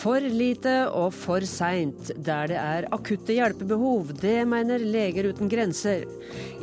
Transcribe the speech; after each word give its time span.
For 0.00 0.22
lite 0.24 0.74
og 0.96 1.10
for 1.12 1.44
seint 1.44 2.08
der 2.24 2.48
det 2.48 2.56
er 2.56 2.86
akutte 2.94 3.34
hjelpebehov. 3.36 4.14
Det 4.22 4.46
mener 4.48 4.80
Leger 4.80 5.28
uten 5.28 5.50
grenser. 5.52 6.06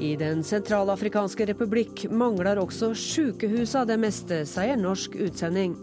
I 0.02 0.16
Den 0.18 0.42
sentralafrikanske 0.44 1.46
republikk 1.52 2.08
mangler 2.10 2.58
også 2.58 2.96
sykehusa 2.98 3.86
det 3.86 4.00
meste, 4.02 4.42
sier 4.50 4.80
norsk 4.82 5.20
utsending. 5.28 5.78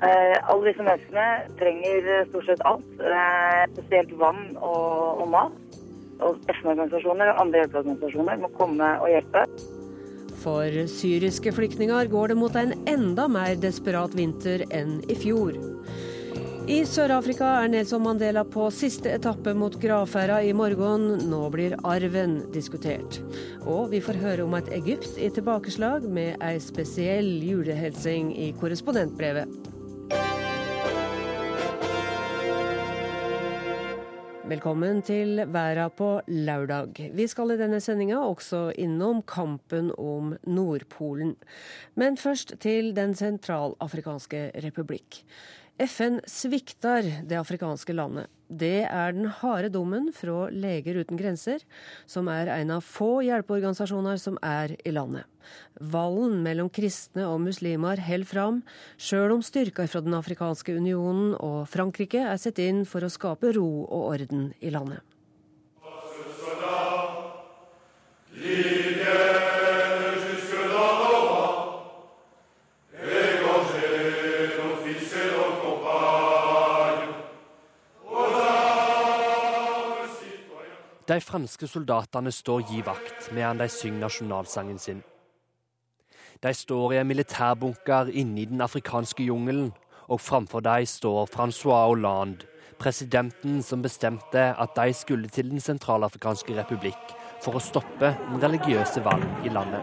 Eh, 0.00 0.36
alle 0.48 0.70
disse 0.70 0.86
menneskene 0.86 1.26
trenger 1.60 2.08
stort 2.30 2.48
sett 2.48 2.64
alt, 2.64 2.88
eh, 3.04 3.66
spesielt 3.74 4.14
vann 4.16 4.56
og, 4.56 5.20
og 5.20 5.28
mat. 5.28 5.58
Og 6.24 6.40
FN-organisasjoner 6.48 7.34
og 7.34 7.42
andre 7.44 7.60
hjelpeorganisasjoner 7.60 8.40
må 8.40 8.48
komme 8.56 8.94
og 9.02 9.12
hjelpe. 9.12 9.44
For 10.40 10.86
syriske 10.88 11.52
flyktninger 11.52 12.08
går 12.08 12.32
det 12.32 12.38
mot 12.40 12.56
en 12.56 12.72
enda 12.88 13.28
mer 13.28 13.60
desperat 13.60 14.16
vinter 14.16 14.64
enn 14.72 15.02
i 15.12 15.16
fjor. 15.20 15.58
I 16.68 16.82
Sør-Afrika 16.84 17.46
er 17.62 17.70
Nelson 17.72 18.02
Mandela 18.04 18.42
på 18.44 18.66
siste 18.74 19.08
etappe 19.14 19.54
mot 19.56 19.72
gravferda 19.80 20.42
i 20.44 20.52
morgen. 20.52 21.06
Nå 21.30 21.40
blir 21.54 21.76
arven 21.88 22.36
diskutert. 22.52 23.20
Og 23.64 23.88
vi 23.94 24.02
får 24.04 24.18
høre 24.20 24.44
om 24.44 24.56
et 24.58 24.68
Egypt 24.76 25.16
i 25.16 25.30
tilbakeslag, 25.32 26.04
med 26.04 26.36
ei 26.44 26.58
spesiell 26.60 27.38
julehelsing 27.46 28.34
i 28.36 28.50
korrespondentbrevet. 28.60 29.48
Velkommen 34.50 34.98
til 35.06 35.44
Væra 35.46 35.86
på 35.94 36.08
lørdag. 36.26 36.96
Vi 37.14 37.26
skal 37.30 37.54
i 37.54 37.58
denne 37.60 37.78
sendinga 37.80 38.18
også 38.26 38.72
innom 38.82 39.22
kampen 39.22 39.92
om 39.94 40.32
Nordpolen. 40.42 41.36
Men 41.94 42.18
først 42.18 42.56
til 42.60 42.90
Den 42.96 43.14
sentralafrikanske 43.14 44.50
republikk. 44.64 45.22
FN 45.80 46.18
svikter 46.28 47.06
det 47.24 47.38
afrikanske 47.40 47.94
landet. 47.96 48.28
Det 48.50 48.82
er 48.84 49.14
den 49.14 49.30
harde 49.40 49.70
dommen 49.72 50.10
fra 50.12 50.48
Leger 50.52 50.98
uten 51.00 51.16
grenser, 51.16 51.62
som 52.04 52.28
er 52.28 52.50
en 52.52 52.72
av 52.74 52.84
få 52.84 53.22
hjelpeorganisasjoner 53.24 54.18
som 54.20 54.36
er 54.44 54.74
i 54.84 54.92
landet. 54.92 55.24
Vallen 55.80 56.42
mellom 56.44 56.68
kristne 56.68 57.24
og 57.30 57.40
muslimer 57.46 58.02
holder 58.04 58.28
fram, 58.28 58.60
sjøl 59.00 59.38
om 59.38 59.44
styrker 59.46 59.88
fra 59.88 60.02
Den 60.04 60.18
afrikanske 60.18 60.74
unionen 60.76 61.32
og 61.38 61.62
Frankrike 61.70 62.26
er 62.26 62.42
satt 62.42 62.60
inn 62.60 62.84
for 62.84 63.06
å 63.06 63.12
skape 63.12 63.54
ro 63.56 63.70
og 63.86 64.10
orden 64.10 64.50
i 64.60 64.74
landet. 64.74 65.00
De 81.10 81.16
franske 81.18 81.66
soldatene 81.66 82.30
står 82.30 82.60
gi 82.68 82.84
vakt 82.86 83.32
medan 83.34 83.58
de 83.58 83.66
synger 83.66 84.04
nasjonalsangen 84.04 84.76
sin. 84.78 85.00
De 86.38 86.52
står 86.54 86.92
i 86.94 87.00
en 87.00 87.08
militærbunker 87.10 88.12
inne 88.14 88.38
i 88.38 88.44
den 88.46 88.62
afrikanske 88.62 89.26
jungelen, 89.26 89.72
og 90.06 90.20
framfor 90.20 90.62
dem 90.62 90.86
står 90.86 91.26
Francois 91.32 91.88
Hollande, 91.88 92.46
presidenten 92.78 93.58
som 93.62 93.82
bestemte 93.82 94.54
at 94.54 94.76
de 94.76 94.94
skulle 94.94 95.28
til 95.28 95.50
Den 95.50 95.60
sentralafrikanske 95.60 96.54
republikk 96.60 97.16
for 97.42 97.58
å 97.58 97.64
stoppe 97.64 98.14
den 98.30 98.38
religiøse 98.42 99.02
valg 99.02 99.26
i 99.42 99.50
landet. 99.50 99.82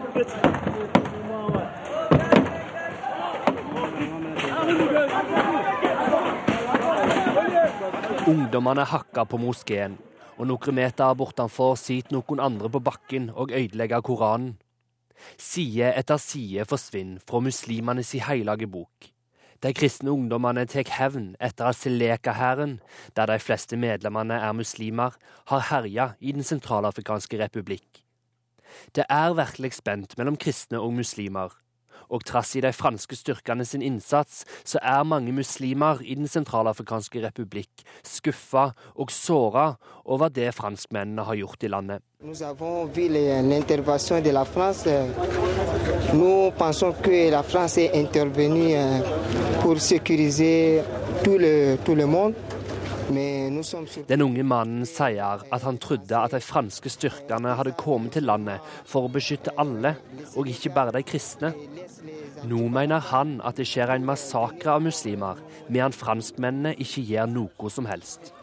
Ungdommene 8.28 8.84
hakka 8.84 9.28
på 9.28 9.36
moskeen, 9.36 9.98
og 10.38 10.46
noen 10.46 10.76
meter 10.78 11.14
bortenfor 11.18 11.74
sitter 11.78 12.14
noen 12.14 12.40
andre 12.40 12.70
på 12.70 12.80
bakken 12.86 13.28
og 13.34 13.50
ødelegger 13.50 14.04
Koranen. 14.06 14.56
Side 15.34 15.90
etter 15.98 16.20
side 16.22 16.66
forsvinner 16.70 17.22
fra 17.26 17.40
muslimenes 17.42 18.14
hellige 18.22 18.70
bok. 18.70 19.10
De 19.58 19.72
kristne 19.74 20.12
ungdommene 20.14 20.62
tar 20.70 20.86
hevn 20.94 21.32
etter 21.42 21.66
at 21.66 21.78
Seleka-hæren, 21.80 22.76
der 23.16 23.26
de 23.26 23.38
fleste 23.42 23.76
medlemmene 23.76 24.38
er 24.38 24.54
muslimer, 24.54 25.16
har 25.50 25.64
herja 25.72 26.12
i 26.20 26.32
Den 26.32 26.46
sentralafrikanske 26.46 27.40
republikk. 27.42 28.04
Det 28.94 29.04
er 29.10 29.34
virkelig 29.34 29.72
spent 29.72 30.14
mellom 30.18 30.36
kristne 30.36 30.78
og 30.78 30.94
muslimer, 30.94 31.50
og 32.08 32.24
trass 32.24 32.56
i 32.56 32.62
de 32.64 32.72
franske 32.72 33.16
styrkene 33.16 33.64
sin 33.68 33.82
innsats, 33.82 34.44
så 34.64 34.80
er 34.82 35.04
mange 35.04 35.32
muslimer 35.32 36.02
i 36.02 36.14
Den 36.18 36.28
sentralafrikanske 36.28 37.22
republikk 37.26 37.84
skuffa 38.04 38.72
og 38.94 39.10
såra 39.12 39.76
over 40.04 40.28
det 40.28 40.54
franskmennene 40.54 41.24
har 41.24 41.34
gjort 41.34 41.62
i 41.62 41.68
landet. 41.68 42.02
Nous 42.20 42.42
avons 42.42 42.86
vu 42.86 43.08
l'intervention 43.08 44.20
de 44.20 44.32
la 44.32 44.44
France. 44.44 44.88
Nous 46.12 46.50
pensons 46.58 46.92
que 47.00 47.30
la 47.30 47.42
France 47.42 47.78
est 47.78 47.94
intervenue 47.94 48.74
euh, 48.74 48.98
pour 49.62 49.78
sécuriser 49.78 50.82
tout 51.22 51.38
le, 51.38 51.76
tout 51.84 51.94
le. 51.94 52.06
Den 53.08 54.22
unge 54.22 54.42
mannen 54.44 54.84
sier 54.84 55.40
at 55.48 55.62
han 55.64 55.78
trodde 55.80 56.18
at 56.18 56.34
de 56.34 56.40
franske 56.44 56.90
styrkene 56.92 57.54
hadde 57.56 57.72
kommet 57.80 58.12
til 58.18 58.26
landet 58.28 58.64
for 58.84 59.06
å 59.06 59.12
beskytte 59.12 59.54
alle, 59.56 59.94
og 60.36 60.50
ikke 60.52 60.74
bare 60.76 60.92
de 60.92 61.00
kristne. 61.08 61.54
Nå 62.44 62.66
mener 62.68 63.00
han 63.08 63.38
at 63.48 63.56
det 63.56 63.64
skjer 63.70 63.94
en 63.94 64.04
massakre 64.08 64.74
av 64.74 64.84
muslimer, 64.84 65.40
medan 65.70 65.96
franskmennene 65.96 66.74
ikke 66.76 67.06
gjør 67.08 67.32
noe 67.32 67.72
som 67.72 67.88
helst. 67.88 68.34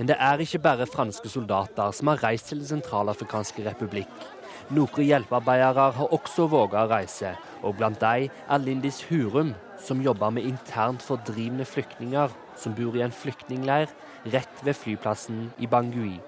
Men 0.00 0.10
det 0.10 0.18
er 0.22 0.42
ikke 0.42 0.62
bare 0.66 0.90
franske 0.90 1.30
soldater 1.30 1.94
som 1.94 2.10
har 2.10 2.20
reist 2.22 2.50
til 2.50 2.64
Den 2.64 2.72
sentralafrikanske 2.72 3.64
republikk. 3.66 4.26
Noen 4.74 5.06
hjelpearbeidere 5.06 5.86
har 5.94 6.12
også 6.14 6.50
våget 6.50 6.82
å 6.82 6.90
reise, 6.90 7.32
og 7.62 7.78
blant 7.78 8.02
dem 8.02 8.26
er 8.26 8.66
Lindis 8.66 9.00
Hurum, 9.08 9.54
som 9.78 10.02
jobber 10.02 10.34
med 10.34 10.50
internt 10.50 11.06
fordrivne 11.06 11.64
flyktninger 11.66 12.34
som 12.58 12.74
bor 12.76 12.96
i 12.96 13.04
en 13.06 13.14
flyktningleir 13.14 13.92
rett 14.34 14.64
ved 14.64 14.76
flyplassen 14.76 15.48
i 15.58 15.66
Bangui. 15.70 16.18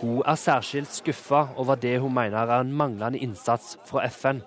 Hun 0.00 0.22
er 0.26 0.38
særskilt 0.40 0.92
skuffa 0.96 1.42
over 1.60 1.74
det 1.74 1.98
hun 2.00 2.14
mener 2.14 2.48
er 2.48 2.60
en 2.60 2.72
manglende 2.72 3.18
innsats 3.18 3.78
fra 3.88 4.06
FN. 4.08 4.40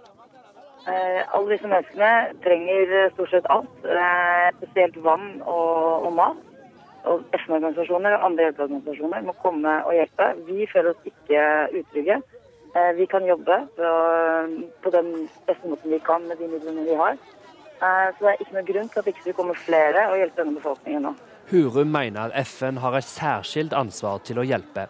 Eh, 0.84 1.22
alle 1.36 1.52
disse 1.54 1.68
menneskene 1.68 2.14
trenger 2.44 3.12
stort 3.14 3.30
sett 3.32 3.46
alt, 3.50 3.86
eh, 3.86 4.50
spesielt 4.58 4.98
vann 5.04 5.42
og, 5.46 6.08
og 6.08 6.14
mat. 6.14 6.42
Og 7.04 7.24
FN-organisasjoner 7.38 8.16
og 8.16 8.26
andre 8.26 8.48
hjelpeorganisasjoner 8.48 9.28
må 9.28 9.36
komme 9.44 9.76
og 9.86 9.94
hjelpe. 9.94 10.30
Vi 10.48 10.68
føler 10.74 10.92
oss 10.92 11.08
ikke 11.12 11.46
utrygge. 11.80 12.20
Eh, 12.76 12.92
vi 12.98 13.06
kan 13.06 13.28
jobbe 13.28 13.60
på, 13.78 13.94
på 14.84 14.94
den 14.98 15.14
beste 15.48 15.70
måten 15.70 15.92
vi 15.94 16.02
kan 16.04 16.28
med 16.28 16.42
de 16.42 16.50
midlene 16.52 16.88
vi 16.90 17.00
har. 17.00 17.20
Eh, 17.84 18.10
så 18.16 18.24
det 18.24 18.32
er 18.32 18.42
ikke 18.44 18.56
noe 18.56 18.68
grunn 18.68 18.90
til 18.92 19.02
at 19.02 19.08
ikke 19.12 19.24
ikke 19.26 19.38
kommer 19.40 19.60
flere 19.60 20.08
og 20.12 20.20
hjelpe 20.20 20.40
denne 20.40 20.60
befolkningen 20.60 21.08
nå. 21.10 21.14
Hurum 21.52 21.90
mener 21.92 22.32
FN 22.48 22.80
har 22.80 22.96
et 22.96 23.08
særskilt 23.08 23.74
ansvar 23.76 24.22
til 24.28 24.40
å 24.40 24.46
hjelpe. 24.48 24.88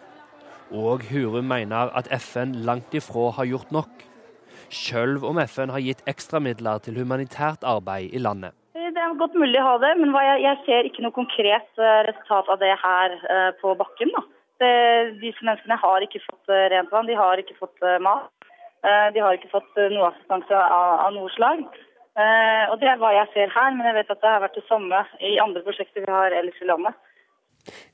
Og 0.74 1.06
Hurum 1.10 1.48
mener 1.50 1.94
at 1.98 2.10
FN 2.22 2.54
langt 2.68 2.94
ifra 2.94 3.32
har 3.38 3.50
gjort 3.50 3.72
nok. 3.74 4.04
Selv 4.74 5.26
om 5.26 5.40
FN 5.42 5.74
har 5.74 5.82
gitt 5.86 6.04
ekstramidler 6.10 6.82
til 6.86 7.00
humanitært 7.02 7.66
arbeid 7.66 8.14
i 8.14 8.22
landet. 8.22 8.54
Det 8.74 9.02
er 9.02 9.18
godt 9.18 9.36
mulig 9.42 9.58
å 9.58 9.66
ha 9.66 9.74
det, 9.82 9.92
men 9.98 10.14
jeg 10.42 10.60
ser 10.68 10.86
ikke 10.86 11.02
noe 11.06 11.16
konkret 11.16 11.82
eh, 11.82 12.00
resultat 12.10 12.50
av 12.54 12.62
det 12.62 12.74
her 12.84 13.18
eh, 13.18 13.50
på 13.62 13.74
bakken. 13.80 14.14
Da. 14.14 14.24
disse 15.22 15.42
menneskene 15.42 15.78
har 15.82 16.06
ikke 16.06 16.22
fått 16.28 16.54
rent 16.74 16.94
vann, 16.94 17.10
de 17.10 17.18
har 17.18 17.42
ikke 17.42 17.58
fått 17.58 17.82
mat. 18.06 18.30
De 18.84 19.20
har 19.24 19.38
ikke 19.38 19.50
fått 19.52 19.78
noe 19.94 20.10
assistanse 20.10 20.56
av, 20.60 21.08
av 21.08 21.12
noe 21.16 21.32
slag. 21.32 21.64
Eh, 22.14 22.66
og 22.70 22.78
Det 22.82 22.90
er 22.92 23.00
hva 23.02 23.10
jeg 23.16 23.30
ser 23.34 23.54
her, 23.54 23.74
men 23.74 23.88
jeg 23.90 23.98
vet 23.98 24.14
at 24.14 24.22
det 24.22 24.30
har 24.30 24.44
vært 24.44 24.58
det 24.60 24.68
samme 24.68 25.02
i 25.18 25.34
andre 25.42 25.64
prosjekter 25.66 26.06
vi 26.06 26.14
har 26.14 26.36
ellers 26.38 26.62
i 26.62 26.70
landet. 26.70 26.98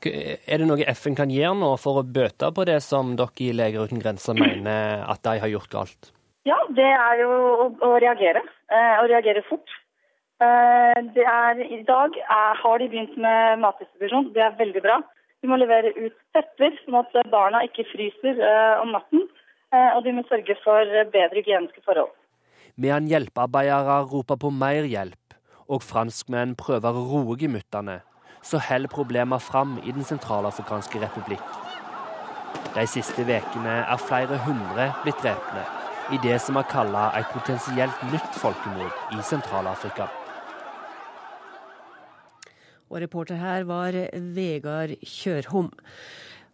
Er 0.04 0.60
det 0.60 0.68
noe 0.68 0.88
FN 0.98 1.16
kan 1.16 1.32
gjøre 1.32 1.56
nå 1.60 1.70
for 1.80 2.02
å 2.02 2.08
bøte 2.18 2.50
på 2.56 2.66
det 2.68 2.80
som 2.84 3.14
dere 3.20 3.46
i 3.46 3.52
Leger 3.56 3.86
uten 3.86 4.02
grenser 4.02 4.36
mener 4.36 5.06
at 5.06 5.22
de 5.24 5.38
har 5.44 5.54
gjort 5.54 5.72
galt? 5.72 6.12
Ja, 6.48 6.58
det 6.76 6.90
er 6.90 7.22
jo 7.22 7.30
å, 7.30 7.70
å 7.86 7.92
reagere, 8.02 8.42
eh, 8.74 8.96
å 9.00 9.08
reagere 9.08 9.46
fort. 9.48 9.76
Eh, 10.44 11.00
det 11.16 11.24
er, 11.24 11.64
I 11.64 11.84
dag 11.88 12.18
er, 12.26 12.60
har 12.60 12.80
de 12.82 12.92
begynt 12.92 13.16
med 13.16 13.64
matdistribusjon, 13.64 14.34
det 14.36 14.44
er 14.44 14.60
veldig 14.60 14.84
bra. 14.84 15.00
De 15.40 15.48
må 15.48 15.56
levere 15.62 15.94
ut 15.96 16.16
tepper, 16.36 16.76
sånn 16.84 17.00
at 17.00 17.16
barna 17.32 17.62
ikke 17.64 17.88
fryser 17.94 18.42
om 18.82 18.90
natten. 18.92 19.30
Og 19.72 20.02
de 20.04 20.12
må 20.18 20.26
sørge 20.28 20.58
for 20.66 20.90
bedre 21.14 21.40
hygieniske 21.40 21.80
forhold 21.86 22.10
medan 22.80 23.10
hjelpearbeidere 23.12 24.02
roper 24.08 24.40
på 24.40 24.52
mer 24.56 24.88
hjelp 24.88 25.36
og 25.70 25.84
franskmenn 25.86 26.56
prøver 26.58 26.96
å 26.96 27.08
roe 27.12 27.36
gemyttene, 27.38 28.00
så 28.42 28.62
holder 28.64 28.90
problemer 28.90 29.42
fram 29.44 29.78
i 29.84 29.92
Den 29.92 30.08
sentralafrikanske 30.08 31.02
republikk. 31.04 31.44
De 32.74 32.86
siste 32.88 33.26
ukene 33.28 33.76
er 33.84 34.02
flere 34.02 34.40
hundre 34.46 34.90
blitt 35.04 35.20
drepne 35.22 35.66
i 36.16 36.18
det 36.24 36.40
som 36.42 36.58
er 36.58 36.70
kalla 36.72 37.10
et 37.20 37.30
potensielt 37.34 38.02
nytt 38.10 38.40
folkemord 38.42 39.14
i 39.14 39.22
Sentral-Afrika. 39.22 40.08
Og 42.90 43.04
reporter 43.04 43.38
her 43.38 43.68
var 43.70 43.94
Vegard 44.34 44.96
Kjørhom. 45.06 45.70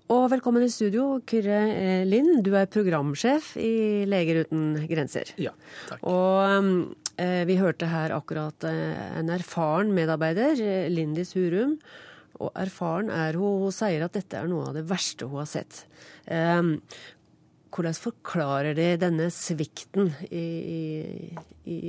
Og 0.05 0.27
velkommen 0.29 0.61
i 0.61 0.69
studio, 0.69 1.15
Kyrre 1.25 1.63
eh, 1.73 2.03
Lind. 2.05 2.43
Du 2.45 2.51
er 2.53 2.67
programsjef 2.69 3.55
i 3.57 4.05
Leger 4.05 4.43
uten 4.43 4.75
grenser. 4.85 5.31
Ja, 5.41 5.55
takk. 5.89 6.03
Og 6.05 6.91
eh, 7.17 7.41
vi 7.49 7.55
hørte 7.57 7.89
her 7.89 8.13
akkurat 8.13 8.67
eh, 8.69 9.17
en 9.17 9.31
erfaren 9.33 9.95
medarbeider, 9.97 10.61
eh, 10.61 10.91
Lindis 10.93 11.33
Hurum. 11.33 11.79
Og 12.37 12.53
erfaren 12.53 13.09
er 13.09 13.39
hun. 13.41 13.65
Hun 13.65 13.73
sier 13.73 14.05
at 14.05 14.13
dette 14.13 14.37
er 14.37 14.51
noe 14.51 14.69
av 14.69 14.77
det 14.77 14.85
verste 14.85 15.25
hun 15.25 15.41
har 15.41 15.49
sett. 15.49 15.87
Eh, 16.29 16.61
hvordan 17.73 17.97
forklarer 17.97 18.77
de 18.77 18.91
denne 19.01 19.31
svikten 19.33 20.13
i, 20.29 20.45
i, 20.77 20.83
i 21.65 21.79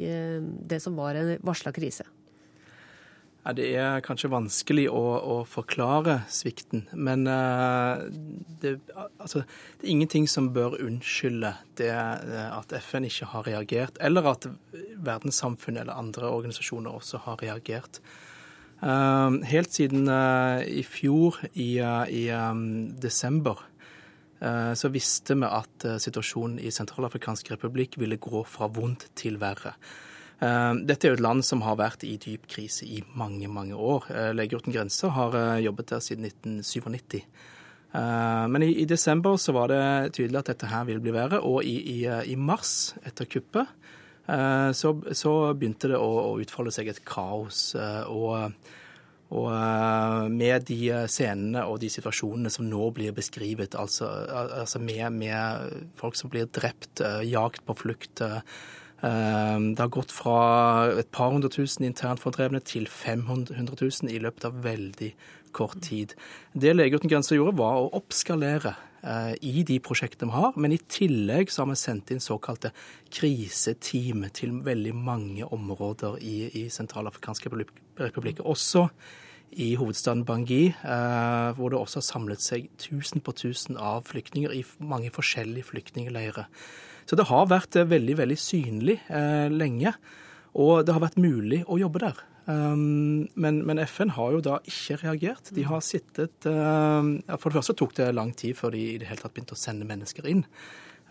det 0.72 0.80
som 0.80 0.96
var 0.96 1.20
en 1.20 1.36
varsla 1.44 1.76
krise? 1.76 2.08
Ja, 3.46 3.52
det 3.54 3.66
er 3.78 4.00
kanskje 4.02 4.26
vanskelig 4.32 4.88
å, 4.90 5.00
å 5.22 5.34
forklare 5.46 6.16
svikten, 6.34 6.80
men 6.98 7.28
uh, 7.30 8.02
det, 8.58 8.72
altså, 9.22 9.44
det, 9.46 9.84
er 9.84 9.92
ingenting 9.92 10.24
som 10.26 10.48
bør 10.50 10.74
unnskylde 10.82 11.52
det 11.78 11.92
uh, 11.94 12.56
at 12.56 12.74
FN 12.82 13.06
ikke 13.06 13.28
har 13.30 13.46
reagert, 13.46 14.00
eller 14.02 14.26
at 14.32 14.48
verdenssamfunnet 14.98 15.84
eller 15.84 15.94
andre 15.94 16.32
organisasjoner 16.34 16.96
også 16.98 17.20
har 17.28 17.38
reagert. 17.44 18.00
Uh, 18.82 19.38
helt 19.46 19.70
siden 19.78 20.10
i 20.66 20.82
fjor, 20.82 21.38
i, 21.54 21.76
i 21.78 22.24
um, 22.34 22.66
desember, 22.98 23.62
så 24.76 24.90
visste 24.92 25.32
vi 25.38 25.48
at 25.48 25.84
situasjonen 26.02 26.58
i 26.60 26.68
Sentralafrikansk 26.74 27.54
republikk 27.54 27.94
ville 27.96 28.18
gå 28.20 28.42
fra 28.44 28.66
vondt 28.68 29.06
til 29.16 29.38
verre. 29.40 29.72
Eh, 30.36 30.72
dette 30.84 31.06
er 31.06 31.14
jo 31.14 31.16
et 31.16 31.24
land 31.24 31.44
som 31.46 31.62
har 31.64 31.78
vært 31.80 32.04
i 32.04 32.16
dyp 32.20 32.44
krise 32.50 32.84
i 32.84 33.00
mange, 33.16 33.48
mange 33.48 33.76
år. 33.76 34.08
Eh, 34.12 34.32
Leger 34.36 34.60
uten 34.60 34.74
grenser 34.74 35.14
har 35.16 35.36
eh, 35.38 35.64
jobbet 35.64 35.94
der 35.94 36.02
siden 36.04 36.28
1997. 36.28 37.22
Men 37.96 38.60
i, 38.60 38.74
i, 38.82 38.84
desember 38.84 39.38
så 39.40 39.54
var 39.56 39.70
det 39.70 40.16
tydelig 40.18 40.42
at 40.42 40.48
dette 40.50 40.68
her 40.68 40.82
vil 40.84 40.98
bli 41.00 41.14
verre, 41.14 41.38
og 41.40 41.64
i, 41.64 41.78
i, 41.94 42.00
i 42.28 42.34
mars, 42.36 42.90
etter 43.08 43.24
kuppet, 43.30 43.70
så, 44.76 44.90
så, 45.16 45.32
begynte 45.56 45.88
det 45.88 45.96
å, 45.96 46.10
å, 46.26 46.34
utfolde 46.42 46.74
seg 46.74 46.90
et 46.92 47.00
kaos. 47.08 47.70
Og, 48.12 48.34
og, 49.30 49.48
med 50.34 50.66
de 50.68 50.80
scenene 51.08 51.64
og 51.70 51.78
de 51.80 51.88
situasjonene 51.94 52.52
som 52.52 52.68
nå 52.68 52.90
blir 52.98 53.16
beskrevet, 53.16 53.78
altså, 53.80 54.10
altså 54.44 54.82
med, 54.82 55.06
med, 55.16 55.80
folk 55.96 56.20
som 56.20 56.34
blir 56.34 56.50
drept, 56.52 57.00
jakt 57.24 57.64
på 57.64 57.78
flukt, 57.80 58.26
det 59.00 59.82
har 59.82 59.90
gått 59.92 60.12
fra 60.14 60.36
et 60.96 61.10
par 61.12 61.34
hundre 61.34 61.50
tusen 61.52 61.84
internt 61.84 62.22
fordrevne 62.22 62.62
til 62.64 62.86
500 62.88 63.52
000 63.60 64.08
i 64.08 64.20
løpet 64.24 64.46
av 64.48 64.62
veldig 64.64 65.10
kort 65.56 65.80
tid. 65.82 66.14
Det 66.52 66.74
Leger 66.74 67.00
uten 67.00 67.10
grenser 67.12 67.38
gjorde, 67.38 67.56
var 67.60 67.80
å 67.80 67.90
oppskalere 67.96 68.74
eh, 69.02 69.32
i 69.48 69.64
de 69.68 69.78
prosjektene 69.84 70.30
vi 70.30 70.36
har, 70.36 70.56
men 70.60 70.74
i 70.76 70.80
tillegg 70.92 71.52
så 71.52 71.64
har 71.64 71.72
vi 71.72 71.78
sendt 71.80 72.12
inn 72.12 72.22
såkalte 72.24 72.72
kriseteam 73.14 74.26
til 74.36 74.58
veldig 74.66 74.94
mange 74.96 75.48
områder 75.56 76.18
i, 76.20 76.36
i 76.62 76.66
Sentralafrikanske 76.72 77.52
republikker. 78.02 78.44
Også 78.44 78.88
i 79.56 79.72
hovedstaden 79.80 80.24
Bangui, 80.28 80.68
eh, 80.68 81.48
hvor 81.56 81.72
det 81.72 81.78
også 81.78 82.00
har 82.02 82.06
samlet 82.06 82.44
seg 82.44 82.68
tusen 82.80 83.22
på 83.24 83.32
tusen 83.32 83.78
av 83.80 84.04
flyktninger 84.08 84.52
i 84.52 84.62
mange 84.78 85.10
forskjellige 85.14 85.70
flyktningleirer. 85.70 86.48
Så 87.08 87.16
det 87.16 87.28
har 87.30 87.48
vært 87.48 87.76
eh, 87.78 87.88
veldig, 87.88 88.16
veldig 88.20 88.38
synlig 88.40 88.98
eh, 89.08 89.48
lenge. 89.52 89.94
Og 90.56 90.86
det 90.86 90.94
har 90.96 91.04
vært 91.04 91.20
mulig 91.20 91.62
å 91.68 91.78
jobbe 91.80 92.02
der. 92.04 92.24
Um, 92.46 93.26
men, 93.34 93.58
men, 93.66 93.80
FN 93.90 94.12
har 94.14 94.36
jo 94.36 94.42
da 94.44 94.60
ikke 94.70 95.00
reagert. 95.02 95.50
De 95.56 95.64
har 95.66 95.82
sittet 95.82 96.46
um, 96.46 97.16
For 97.26 97.50
det 97.50 97.58
første 97.58 97.74
tok 97.74 97.96
det 97.98 98.12
lang 98.14 98.30
tid 98.38 98.54
før 98.54 98.76
de 98.76 98.84
i 98.92 98.98
det 99.02 99.08
hele 99.10 99.18
tatt 99.18 99.34
begynte 99.34 99.56
å 99.56 99.60
sende 99.60 99.88
mennesker 99.88 100.28
inn. 100.30 100.44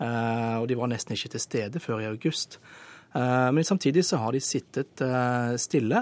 Uh, 0.00 0.62
og 0.62 0.70
de 0.70 0.78
var 0.80 0.88
nesten 0.92 1.12
ikke 1.16 1.34
til 1.34 1.44
stede 1.44 1.82
før 1.82 2.00
i 2.02 2.08
august. 2.08 2.58
Uh, 3.16 3.48
men 3.56 3.64
samtidig 3.64 4.04
så 4.04 4.20
har 4.20 4.36
de 4.36 4.42
sittet 4.44 5.02
stille 5.62 6.00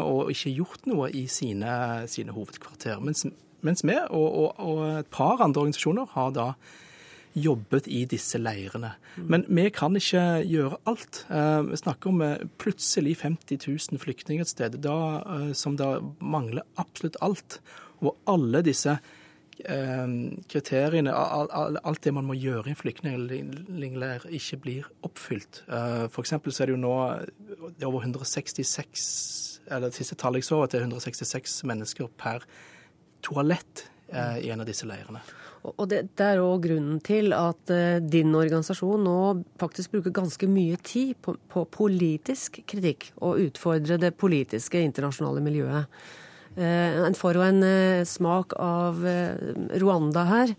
og 0.00 0.32
ikke 0.32 0.54
gjort 0.56 0.88
noe 0.88 1.10
i 1.12 1.26
sine, 1.28 1.70
sine 2.08 2.32
hovedkvarter. 2.32 3.02
Mens, 3.04 3.26
mens 3.60 3.84
vi 3.84 3.96
og, 4.08 4.28
og, 4.28 4.52
og, 4.56 4.84
et 5.02 5.10
par 5.12 5.42
andre 5.44 5.66
organisasjoner 5.66 6.08
har 6.14 6.32
da 6.36 6.52
jobbet 7.38 7.88
i 7.90 8.04
disse 8.08 8.38
leirene. 8.40 8.92
Men 9.16 9.44
vi 9.48 9.68
kan 9.74 9.96
ikke 9.98 10.22
gjøre 10.48 10.78
alt. 10.88 11.22
Eh, 11.30 11.60
vi 11.70 11.80
snakker 11.80 12.12
om 12.12 12.22
eh, 12.24 12.46
plutselig 12.60 13.18
50 13.22 13.66
000 13.66 14.02
flyktninger 14.02 14.46
et 14.46 14.52
sted 14.52 14.78
da, 14.84 14.98
eh, 15.22 15.52
som 15.58 15.76
da 15.78 15.98
mangler 16.20 16.66
absolutt 16.80 17.18
alt. 17.24 17.60
Og 18.02 18.16
alle 18.30 18.62
disse 18.66 18.98
kriteriene, 19.58 21.12
alt 21.12 22.02
det 22.04 22.12
man 22.14 22.28
må 22.28 22.36
gjøre 22.38 22.68
i 22.68 22.74
en 22.74 22.78
flyktningleir, 22.78 24.28
ikke 24.38 24.60
blir 24.62 24.88
oppfylt. 25.06 25.64
F.eks. 26.08 26.34
så 26.34 26.62
er 26.62 26.70
det 26.70 26.76
jo 26.76 26.82
nå 26.82 26.94
det 27.74 27.82
er 27.82 27.90
over 27.90 28.06
166 28.06 29.08
eller 29.68 29.92
siste 29.92 30.16
tallet 30.16 30.42
jeg 30.42 30.48
så, 30.48 30.62
at 30.64 30.72
det 30.72 30.80
er 30.80 30.86
166 30.86 31.60
mennesker 31.68 32.08
per 32.20 32.46
toalett 33.26 33.88
i 34.08 34.48
en 34.48 34.62
av 34.62 34.68
disse 34.68 34.86
leirene. 34.88 35.20
Og 35.68 35.88
det, 35.90 36.04
det 36.16 36.24
er 36.24 36.40
òg 36.40 36.62
grunnen 36.64 37.00
til 37.04 37.34
at 37.36 37.68
din 38.08 38.30
organisasjon 38.38 39.02
nå 39.04 39.18
faktisk 39.60 39.96
bruker 39.96 40.14
ganske 40.16 40.48
mye 40.48 40.78
tid 40.86 41.18
på, 41.20 41.34
på 41.50 41.64
politisk 41.74 42.62
kritikk 42.70 43.10
og 43.18 43.42
utfordre 43.48 43.98
det 44.00 44.14
politiske 44.16 44.80
internasjonale 44.86 45.42
miljøet. 45.44 45.90
Uh, 46.58 47.06
en 47.06 47.14
får 47.14 47.38
jo 47.38 47.44
en 47.46 47.62
uh, 47.62 48.02
smak 48.08 48.56
av 48.58 49.04
Rwanda 49.78 50.26
her. 50.28 50.54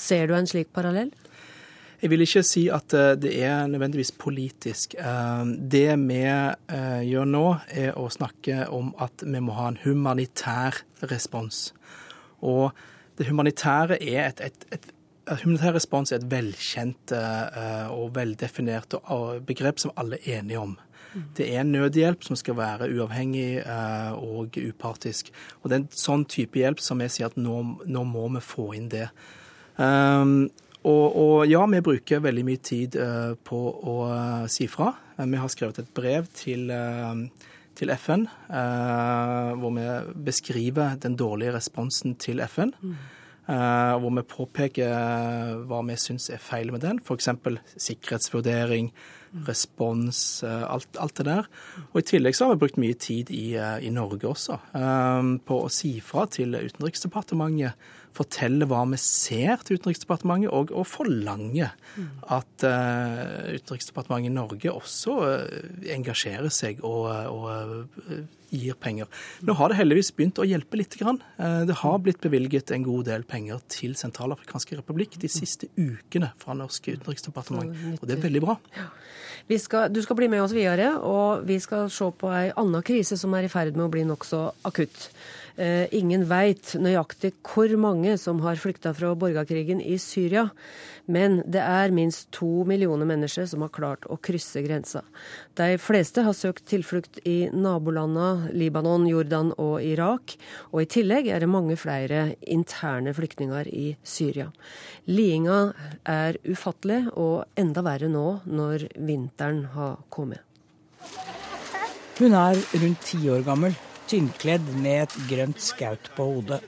ser 0.00 0.28
du 0.28 0.34
en 0.36 0.46
slik 0.46 0.68
parallell? 0.72 1.08
Jeg 2.00 2.12
vil 2.12 2.22
ikke 2.22 2.42
si 2.46 2.62
at 2.70 2.94
det 3.20 3.32
er 3.42 3.66
nødvendigvis 3.66 4.12
politisk. 4.14 4.94
Det 5.74 5.96
vi 5.98 6.20
gjør 6.22 7.26
nå, 7.26 7.42
er 7.74 7.98
å 7.98 8.06
snakke 8.14 8.68
om 8.70 8.92
at 9.02 9.24
vi 9.26 9.42
må 9.42 9.56
ha 9.58 9.66
en 9.72 9.80
humanitær 9.82 10.78
respons. 11.10 11.72
Og 12.46 12.70
det 13.18 13.26
humanitære 13.26 13.98
er 13.98 14.30
et, 14.30 14.40
et, 14.46 14.64
et 14.78 14.88
Humanitær 15.30 15.76
respons 15.76 16.10
er 16.10 16.18
et 16.18 16.30
velkjent 16.30 17.12
og 17.92 18.14
veldefinert 18.16 18.96
begrep 19.46 19.78
som 19.82 19.92
alle 20.00 20.18
er 20.24 20.40
enige 20.40 20.62
om. 20.62 20.72
Det 21.36 21.48
er 21.50 21.66
nødhjelp 21.66 22.24
som 22.26 22.38
skal 22.38 22.58
være 22.58 22.90
uavhengig 22.94 23.62
uh, 23.64 24.14
og 24.14 24.56
upartisk. 24.56 25.32
Og 25.60 25.70
det 25.70 25.76
er 25.76 25.82
en 25.82 26.00
sånn 26.02 26.24
type 26.30 26.60
hjelp 26.60 26.82
som 26.84 27.02
jeg 27.02 27.14
sier 27.14 27.30
at 27.30 27.38
nå, 27.40 27.60
nå 27.86 28.06
må 28.08 28.28
vi 28.36 28.42
få 28.44 28.70
inn 28.78 28.90
det. 28.92 29.08
Um, 29.76 30.50
og, 30.80 31.06
og, 31.20 31.36
ja, 31.50 31.60
vi 31.68 31.82
bruker 31.84 32.22
veldig 32.24 32.44
mye 32.46 32.62
tid 32.64 32.96
uh, 33.00 33.36
på 33.36 33.60
å 33.60 33.96
si 34.48 34.68
fra. 34.70 34.94
vi 35.20 35.40
har 35.40 35.52
skrevet 35.52 35.82
et 35.82 35.94
brev 35.96 36.28
til 36.32 36.70
til 37.80 37.92
FN, 37.96 38.26
eh, 38.50 39.50
hvor 39.56 39.72
vi 39.76 39.86
beskriver 40.24 40.98
den 41.00 41.16
dårlige 41.16 41.54
responsen 41.56 42.16
til 42.20 42.42
FN. 42.48 42.74
Mm. 42.82 42.96
Eh, 43.48 43.94
hvor 43.98 44.12
vi 44.14 44.26
påpeker 44.28 45.64
hva 45.66 45.80
vi 45.88 45.96
syns 45.98 46.28
er 46.30 46.42
feil 46.42 46.70
med 46.74 46.84
den, 46.84 47.00
f.eks. 47.02 47.30
sikkerhetsvurdering, 47.80 48.90
mm. 49.32 49.46
respons, 49.48 50.20
eh, 50.46 50.66
alt, 50.68 50.90
alt, 51.00 51.16
det 51.18 51.26
der. 51.26 51.48
Og 51.90 52.02
I 52.02 52.06
tillegg 52.12 52.36
så 52.36 52.46
har 52.46 52.54
vi 52.54 52.60
brukt 52.62 52.78
mye 52.78 52.98
tid 53.00 53.32
i, 53.34 53.54
i 53.56 53.90
Norge 53.94 54.28
også 54.28 54.60
på 55.46 55.62
å 55.64 55.72
si 55.72 55.96
fra 56.04 56.26
til 56.30 56.54
Utenriksdepartementet 56.58 57.90
fortelle 58.16 58.66
hva 58.68 58.82
vi 58.90 58.98
ser 59.00 59.62
til 59.64 59.78
Utenriksdepartementet, 59.78 60.50
og, 60.52 60.72
å 60.74 60.84
forlange 60.86 61.70
at 62.30 62.66
uh, 62.66 63.54
Utenriksdepartementet 63.54 64.30
i 64.30 64.34
Norge 64.34 64.74
også 64.74 65.16
uh, 65.22 65.46
engasjerer 65.94 66.52
seg 66.54 66.82
og, 66.86 67.08
og 67.30 67.48
uh, 67.50 68.20
gir 68.50 68.74
penger. 68.82 69.06
Nå 69.46 69.54
har 69.60 69.70
det 69.70 69.78
heldigvis 69.78 70.10
begynt 70.16 70.40
å 70.42 70.46
hjelpe 70.48 70.80
litt. 70.80 70.96
Det 70.98 71.76
har 71.84 72.00
blitt 72.02 72.18
bevilget 72.24 72.72
en 72.74 72.82
god 72.82 73.06
del 73.06 73.22
penger 73.22 73.60
til 73.70 73.94
Sentralafrikanske 73.94 74.80
republikk 74.80 75.14
de 75.22 75.30
siste 75.30 75.68
ukene 75.78 76.32
fra 76.40 76.56
norsk 76.58 76.88
utenriksdepartement, 76.96 77.70
og 78.00 78.08
det 78.10 78.16
er 78.16 78.24
veldig 78.24 78.42
bra. 78.42 78.56
Skal, 79.58 79.94
du 79.94 80.02
skal 80.02 80.18
bli 80.18 80.28
med 80.30 80.42
oss 80.42 80.54
videre, 80.54 80.92
og 80.98 81.46
vi 81.46 81.60
skal 81.62 81.86
se 81.94 82.10
på 82.10 82.34
ei 82.34 82.50
anna 82.58 82.82
krise 82.86 83.14
som 83.18 83.38
er 83.38 83.46
i 83.46 83.52
ferd 83.52 83.78
med 83.78 83.86
å 83.86 83.92
bli 83.94 84.02
nokså 84.06 84.42
akutt. 84.66 85.08
Eh, 85.60 85.90
ingen 85.92 86.22
veit 86.24 86.70
nøyaktig 86.80 87.34
hvor 87.44 87.68
mange 87.76 88.14
som 88.16 88.38
har 88.40 88.56
flykta 88.56 88.94
fra 88.96 89.10
borgerkrigen 89.18 89.82
i 89.84 89.98
Syria, 90.00 90.46
men 91.04 91.42
det 91.44 91.60
er 91.60 91.92
minst 91.92 92.30
to 92.32 92.64
millioner 92.64 93.04
mennesker 93.04 93.44
som 93.50 93.66
har 93.66 93.72
klart 93.74 94.06
å 94.08 94.16
krysse 94.24 94.62
grensa. 94.64 95.02
De 95.60 95.74
fleste 95.76 96.24
har 96.24 96.36
søkt 96.38 96.64
tilflukt 96.70 97.20
i 97.28 97.50
nabolandene 97.52 98.54
Libanon, 98.56 99.04
Jordan 99.10 99.52
og 99.58 99.84
Irak, 99.84 100.38
og 100.72 100.80
i 100.86 100.88
tillegg 100.96 101.28
er 101.28 101.44
det 101.44 101.50
mange 101.52 101.76
flere 101.76 102.22
interne 102.40 103.12
flyktninger 103.12 103.68
i 103.68 103.90
Syria. 104.00 104.48
Lidinga 105.12 105.60
er 106.08 106.40
ufattelig, 106.48 107.02
og 107.20 107.44
enda 107.60 107.84
verre 107.84 108.08
nå 108.08 108.26
når 108.48 108.88
vinteren 108.96 109.66
har 109.76 110.00
kommet. 110.08 110.40
Hun 112.16 112.32
er 112.36 112.56
rundt 112.80 113.08
ti 113.12 113.20
år 113.32 113.44
gammel 113.44 113.76
tynnkledd 114.10 114.68
med 114.82 115.04
et 115.04 115.16
grønt 115.30 115.60
skaut 115.62 116.10
på 116.16 116.26
hodet. 116.32 116.60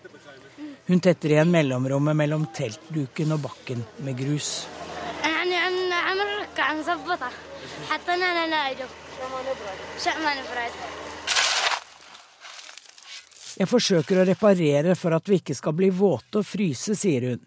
Hun 0.86 1.00
tetter 1.02 1.34
igjen 1.34 1.50
mellomrommet 1.50 2.16
mellom 2.18 2.44
teltduken 2.54 3.34
og 3.34 3.42
bakken 3.46 3.82
med 4.06 4.18
grus. 4.18 4.50
Jeg 13.52 13.68
forsøker 13.68 14.20
å 14.20 14.26
reparere 14.26 14.94
for 14.98 15.14
at 15.16 15.28
vi 15.28 15.40
ikke 15.42 15.56
skal 15.58 15.74
bli 15.78 15.90
våte 15.94 16.40
og 16.40 16.46
fryse, 16.46 16.94
sier 16.98 17.26
hun. 17.30 17.42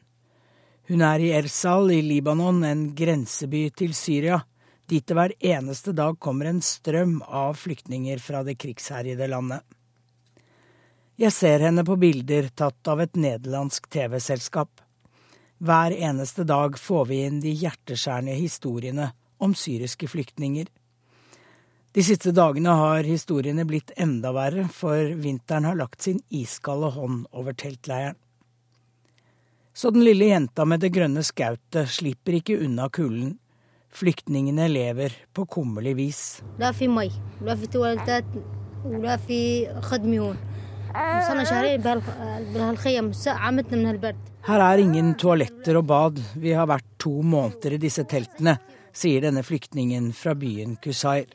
Hun 0.86 1.02
er 1.02 1.24
i 1.24 1.32
Ersal 1.34 1.90
i 1.96 2.02
Libanon, 2.06 2.62
en 2.68 2.84
grenseby 2.96 3.70
til 3.74 3.96
Syria, 3.98 4.38
dit 4.86 5.08
det 5.08 5.16
hver 5.18 5.34
eneste 5.40 5.96
dag 5.98 6.20
kommer 6.22 6.52
en 6.52 6.62
strøm 6.62 7.18
av 7.26 7.58
flyktninger 7.58 8.22
fra 8.22 8.44
det 8.46 8.60
krigsherjede 8.62 9.28
landet. 9.32 9.66
Jeg 11.16 11.32
ser 11.32 11.62
henne 11.64 11.86
på 11.88 11.96
bilder 11.96 12.50
tatt 12.60 12.90
av 12.92 13.00
et 13.00 13.14
nederlandsk 13.16 13.86
TV-selskap. 13.88 14.82
Hver 15.64 15.94
eneste 15.96 16.44
dag 16.44 16.76
får 16.76 17.06
vi 17.08 17.20
inn 17.24 17.38
de 17.40 17.54
hjerteskjærende 17.56 18.34
historiene 18.36 19.06
om 19.40 19.54
syriske 19.56 20.10
flyktninger. 20.12 20.68
De 21.96 22.04
siste 22.04 22.34
dagene 22.36 22.74
har 22.76 23.08
historiene 23.08 23.64
blitt 23.64 23.94
enda 23.96 24.34
verre, 24.36 24.66
for 24.68 25.14
vinteren 25.16 25.70
har 25.70 25.80
lagt 25.80 26.04
sin 26.04 26.20
iskalde 26.28 26.90
hånd 26.98 27.22
over 27.32 27.56
teltleiren. 27.56 28.20
Så 29.72 29.94
den 29.96 30.04
lille 30.04 30.28
jenta 30.34 30.66
med 30.68 30.84
det 30.84 30.92
grønne 30.96 31.24
skautet 31.24 31.96
slipper 31.96 32.42
ikke 32.42 32.60
unna 32.68 32.90
kulden. 32.92 33.38
Flyktningene 33.96 34.68
lever 34.68 35.16
på 35.32 35.48
kummerlig 35.48 35.96
vis. 35.96 36.22
Her 44.46 44.62
er 44.64 44.82
ingen 44.82 45.10
toaletter 45.20 45.80
og 45.80 45.88
bad. 45.90 46.22
Vi 46.40 46.54
har 46.56 46.70
vært 46.72 46.88
to 47.02 47.18
måneder 47.20 47.76
i 47.76 47.82
disse 47.82 48.06
teltene, 48.08 48.56
sier 48.96 49.26
denne 49.26 49.44
flyktningen 49.44 50.14
fra 50.16 50.36
byen 50.40 50.78
Kusair. 50.80 51.28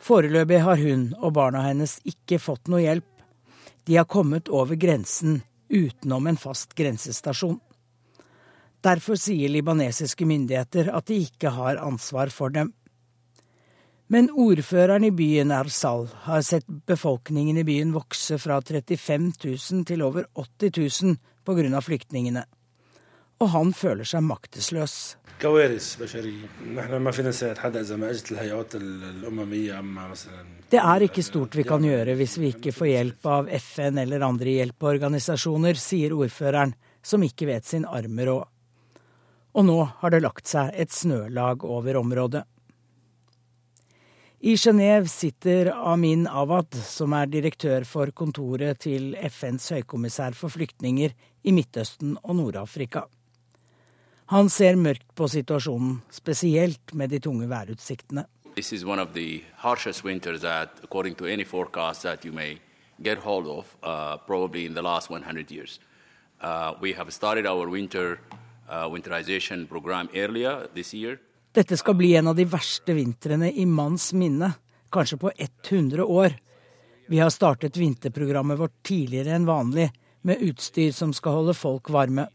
Foreløpig 0.00 0.62
har 0.64 0.80
hun 0.80 1.10
og 1.20 1.34
barna 1.36 1.62
hennes 1.68 1.98
ikke 2.08 2.40
fått 2.42 2.70
noe 2.72 2.82
hjelp. 2.82 3.06
De 3.86 3.98
har 4.00 4.08
kommet 4.10 4.48
over 4.48 4.74
grensen 4.80 5.42
utenom 5.70 6.26
en 6.26 6.40
fast 6.40 6.74
grensestasjon. 6.74 7.60
Derfor 8.82 9.18
sier 9.20 9.52
libanesiske 9.52 10.26
myndigheter 10.26 10.90
at 10.96 11.06
de 11.06 11.20
ikke 11.28 11.52
har 11.54 11.78
ansvar 11.84 12.32
for 12.34 12.50
dem. 12.50 12.72
Men 14.12 14.26
ordføreren 14.34 15.04
i 15.06 15.12
byen 15.14 15.52
Arsal 15.54 16.08
har 16.24 16.40
sett 16.42 16.66
befolkningen 16.66 17.60
i 17.60 17.62
byen 17.64 17.92
vokse 17.94 18.40
fra 18.42 18.56
35 18.58 19.28
000 19.44 19.84
til 19.86 20.02
over 20.02 20.26
80 20.34 21.04
000 21.04 21.14
pga. 21.46 21.80
flyktningene. 21.80 22.42
Og 23.38 23.48
han 23.54 23.70
føler 23.72 24.04
seg 24.04 24.26
maktesløs. 24.26 24.96
Det 30.74 30.82
er 30.82 31.06
ikke 31.06 31.28
stort 31.30 31.54
vi 31.62 31.68
kan 31.70 31.86
gjøre 31.92 32.18
hvis 32.18 32.38
vi 32.42 32.50
ikke 32.50 32.74
får 32.74 32.94
hjelp 32.96 33.32
av 33.38 33.56
FN 33.62 34.04
eller 34.08 34.26
andre 34.26 34.58
hjelpeorganisasjoner, 34.58 35.78
sier 35.78 36.18
ordføreren, 36.18 36.74
som 37.00 37.22
ikke 37.22 37.46
vet 37.54 37.64
sin 37.64 37.86
arme 37.86 38.26
råd. 38.26 38.46
Og 39.54 39.70
nå 39.70 39.82
har 40.02 40.10
det 40.10 40.26
lagt 40.26 40.50
seg 40.50 40.74
et 40.74 40.90
snølag 40.90 41.62
over 41.62 42.02
området. 42.02 42.42
I 44.42 44.56
Genéve 44.56 45.04
sitter 45.06 45.68
Amin 45.68 46.22
Awad, 46.26 46.72
som 46.72 47.12
er 47.12 47.26
direktør 47.28 47.84
for 47.84 48.08
kontoret 48.16 48.78
til 48.80 49.12
FNs 49.28 49.66
høykommissær 49.74 50.32
for 50.32 50.48
flyktninger 50.48 51.12
i 51.44 51.52
Midtøsten 51.52 52.14
og 52.22 52.38
Nord-Afrika. 52.38 53.02
Han 54.32 54.48
ser 54.48 54.80
mørkt 54.80 55.04
på 55.12 55.28
situasjonen, 55.28 56.00
spesielt 56.08 56.94
med 56.96 57.12
de 57.12 57.20
tunge 57.20 57.50
værutsiktene. 57.50 58.24
This 58.56 58.72
is 58.72 58.82
one 58.82 58.98
of 58.98 59.12
the 59.12 59.44
harshest 59.56 60.04
winters 60.04 60.40
that, 60.40 60.70
according 60.82 61.18
to 61.18 61.26
any 61.26 61.44
forecast 61.44 62.02
that 62.02 62.24
you 62.24 62.32
may 62.32 62.56
get 63.02 63.18
hold 63.18 63.46
of, 63.46 63.76
uh, 63.82 64.16
probably 64.26 64.64
in 64.64 64.72
the 64.72 64.82
last 64.82 65.10
100 65.10 65.52
years. 65.52 65.80
Uh, 66.40 66.72
we 66.80 66.94
have 66.94 67.12
started 67.12 67.44
our 67.44 67.68
winter 67.68 68.16
uh, 68.70 68.88
winterization 68.88 69.68
program 69.68 70.08
earlier 70.14 70.66
this 70.74 70.94
year. 70.94 71.20
Dette 71.52 71.76
skal 71.76 71.94
bli 71.94 72.14
en 72.16 72.30
av 72.30 72.36
de 72.38 72.44
verste 72.46 72.94
vintrene 72.94 73.50
i 73.50 73.66
manns 73.66 74.12
minne, 74.12 74.52
kanskje 74.90 75.16
på 75.18 75.32
100 75.36 76.04
år. 76.04 76.36
Vi 77.08 77.18
har 77.18 77.30
startet 77.30 77.76
vinterprogrammet 77.76 78.58
vårt 78.58 78.82
tidligere 78.86 79.34
enn 79.34 79.48
vanlig, 79.48 79.90
med 80.22 80.42
utstyr 80.44 80.92
som 80.92 81.14
skal 81.16 81.40
holde 81.40 81.54
folk 81.56 81.90
varme. 81.90 82.28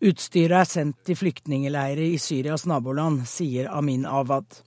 Utstyret 0.00 0.56
er 0.56 0.70
sendt 0.70 1.02
til 1.06 1.18
flyktningleirer 1.18 2.06
i 2.08 2.18
Syrias 2.18 2.66
naboland, 2.66 3.22
sier 3.28 3.68
Amin 3.70 4.06
Awad. 4.06 4.62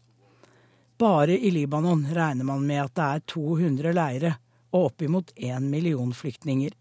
Bare 0.99 1.35
i 1.35 1.51
Libanon 1.51 2.05
regner 2.13 2.47
man 2.47 2.63
med 2.67 2.83
at 2.85 2.95
det 2.95 3.07
er 3.07 3.23
200 3.33 3.93
leire 3.97 4.35
og 4.71 4.91
oppimot 4.91 5.33
én 5.35 5.67
million 5.71 6.13
flyktninger. 6.13 6.71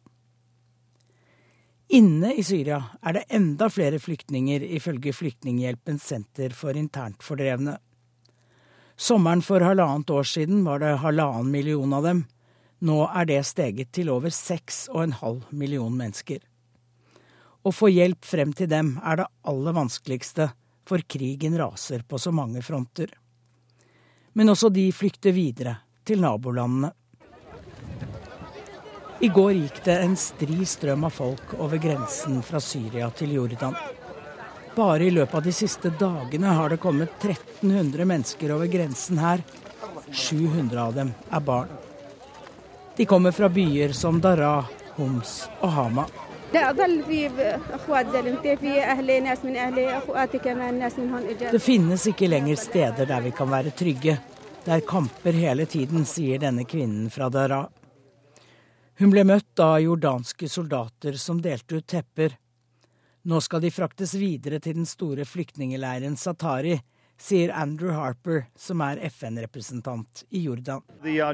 Inne 1.91 2.35
i 2.39 2.43
Syria 2.47 2.77
er 3.03 3.17
det 3.17 3.25
enda 3.35 3.67
flere 3.67 3.99
flyktninger, 3.99 4.63
ifølge 4.63 5.11
Flyktninghjelpens 5.11 6.05
senter 6.13 6.53
for 6.55 6.79
internt 6.79 7.25
fordrevne. 7.27 7.81
Sommeren 8.95 9.43
for 9.43 9.65
halvannet 9.65 10.13
år 10.15 10.29
siden 10.29 10.61
var 10.63 10.79
det 10.79 11.01
halvannen 11.03 11.51
million 11.51 11.97
av 11.97 12.07
dem. 12.07 12.21
Nå 12.87 13.01
er 13.09 13.27
det 13.27 13.41
steget 13.49 13.91
til 13.97 14.13
over 14.13 14.31
seks 14.31 14.85
og 14.93 15.03
en 15.03 15.17
halv 15.19 15.51
million 15.51 15.97
mennesker. 15.97 16.39
Å 17.67 17.73
få 17.75 17.91
hjelp 17.91 18.23
frem 18.25 18.55
til 18.55 18.71
dem 18.71 18.95
er 19.03 19.25
det 19.25 19.29
aller 19.51 19.75
vanskeligste, 19.77 20.47
for 20.87 21.03
krigen 21.11 21.59
raser 21.59 22.07
på 22.07 22.23
så 22.23 22.31
mange 22.31 22.63
fronter. 22.63 23.11
Men 24.39 24.55
også 24.55 24.71
de 24.71 24.87
flykter 24.95 25.35
videre, 25.35 25.75
til 26.07 26.23
nabolandene. 26.23 26.95
I 29.21 29.29
går 29.29 29.53
gikk 29.53 29.85
det 29.85 29.99
en 30.01 30.17
stri 30.17 30.65
strøm 30.65 31.05
av 31.05 31.11
folk 31.13 31.51
over 31.59 31.77
grensen 31.77 32.39
fra 32.43 32.61
Syria 32.61 33.11
til 33.13 33.35
Jordan. 33.37 33.75
Bare 34.77 35.05
i 35.05 35.11
løpet 35.13 35.35
av 35.35 35.43
de 35.45 35.53
siste 35.53 35.91
dagene 36.01 36.55
har 36.57 36.73
det 36.73 36.79
kommet 36.81 37.13
1300 37.21 38.07
mennesker 38.09 38.55
over 38.55 38.71
grensen 38.73 39.19
her. 39.21 39.43
700 40.09 40.81
av 40.81 40.95
dem 40.97 41.13
er 41.29 41.41
barn. 41.45 41.69
De 42.97 43.05
kommer 43.05 43.37
fra 43.37 43.49
byer 43.53 43.93
som 43.93 44.21
Dara, 44.25 44.65
Homs 44.97 45.51
og 45.61 45.69
Hama. 45.69 46.07
Det 51.51 51.61
finnes 51.61 52.07
ikke 52.15 52.31
lenger 52.33 52.57
steder 52.57 53.07
der 53.13 53.21
vi 53.29 53.35
kan 53.37 53.53
være 53.53 53.71
trygge. 53.83 54.17
Det 54.65 54.73
er 54.79 54.81
kamper 54.89 55.33
hele 55.45 55.69
tiden, 55.69 56.09
sier 56.09 56.41
denne 56.41 56.65
kvinnen 56.65 57.13
fra 57.13 57.29
Dara. 57.29 57.61
Hun 59.01 59.09
ble 59.09 59.23
møtt 59.25 59.57
av 59.65 59.79
jordanske 59.81 60.45
soldater 60.53 61.15
som 61.17 61.39
delte 61.41 61.79
ut 61.81 61.87
tepper. 61.89 62.35
Nå 63.33 63.39
skal 63.41 63.63
de 63.65 63.71
fraktes 63.73 64.13
videre 64.21 64.59
til 64.61 64.75
den 64.77 64.85
store 64.89 65.25
flyktningeleiren 65.25 66.19
Satari, 66.21 66.75
sier 67.17 67.49
Andrew 67.57 67.95
Harper, 67.97 68.43
som 68.53 68.85
er 68.85 69.01
FN-representant 69.09 70.27
i 70.29 70.43
Jordan. 70.45 70.85
The, 71.01 71.17
uh, 71.17 71.33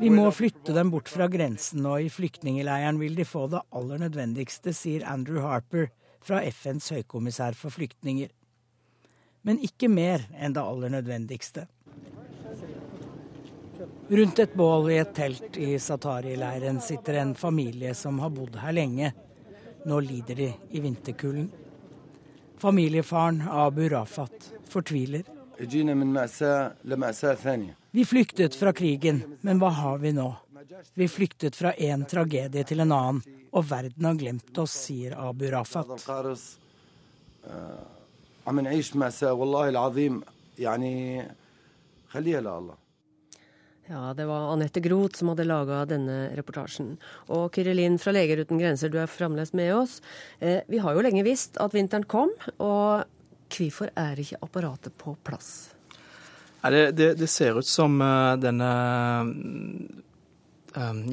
vi 0.00 0.10
må 0.16 0.30
flytte 0.40 0.72
dem 0.80 0.94
bort 0.96 1.12
fra 1.12 1.28
grensen, 1.36 1.84
og 1.84 2.00
i 2.00 2.08
flyktningeleiren 2.16 2.96
vil 3.04 3.20
de 3.20 3.28
få 3.28 3.44
det 3.52 3.60
aller 3.76 4.00
nødvendigste, 4.08 4.72
sier 4.72 5.04
Andrew 5.04 5.44
Harper 5.44 5.92
fra 6.24 6.40
FNs 6.48 6.88
høykommissær 6.96 7.52
for 7.60 7.68
flyktninger. 7.76 8.32
Men 9.46 9.62
ikke 9.62 9.88
mer 9.88 10.24
enn 10.34 10.54
det 10.56 10.62
aller 10.62 10.90
nødvendigste. 10.90 11.66
Rundt 14.08 14.38
et 14.38 14.54
bål 14.54 14.90
i 14.90 14.98
et 15.02 15.12
telt 15.14 15.56
i 15.58 15.76
Satari-leiren 15.82 16.80
sitter 16.82 17.20
en 17.20 17.34
familie 17.38 17.94
som 17.94 18.18
har 18.22 18.30
bodd 18.34 18.58
her 18.62 18.74
lenge. 18.74 19.12
Nå 19.86 20.00
lider 20.02 20.38
de 20.38 20.50
i 20.70 20.82
vinterkulden. 20.82 21.48
Familiefaren 22.58 23.42
Abu 23.50 23.88
Rafat 23.88 24.50
fortviler. 24.70 25.22
Vi 27.90 28.04
flyktet 28.04 28.54
fra 28.54 28.72
krigen, 28.72 29.22
men 29.40 29.62
hva 29.62 29.70
har 29.70 29.98
vi 29.98 30.12
nå? 30.12 30.28
Vi 30.94 31.08
flyktet 31.08 31.56
fra 31.56 31.72
én 31.72 32.02
tragedie 32.08 32.64
til 32.66 32.82
en 32.82 32.92
annen, 32.92 33.22
og 33.52 33.68
verden 33.70 34.10
har 34.10 34.18
glemt 34.18 34.58
oss, 34.58 34.74
sier 34.86 35.14
Abu 35.18 35.46
Rafat. 35.50 35.94
Ja, 43.86 44.10
det 44.18 44.24
var 44.26 44.48
Anette 44.50 44.80
Groth 44.82 45.20
som 45.20 45.30
hadde 45.30 45.44
laga 45.46 45.84
denne 45.86 46.32
reportasjen. 46.34 46.96
Og 47.30 47.54
Kyrilin 47.54 48.00
fra 48.02 48.14
Leger 48.16 48.42
uten 48.42 48.58
grenser, 48.58 48.90
du 48.90 48.98
er 48.98 49.10
fremdeles 49.10 49.52
med 49.54 49.70
oss. 49.76 50.00
Eh, 50.42 50.64
vi 50.66 50.80
har 50.82 50.96
jo 50.96 51.04
lenge 51.06 51.22
visst 51.26 51.60
at 51.62 51.74
vinteren 51.76 52.06
kom, 52.10 52.32
og 52.58 53.06
Hvorfor 53.46 53.90
er 53.94 54.18
ikke 54.20 54.40
apparatet 54.42 54.94
på 54.98 55.14
plass? 55.24 55.70
Det, 56.66 56.90
det, 56.98 57.12
det 57.20 57.28
ser 57.30 57.58
ut 57.60 57.68
som 57.68 58.00
denne 58.42 58.70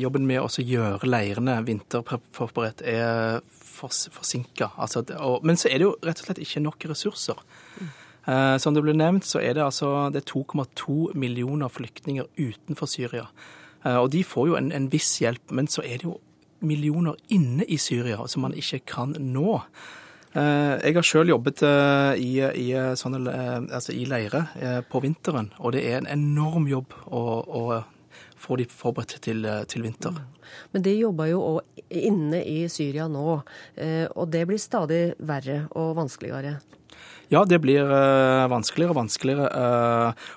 jobben 0.01 0.25
med 0.27 0.41
å 0.41 0.49
gjøre 0.49 1.07
leirene 1.07 1.59
vinterforberedt 1.67 2.81
er 2.89 3.43
forsinka. 3.73 4.71
Altså, 4.77 5.03
men 5.43 5.59
så 5.59 5.69
er 5.71 5.81
det 5.81 5.87
jo 5.89 5.97
rett 6.05 6.21
og 6.21 6.29
slett 6.29 6.41
ikke 6.45 6.63
nok 6.63 6.87
ressurser. 6.91 7.43
Eh, 8.23 8.57
som 8.57 8.75
det 8.75 8.83
ble 8.85 8.95
nevnt, 8.95 9.27
så 9.27 9.41
er 9.43 9.57
det 9.57 9.65
altså 9.65 10.07
2,2 10.15 11.11
millioner 11.19 11.71
flyktninger 11.71 12.29
utenfor 12.39 12.87
Syria. 12.87 13.27
Eh, 13.83 13.97
og 13.97 14.11
de 14.13 14.23
får 14.23 14.47
jo 14.47 14.59
en, 14.59 14.71
en, 14.71 14.87
viss 14.91 15.17
hjelp, 15.19 15.51
men 15.51 15.67
så 15.67 15.83
er 15.83 15.99
det 15.99 16.07
jo 16.07 16.19
millioner 16.63 17.19
inne 17.35 17.67
i 17.67 17.77
Syria 17.77 18.23
som 18.31 18.45
man 18.45 18.55
ikke 18.55 18.79
kan 18.87 19.17
nå. 19.19 19.57
Eh, 20.33 20.79
jeg 20.79 20.95
har 20.95 21.05
sjøl 21.05 21.33
jobbet 21.33 21.65
i, 22.17 22.31
i, 22.39 22.69
sånne, 22.95 23.35
altså 23.67 23.91
i 23.91 24.05
leire 24.07 24.45
på 24.89 25.03
vinteren, 25.03 25.51
og 25.59 25.75
det 25.75 25.83
er 25.89 25.99
en 25.99 26.11
enorm 26.15 26.69
jobb 26.71 26.95
å, 27.11 27.25
å 27.43 27.65
få 28.43 28.59
de 28.59 28.67
forberedt 28.69 29.17
til, 29.23 29.47
til 29.71 29.85
vinter. 29.87 30.19
Men 30.75 30.85
de 30.85 30.93
jobber 30.97 31.31
jo 31.31 31.41
òg 31.53 31.81
inne 32.03 32.43
i 32.43 32.67
Syria 32.71 33.07
nå, 33.11 33.39
og 33.39 34.25
det 34.33 34.43
blir 34.49 34.61
stadig 34.61 35.01
verre 35.23 35.63
og 35.79 35.95
vanskeligere. 35.97 36.57
Ja, 37.31 37.41
det 37.45 37.59
blir 37.63 37.87
uh, 37.87 38.45
vanskeligere 38.51 38.93
og 38.93 38.99
vanskeligere. 38.99 39.47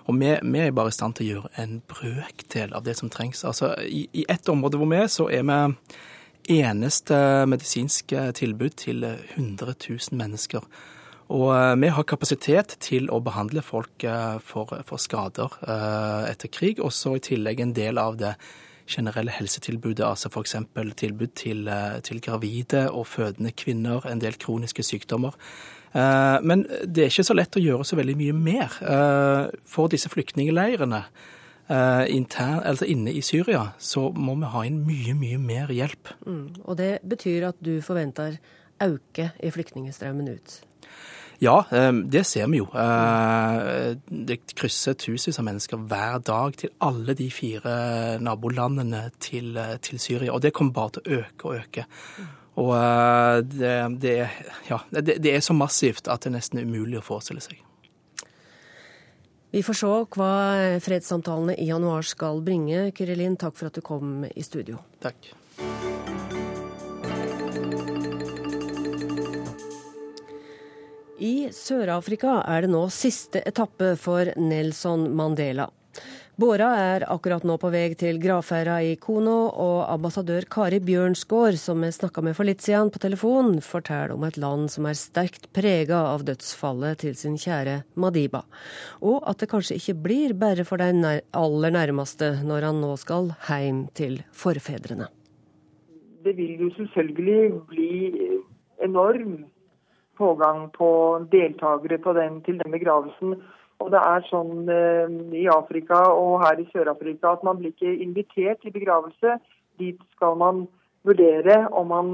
Og 0.06 0.16
vi, 0.16 0.30
vi, 0.40 0.60
er 0.62 0.74
bare 0.76 0.92
i 0.92 0.96
stand 0.96 1.18
til 1.18 1.26
å 1.26 1.32
gjøre 1.34 1.50
en 1.60 1.80
brøkdel 1.90 2.72
av 2.76 2.86
det 2.86 2.96
som 2.96 3.10
trengs. 3.12 3.44
Altså, 3.44 3.74
I, 3.84 4.06
i 4.16 4.24
ett 4.32 4.48
område 4.48 4.80
hvor 4.80 4.88
vi 4.88 5.00
er, 5.02 5.10
så 5.12 5.28
er 5.28 5.44
vi 5.44 6.60
eneste 6.62 7.18
medisinske 7.50 8.30
tilbud 8.38 8.78
til 8.78 9.04
100 9.04 9.74
000 9.74 10.16
mennesker. 10.16 10.64
Og 11.32 11.48
uh, 11.50 11.74
vi 11.80 11.90
har 11.90 12.06
kapasitet 12.06 12.76
til 12.84 13.10
å 13.10 13.20
behandle 13.24 13.64
folk 13.64 14.06
for, 14.46 14.76
for 14.86 15.02
skader 15.02 15.58
etter 16.30 16.52
krig, 16.52 16.78
også 16.78 17.16
i 17.16 17.24
tillegg 17.32 17.64
en 17.64 17.74
del 17.76 17.98
av 17.98 18.20
det 18.20 18.36
generelle 18.86 19.32
helsetilbudet, 19.34 20.04
altså 20.06 20.30
f.eks. 20.30 20.54
tilbud 20.94 21.32
til, 21.34 21.66
til 22.06 22.20
gravide 22.22 22.84
og 22.92 23.08
fødende 23.10 23.50
kvinner, 23.50 24.06
en 24.06 24.22
del 24.22 24.38
kroniske 24.38 24.84
sykdommer. 24.86 25.34
Eh, 25.96 26.38
men 26.42 26.66
det 26.84 27.04
er 27.04 27.12
ikke 27.12 27.24
så 27.26 27.36
lett 27.36 27.56
å 27.56 27.62
gjøre 27.62 27.86
så 27.86 27.96
veldig 27.96 28.16
mye 28.18 28.36
mer 28.36 28.76
eh, 28.84 29.56
for 29.70 29.92
disse 29.92 30.10
flyktningleirene. 30.12 31.02
Eh, 31.66 32.04
intern, 32.14 32.60
altså 32.62 32.86
inne 32.90 33.14
i 33.16 33.22
Syria, 33.26 33.70
så 33.82 34.10
må 34.14 34.36
vi 34.38 34.52
ha 34.52 34.64
inn 34.68 34.82
mye, 34.86 35.16
mye 35.18 35.40
mer 35.42 35.72
hjelp. 35.74 36.12
Mm, 36.26 36.62
og 36.62 36.76
det 36.78 36.92
betyr 37.06 37.48
at 37.48 37.58
du 37.64 37.78
forventer 37.82 38.38
auke 38.82 39.30
i 39.40 39.50
flyktningstrømmen 39.50 40.28
ut? 40.36 40.60
Ja, 41.42 41.58
det 41.68 42.22
ser 42.24 42.46
vi 42.48 42.62
jo. 42.62 42.66
Det 44.08 44.38
krysser 44.56 44.96
tusenvis 44.96 45.36
av 45.40 45.44
mennesker 45.44 45.82
hver 45.84 46.22
dag 46.24 46.56
til 46.62 46.72
alle 46.80 47.12
de 47.18 47.26
fire 47.34 47.74
nabolandene 48.24 49.10
til, 49.20 49.52
til 49.84 50.00
Syria. 50.00 50.32
Og 50.32 50.40
det 50.44 50.54
kommer 50.56 50.72
bare 50.78 50.96
til 50.96 51.04
å 51.04 51.20
øke 51.20 51.50
og 51.50 51.60
øke. 51.60 51.86
Og 52.56 52.72
eh, 52.76 53.38
det, 53.44 54.00
det, 54.00 54.16
ja, 54.70 54.80
det, 54.90 55.18
det 55.22 55.34
er 55.34 55.44
så 55.44 55.56
massivt 55.56 56.08
at 56.08 56.24
det 56.24 56.32
nesten 56.36 56.60
er 56.60 56.68
umulig 56.68 57.00
å 57.00 57.04
forestille 57.04 57.44
seg. 57.44 57.60
Vi 59.52 59.62
får 59.64 59.78
se 59.78 59.92
hva 60.16 60.32
fredssamtalene 60.84 61.54
i 61.60 61.68
januar 61.70 62.04
skal 62.04 62.42
bringe. 62.44 62.90
Kyrilin, 62.96 63.38
takk 63.40 63.56
for 63.56 63.70
at 63.70 63.78
du 63.78 63.84
kom 63.84 64.24
i 64.28 64.44
studio. 64.44 64.82
Takk. 65.04 65.32
I 71.16 71.48
Sør-Afrika 71.48 72.42
er 72.44 72.66
det 72.66 72.68
nå 72.74 72.82
siste 72.92 73.40
etappe 73.48 73.94
for 73.96 74.28
Nelson 74.36 75.08
Mandela. 75.16 75.70
Båra 76.36 76.66
er 76.76 77.06
akkurat 77.08 77.46
nå 77.48 77.54
på 77.56 77.70
vei 77.72 77.86
til 77.96 78.18
gravferda 78.20 78.74
i 78.84 78.98
Kono, 79.00 79.46
og 79.48 79.86
ambassadør 79.88 80.44
Kari 80.52 80.82
Bjørnsgaard, 80.84 81.56
som 81.56 81.80
vi 81.80 81.88
snakka 81.96 82.20
med 82.20 82.36
for 82.36 82.44
litt 82.44 82.60
siden 82.60 82.92
på 82.92 83.00
telefon, 83.00 83.62
forteller 83.64 84.12
om 84.12 84.28
et 84.28 84.36
land 84.36 84.68
som 84.74 84.84
er 84.84 85.00
sterkt 85.00 85.48
prega 85.56 86.02
av 86.10 86.26
dødsfallet 86.28 87.00
til 87.06 87.16
sin 87.16 87.40
kjære 87.40 87.78
Madiba, 87.96 88.44
og 89.00 89.24
at 89.24 89.40
det 89.40 89.48
kanskje 89.54 89.80
ikke 89.80 89.96
blir 90.04 90.36
bare 90.36 90.68
for 90.68 90.84
de 90.84 91.16
aller 91.32 91.76
nærmeste 91.80 92.34
når 92.44 92.68
han 92.68 92.84
nå 92.84 92.92
skal 93.00 93.32
hjem 93.48 93.86
til 93.96 94.20
forfedrene. 94.36 95.08
Det 96.28 96.36
vil 96.36 96.66
jo 96.66 96.72
selvfølgelig 96.76 97.64
bli 97.72 97.92
enorm 98.84 99.46
pågang 100.18 100.70
på 100.74 100.88
deltakere 101.32 101.98
på 101.98 102.12
den, 102.16 102.40
til 102.46 102.58
den 102.62 102.72
begravelsen. 102.72 103.36
Og 103.82 103.92
det 103.92 104.00
er 104.00 104.24
sånn 104.30 104.70
eh, 104.72 105.12
i 105.36 105.44
Afrika 105.52 106.00
og 106.14 106.40
her 106.44 106.60
i 106.60 106.66
Sør-Afrika 106.72 107.34
at 107.36 107.44
man 107.44 107.60
blir 107.60 107.74
ikke 107.74 107.92
invitert 108.04 108.62
til 108.62 108.72
begravelse. 108.72 109.36
Dit 109.80 110.00
skal 110.16 110.38
man 110.40 110.64
vurdere 111.06 111.66
om 111.76 111.92
man 111.92 112.10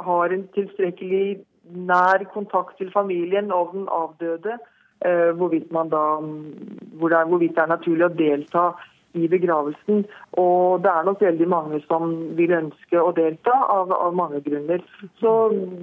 har 0.00 0.32
en 0.32 0.46
tilstrekkelig 0.56 1.42
nær 1.68 2.24
kontakt 2.32 2.78
til 2.78 2.90
familien 2.94 3.52
og 3.52 3.74
den 3.74 3.88
avdøde. 3.92 4.56
Eh, 5.04 5.30
hvorvidt, 5.38 5.68
da, 5.70 6.04
hvor 6.98 7.12
det 7.12 7.18
er, 7.18 7.28
hvorvidt 7.28 7.54
det 7.54 7.62
er 7.62 7.74
naturlig 7.76 8.06
å 8.08 8.16
delta 8.18 8.64
i 9.16 9.28
begravelsen. 9.28 10.04
Og 10.40 10.82
det 10.84 10.90
er 10.92 11.06
nok 11.08 11.22
veldig 11.24 11.48
mange 11.48 11.80
som 11.86 12.12
vil 12.38 12.52
ønske 12.58 13.00
å 13.00 13.12
delta, 13.16 13.54
av, 13.72 13.92
av 13.94 14.16
mange 14.16 14.42
grunner. 14.44 14.84
Så 15.22 15.34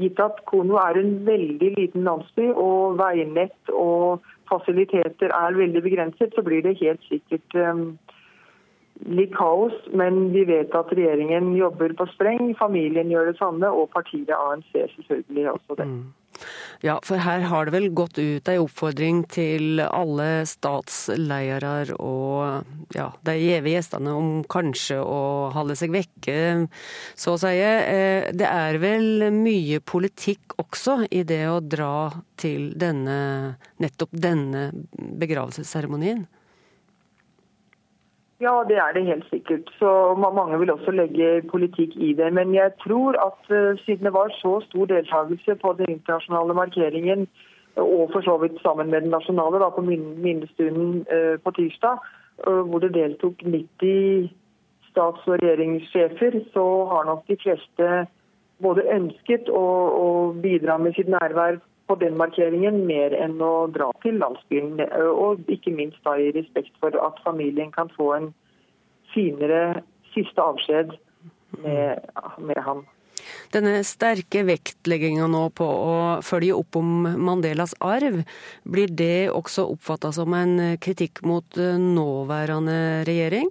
gitt 0.02 0.22
at 0.22 0.44
Kono 0.50 0.80
er 0.82 1.00
en 1.02 1.18
veldig 1.28 1.74
liten 1.78 2.06
landsby, 2.08 2.52
og 2.54 3.00
veinett 3.02 3.74
og 3.74 4.26
fasiliteter 4.50 5.34
er 5.34 5.58
veldig 5.58 5.82
begrenset, 5.82 6.34
så 6.36 6.44
blir 6.46 6.62
det 6.66 6.78
helt 6.82 7.02
sikkert 7.10 7.58
um, 7.58 7.86
litt 9.04 9.34
kaos. 9.36 9.76
Men 9.94 10.30
vi 10.36 10.46
vet 10.50 10.76
at 10.78 10.94
regjeringen 10.96 11.54
jobber 11.58 11.96
på 11.98 12.08
spreng, 12.14 12.54
familien 12.60 13.12
gjør 13.12 13.32
det 13.32 13.40
samme, 13.40 13.72
og 13.72 13.92
partiet 13.96 14.32
ANC 14.36 14.72
selvfølgelig 14.74 15.52
også 15.58 15.82
det. 15.82 15.90
Mm. 15.90 16.06
Ja, 16.84 16.98
for 17.04 17.22
her 17.24 17.46
har 17.48 17.66
det 17.66 17.74
vel 17.76 17.88
gått 17.96 18.18
ut 18.20 18.50
ei 18.52 18.58
oppfordring 18.60 19.24
til 19.32 19.80
alle 19.86 20.44
statsledere 20.50 21.96
og 21.96 22.92
ja, 22.96 23.08
de 23.26 23.36
gjeve 23.40 23.72
gjestene 23.72 24.14
om 24.16 24.32
kanskje 24.52 25.00
å 25.00 25.22
holde 25.56 25.78
seg 25.80 25.94
vekke, 25.96 26.36
så 27.16 27.36
å 27.36 27.42
si. 27.42 27.54
Eh, 27.56 28.30
det 28.36 28.50
er 28.50 28.80
vel 28.84 29.30
mye 29.34 29.80
politikk 29.80 30.58
også 30.62 31.06
i 31.10 31.24
det 31.28 31.46
å 31.50 31.62
dra 31.64 32.12
til 32.40 32.74
denne, 32.78 33.56
nettopp 33.82 34.12
denne 34.12 34.70
begravelsesseremonien? 34.94 36.26
Ja, 38.42 38.64
det 38.68 38.78
er 38.78 38.92
det 38.94 39.06
helt 39.06 39.26
sikkert. 39.30 39.70
Så 39.80 40.16
Mange 40.36 40.60
vil 40.60 40.72
også 40.72 40.92
legge 40.92 41.42
politikk 41.52 41.96
i 41.96 42.14
det. 42.14 42.34
Men 42.34 42.56
jeg 42.56 42.72
tror 42.84 43.16
at 43.28 43.42
uh, 43.50 43.80
siden 43.86 44.06
det 44.06 44.14
var 44.14 44.30
så 44.30 44.62
stor 44.68 44.86
deltakelse 44.86 45.56
på 45.56 45.76
den 45.78 45.86
internasjonale 45.90 46.54
markeringen, 46.54 47.28
og 47.76 48.10
for 48.12 48.22
så 48.22 48.38
vidt 48.38 48.62
sammen 48.62 48.92
med 48.92 49.02
den 49.02 49.10
nasjonale 49.10 49.60
da, 49.60 49.70
på 49.70 49.82
minnestunden 49.82 51.06
uh, 51.16 51.40
på 51.44 51.52
tirsdag, 51.52 51.98
hvor 52.68 52.80
det 52.80 52.94
deltok 52.94 53.34
90 53.44 54.30
stats- 54.90 55.28
og 55.28 55.38
regjeringssjefer, 55.40 56.40
så 56.54 56.66
har 56.92 57.04
nok 57.06 57.28
de 57.28 57.38
fleste 57.44 58.08
både 58.64 58.88
ønsket 58.98 59.50
å, 59.50 59.66
å 60.06 60.08
bidra 60.44 60.78
med 60.78 60.96
sitt 60.96 61.12
nærvær 61.12 61.60
på 61.88 61.98
den 62.02 62.18
markeringen 62.18 62.82
mer 62.88 63.14
enn 63.18 63.38
å 63.44 63.68
dra 63.74 63.92
til 64.06 64.18
landsbyen. 64.22 64.82
Og 65.12 65.46
ikke 65.52 65.74
minst 65.76 66.02
da 66.08 66.18
i 66.18 66.32
respekt 66.36 66.74
for 66.82 66.96
at 66.98 67.22
familien 67.26 67.72
kan 67.76 67.92
få 67.94 68.12
en 68.18 68.32
finere 69.14 69.82
siste 70.16 70.42
avskjed 70.42 70.96
med, 71.62 72.02
med 72.42 72.62
ham. 72.66 72.86
Denne 73.54 73.80
sterke 73.88 74.44
vektlegginga 74.46 75.28
nå 75.32 75.48
på 75.56 75.66
å 75.66 75.96
følge 76.26 76.58
opp 76.58 76.78
om 76.80 77.06
Mandelas 77.06 77.74
arv, 77.84 78.20
blir 78.68 78.92
det 78.92 79.30
også 79.32 79.68
oppfatta 79.76 80.12
som 80.16 80.34
en 80.38 80.76
kritikk 80.84 81.24
mot 81.26 81.58
nåværende 81.58 83.06
regjering? 83.08 83.50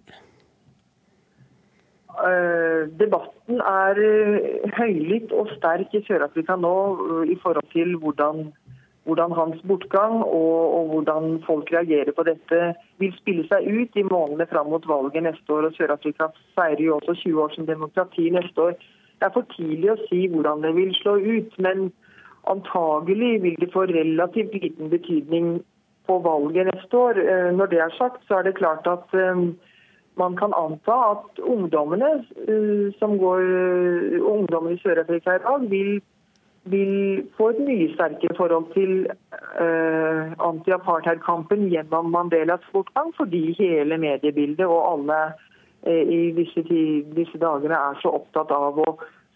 Uh, 2.15 2.87
debatten 2.95 3.59
er 3.59 3.99
uh, 3.99 4.75
høylytt 4.77 5.33
og 5.35 5.49
sterk 5.57 5.97
i 5.99 6.01
Sør-Afrika 6.07 6.55
nå 6.55 6.77
uh, 6.95 7.25
i 7.27 7.35
forhold 7.43 7.67
til 7.73 7.97
hvordan, 7.99 8.53
hvordan 9.03 9.35
hans 9.35 9.65
bortgang 9.67 10.21
og, 10.23 10.61
og, 10.77 10.93
hvordan 10.93 11.41
folk 11.47 11.73
reagerer 11.75 12.15
på 12.15 12.27
dette 12.29 12.61
vil 13.03 13.17
spille 13.19 13.49
seg 13.51 13.67
ut 13.67 13.99
i 13.99 14.07
månedene 14.07 14.47
fram 14.53 14.71
mot 14.71 14.87
valget 14.87 15.27
neste 15.27 15.57
år. 15.57 15.67
og 15.67 15.75
Sør-Afrika 15.75 16.31
feirer 16.55 16.85
jo 16.87 17.01
også 17.01 17.17
20 17.25 17.43
år 17.43 17.53
som 17.57 17.67
demokrati 17.67 18.31
neste 18.31 18.69
år. 18.69 18.79
Det 19.19 19.27
er 19.27 19.35
for 19.35 19.51
tidlig 19.57 19.91
å 19.91 20.01
si 20.07 20.23
hvordan 20.31 20.63
det 20.63 20.75
vil 20.79 20.95
slå 21.03 21.19
ut, 21.19 21.61
men 21.67 21.91
antagelig 22.47 23.35
vil 23.43 23.59
det 23.59 23.73
få 23.75 23.89
relativt 23.91 24.55
liten 24.55 24.95
betydning 24.95 25.55
på 26.07 26.23
valget 26.23 26.71
neste 26.71 27.05
år. 27.09 27.23
Når 27.59 27.75
det 27.75 27.83
er 27.83 27.95
sagt, 27.99 28.23
så 28.29 28.39
er 28.39 28.47
det 28.47 28.61
klart 28.61 28.87
at 28.87 29.15
man 30.17 30.37
kan 30.37 30.53
anta 30.55 30.97
at 31.11 31.39
ungdommene 31.43 32.11
eh, 32.49 32.93
som 32.99 33.19
går, 33.19 33.41
eh, 33.41 34.19
ungdommene 34.23 34.77
i 34.77 34.83
Sør-Afrika 34.83 35.37
i 35.37 35.45
dag 35.47 35.71
vil 35.71 36.03
vil 36.65 37.25
få 37.37 37.51
et 37.53 37.61
mye 37.67 37.89
sterkere 37.93 38.37
forhold 38.37 38.71
til 38.73 38.93
uh, 39.61 40.33
anti-apartheid-kampen 40.49 41.67
gjennom 41.69 42.09
Mandelas 42.13 42.65
bortgang, 42.73 43.11
fordi 43.17 43.53
hele 43.59 43.99
mediebildet 44.01 44.65
og 44.67 44.81
alle 44.93 45.19
uh, 45.85 46.03
i 46.17 46.33
disse, 46.39 46.65
disse, 47.19 47.41
dagene 47.43 47.77
er 47.77 48.01
så 48.01 48.15
opptatt 48.17 48.55
av 48.57 48.81
å 48.81 48.95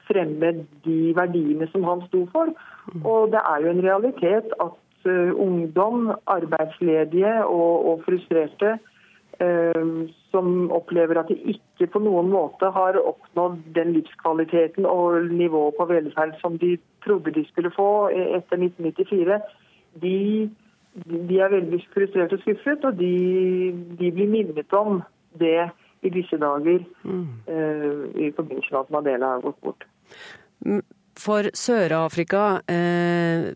fremme 0.09 0.55
de 0.87 1.01
verdiene 1.17 1.69
som 1.73 1.85
han 1.85 2.01
sto 2.07 2.25
for. 2.33 2.55
Mm. 2.95 3.05
Og 3.05 3.35
det 3.35 3.45
er 3.45 3.65
jo 3.65 3.75
en 3.75 3.85
realitet 3.85 4.55
at 4.65 4.85
ungdom, 5.37 6.15
arbeidsledige 6.27 7.35
og, 7.45 7.75
og 7.89 8.01
frustrerte 8.05 8.75
som 10.31 10.71
opplever 10.75 11.21
at 11.21 11.31
de 11.31 11.37
ikke 11.55 11.89
på 11.93 12.03
noen 12.05 12.29
måte 12.33 12.69
har 12.75 12.99
oppnådd 13.01 13.61
den 13.77 13.95
livskvaliteten 13.97 14.87
og 14.89 15.31
nivået 15.33 15.77
på 15.79 15.87
velferd 15.89 16.37
som 16.43 16.59
de 16.61 16.77
trodde 17.05 17.33
de 17.37 17.45
skulle 17.49 17.73
få 17.75 18.09
etter 18.13 18.61
1994, 18.61 19.41
de, 20.03 20.51
de 21.31 21.41
er 21.41 21.55
veldig 21.55 21.81
frustrert 21.95 22.35
og 22.37 22.43
skuffet. 22.45 22.85
Og 22.85 22.99
de, 23.01 23.15
de, 24.01 24.13
blir 24.13 24.29
minnet 24.29 24.77
om 24.77 25.03
det 25.41 25.71
i 26.03 26.13
disse 26.15 26.39
dager 26.39 26.85
mm. 27.03 27.27
uh, 27.49 28.05
i 28.15 28.31
forbindelse 28.37 28.71
med 28.73 28.81
at 28.81 28.95
Mandela 28.95 29.35
har 29.35 29.45
gått 29.49 29.61
bort. 29.65 29.89
For 31.19 31.51
Sør-Afrika, 31.51 32.61
eh, 32.71 33.51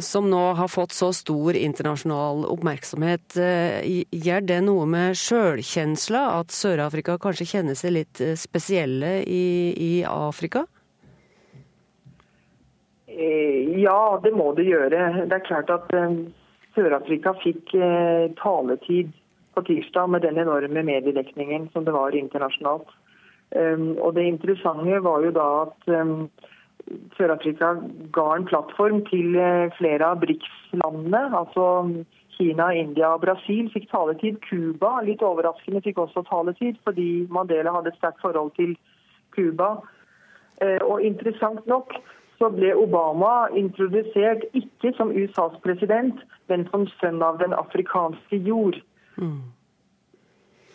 som 0.00 0.30
nå 0.30 0.40
har 0.56 0.68
fått 0.68 0.94
så 0.96 1.10
stor 1.12 1.56
internasjonal 1.56 2.46
oppmerksomhet, 2.48 3.36
eh, 3.36 4.04
gjør 4.08 4.46
det 4.48 4.60
noe 4.64 4.86
med 4.88 5.18
sjølkjensla? 5.20 6.22
At 6.40 6.54
Sør-Afrika 6.56 7.18
kanskje 7.20 7.50
kjenner 7.52 7.76
seg 7.76 7.92
litt 7.98 8.20
eh, 8.24 8.32
spesielle 8.32 9.18
i, 9.28 9.44
i 9.76 9.92
Afrika? 10.08 10.64
Eh, 13.06 13.76
ja, 13.82 14.16
det 14.24 14.32
må 14.32 14.54
det 14.56 14.64
gjøre. 14.70 15.26
Det 15.28 15.36
er 15.36 15.48
klart 15.50 15.72
at 15.74 15.92
eh, 15.92 16.14
Sør-Afrika 16.78 17.34
fikk 17.42 17.74
taletid 18.40 19.12
på 19.52 19.64
tirsdag 19.68 20.08
med 20.14 20.24
den 20.24 20.40
enorme 20.40 20.86
mediedekningen 20.86 21.68
som 21.74 21.84
det 21.84 21.92
var 21.92 22.16
internasjonalt. 22.16 22.88
Og 23.50 24.14
Det 24.14 24.22
interessante 24.22 25.00
var 25.02 25.24
jo 25.26 25.32
da 25.34 25.46
at 25.64 25.88
Sør-Afrika 27.16 27.74
ga 28.14 28.26
en 28.36 28.46
plattform 28.48 29.02
til 29.10 29.36
flere 29.76 30.12
av 30.12 30.22
BRICS-landene. 30.22 31.22
altså 31.36 31.66
Kina, 32.36 32.70
India 32.72 33.10
og 33.14 33.20
Brasil 33.24 33.68
fikk 33.74 33.90
taletid. 33.90 34.38
Cuba, 34.48 35.00
litt 35.04 35.22
overraskende, 35.22 35.82
fikk 35.84 35.98
også 36.00 36.24
taletid 36.30 36.78
fordi 36.86 37.26
Mandela 37.28 37.74
hadde 37.76 37.92
et 37.92 38.00
sterkt 38.00 38.22
forhold 38.24 38.54
til 38.56 38.76
Cuba. 39.36 39.74
Og 40.86 41.04
interessant 41.04 41.66
nok 41.68 41.92
så 42.40 42.48
ble 42.54 42.72
Obama 42.76 43.50
introdusert 43.56 44.46
ikke 44.56 44.94
som 44.96 45.12
USAs 45.12 45.58
president, 45.64 46.22
men 46.48 46.64
som 46.72 46.86
sønn 46.96 47.20
av 47.22 47.36
den 47.42 47.52
afrikanske 47.52 48.40
jord. 48.46 48.78
Mm. 49.20 49.42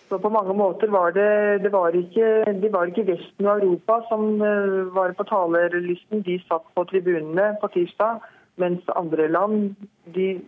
Så 0.09 0.19
på 0.19 0.29
mange 0.29 0.53
måter 0.53 0.87
var 0.87 1.11
det, 1.11 1.63
det 1.63 1.71
var 1.71 1.87
ikke, 1.87 2.27
det 2.61 2.73
var 2.73 2.85
ikke 2.85 3.07
Vesten 3.07 3.45
og 3.45 3.63
Europa 3.63 3.99
som 4.09 4.41
uh, 4.41 4.95
var 4.95 5.13
på 5.17 5.23
talerlisten. 5.23 6.21
De 6.21 6.37
satt 6.47 6.67
på 6.75 6.83
tribunene 6.91 7.55
på 7.61 7.67
tirsdag, 7.73 8.21
mens 8.61 8.83
andre 8.95 9.27
land, 9.27 9.75
de 10.15 10.41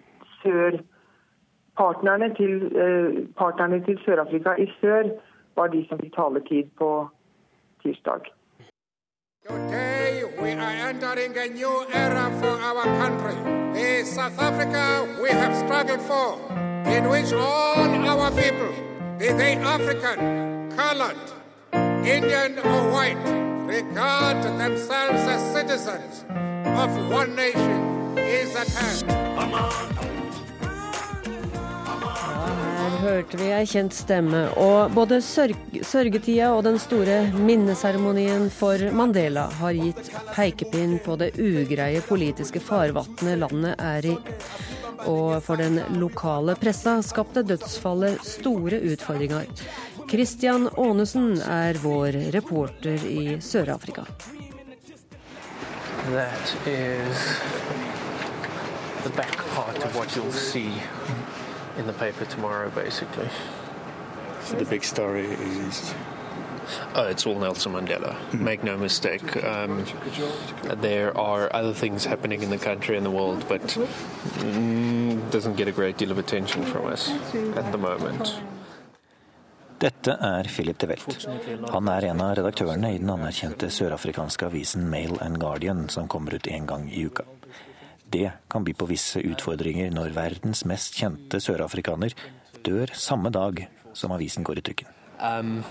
sør 0.44 0.80
Partnerne 1.78 2.34
til, 2.36 2.54
uh, 2.74 3.28
partnerne 3.38 3.84
til 3.86 4.00
Sør-Afrika 4.06 4.56
i 4.58 4.66
sør 4.82 5.12
var 5.56 5.68
de 5.68 5.86
som 5.90 6.00
fikk 6.00 6.16
taletid 6.16 6.72
på 6.78 6.90
tirsdag. 7.84 8.22
In 16.98 17.10
which 17.10 17.34
all 17.34 18.08
our 18.08 18.32
people, 18.32 18.97
be 19.18 19.30
they 19.30 19.56
African, 19.56 20.72
colored, 20.76 21.18
Indian 22.06 22.60
or 22.60 22.92
white, 22.92 23.18
regard 23.66 24.44
themselves 24.44 25.22
as 25.22 25.54
citizens 25.54 26.24
of 26.30 27.10
one 27.10 27.36
nation 27.36 28.18
is 28.18 28.56
at 28.56 28.68
hand. 28.68 30.17
Hørte 33.02 33.38
vi 33.40 33.50
ei 33.54 33.66
kjent 33.70 33.96
stemme. 33.96 34.44
Og 34.62 34.94
både 34.96 35.20
sørg 35.24 35.56
sørgetida 35.86 36.52
og 36.56 36.64
den 36.68 36.80
store 36.82 37.20
minneseremonien 37.36 38.48
for 38.54 38.82
Mandela 38.96 39.48
har 39.60 39.78
gitt 39.78 40.12
pekepinn 40.36 40.98
på 41.06 41.18
det 41.22 41.34
ugreie 41.40 42.02
politiske 42.06 42.62
farvannet 42.64 43.42
landet 43.44 43.76
er 43.78 44.10
i. 44.14 44.16
Og 45.08 45.38
for 45.46 45.62
den 45.62 45.80
lokale 46.00 46.58
pressa 46.60 46.98
skapte 47.06 47.46
dødsfallet 47.46 48.24
store 48.26 48.82
utfordringer. 48.92 49.46
Christian 50.08 50.70
Aanesen 50.78 51.36
er 51.44 51.78
vår 51.84 52.16
reporter 52.36 53.04
i 53.08 53.38
Sør-Afrika. 53.44 54.08
That 56.08 56.56
is 56.66 57.26
the 59.04 59.10
back 59.10 59.36
part 59.54 59.84
of 59.84 59.96
what 59.96 60.16
you'll 60.16 60.32
see 60.32 60.72
in 61.78 61.88
the 61.88 61.94
paper 61.94 62.26
tomorrow, 62.26 62.70
basically. 62.70 63.30
So 64.44 64.56
the 64.56 64.66
big 64.66 64.84
story 64.84 65.26
is. 65.26 65.94
Oh, 66.96 67.08
it's 67.08 67.26
all 67.26 67.40
Nelson 67.40 67.74
Mandela. 67.74 68.14
Mm-hmm. 68.14 68.44
Make 68.44 68.64
no 68.64 68.78
mistake. 68.78 69.44
Um, 69.44 69.86
there 70.82 71.18
are 71.18 71.50
other 71.54 71.74
things 71.74 72.06
happening 72.06 72.44
in 72.44 72.50
the 72.50 72.58
country 72.58 72.98
and 72.98 73.06
the 73.06 73.12
world, 73.12 73.46
but 73.48 73.62
mm, 73.62 75.32
doesn't 75.32 75.56
get 75.56 75.68
a 75.68 75.72
great 75.72 75.98
deal 75.98 76.12
of 76.12 76.18
attention 76.18 76.64
from 76.66 76.88
us 76.88 77.10
at 77.56 77.72
the 77.72 77.78
moment. 77.78 78.36
Dette 79.78 80.18
er 80.22 80.44
Philip 80.44 80.80
de 80.80 80.88
Welt. 80.88 81.28
Han 81.70 81.88
er 81.88 82.10
en 82.10 82.22
av 82.22 82.36
redaktørene 82.40 82.96
i 82.96 82.98
den 82.98 83.12
anerkjente 83.14 83.70
sørafrikanske 83.70 84.50
avisen 84.50 84.90
Mail 84.90 85.20
and 85.22 85.38
Guardian, 85.38 85.86
som 85.90 86.08
kommer 86.08 86.34
ut 86.34 86.48
én 86.48 86.66
gang 86.66 86.90
i 86.92 87.06
uka. 87.06 87.24
Det 88.12 88.32
kan 88.50 88.64
by 88.64 88.74
på 88.78 88.88
visse 88.88 89.20
utfordringer 89.20 89.92
når 89.92 90.14
verdens 90.16 90.64
mest 90.70 90.96
kjente 90.96 91.42
sørafrikaner 91.44 92.16
dør 92.64 92.94
samme 92.96 93.32
dag 93.34 93.68
som 93.94 94.14
avisen 94.16 94.46
går 94.48 94.62
i 94.62 94.66
trykken. 94.70 94.94
Um, 95.20 95.64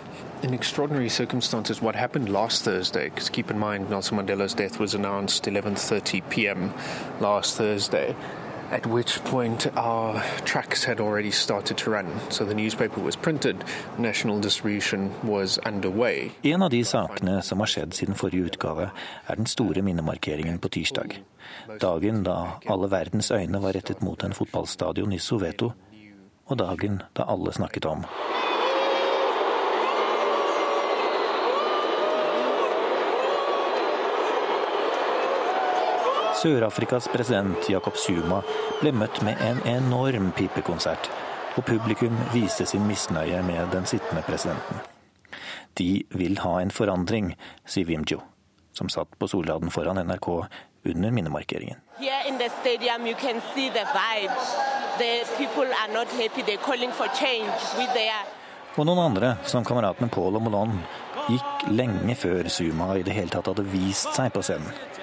in 0.42 0.54
extraordinary 0.54 1.08
circumstances, 1.08 1.80
what 1.80 1.94
happened 1.94 2.28
last 2.28 2.64
Thursday, 2.64 3.08
because 3.08 3.30
keep 3.30 3.48
in 3.48 3.58
mind 3.58 3.88
Nelson 3.88 4.18
Mandela's 4.18 4.54
death 4.54 4.80
was 4.80 4.94
announced 4.94 5.44
11.30 5.44 6.28
p.m. 6.30 6.72
last 7.20 7.56
Thursday, 7.56 8.16
at 8.70 8.86
which 8.86 9.24
point 9.24 9.66
our 9.76 10.22
tracks 10.44 10.84
had 10.84 11.00
already 11.00 11.30
started 11.30 11.76
to 11.76 11.90
run. 11.90 12.06
So 12.30 12.44
the 12.44 12.54
newspaper 12.54 13.00
was 13.00 13.16
printed, 13.16 13.56
national 13.98 14.40
distribution 14.40 15.10
was 15.22 15.58
underway. 15.66 16.30
En 16.42 16.62
av 16.62 16.70
de 16.70 16.84
sakene 16.84 17.42
som 17.42 17.60
har 17.60 17.66
skjedd 17.66 17.94
siden 17.94 18.14
forrige 18.14 18.50
utgave, 18.50 18.90
er 19.26 19.36
den 19.36 19.46
store 19.46 19.82
minnemarkeringen 19.82 20.58
på 20.58 20.68
tirsdag. 20.68 21.20
Dagen 21.80 22.22
da 22.22 22.58
alle 22.66 22.90
verdens 22.90 23.30
øyne 23.30 23.62
var 23.62 23.72
rettet 23.72 24.02
mot 24.02 24.24
en 24.24 24.32
fotballstadion 24.32 25.12
i 25.12 25.18
Soveto, 25.18 25.72
og 26.46 26.58
dagen 26.58 27.02
da 27.16 27.26
alle 27.28 27.52
snakket 27.52 27.84
om 27.86 28.04
Sør-Afrikas 36.36 37.08
president 37.08 37.70
Jacob 37.70 37.96
Zuma 37.96 38.42
ble 38.82 38.90
møtt 38.92 39.22
med 39.24 39.40
en 39.40 39.62
enorm 39.70 40.32
pipekonsert, 40.36 41.08
og 41.56 41.64
publikum 41.64 42.12
viste 42.34 42.66
sin 42.68 42.84
misnøye 42.84 43.40
med 43.46 43.70
den 43.72 43.88
sittende 43.88 44.20
presidenten. 44.26 44.82
De 45.80 46.04
vil 46.12 46.36
ha 46.42 46.58
en 46.60 46.72
forandring, 46.72 47.30
sier 47.64 47.88
Wimjo, 47.88 48.20
som 48.76 48.90
satt 48.92 49.16
på 49.16 49.28
solraden 49.32 49.72
foran 49.72 50.02
NRK 50.02 50.28
under 50.92 51.14
minnemarkeringen. 51.16 51.80
Og 58.76 58.84
noen 58.84 59.00
andre, 59.06 59.32
som 59.48 59.64
kameratene 59.64 60.12
Paul 60.12 60.36
og 60.36 60.44
Molon, 60.44 60.76
gikk 61.30 61.66
lenge 61.72 62.14
før 62.20 62.52
Zuma 62.52 62.92
i 63.00 63.06
det 63.06 63.16
hele 63.16 63.32
tatt 63.32 63.48
hadde 63.48 63.64
vist 63.72 64.12
seg 64.12 64.28
på 64.36 64.44
scenen. 64.44 64.95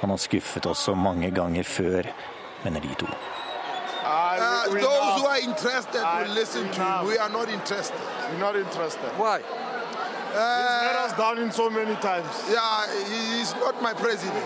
Han 0.00 0.10
har 0.10 0.16
skuffet 0.16 0.66
oss 0.66 0.78
så 0.78 0.94
mange 0.94 1.30
ganger 1.30 1.62
før, 1.62 2.02
mener 2.64 2.80
de 2.80 2.94
to. 2.94 3.06
Uh, 3.06 4.64
those 4.72 5.20
who 5.20 5.26
are 5.26 5.38
interested 5.38 6.02
will 6.02 6.34
listen 6.34 6.68
to 6.72 6.80
you. 6.80 7.08
We 7.08 7.18
are 7.18 7.28
not 7.28 7.48
interested. 7.48 8.00
You're 8.30 8.40
not 8.40 8.56
interested. 8.56 9.10
Why? 9.18 9.40
Uh, 9.40 10.44
he's 10.58 10.86
let 10.86 10.96
us 10.96 11.12
down 11.18 11.38
in 11.38 11.52
so 11.52 11.68
many 11.70 11.96
times. 11.96 12.28
Yeah, 12.50 12.86
he's 13.08 13.54
not 13.54 13.82
my 13.82 13.92
president. 13.92 14.44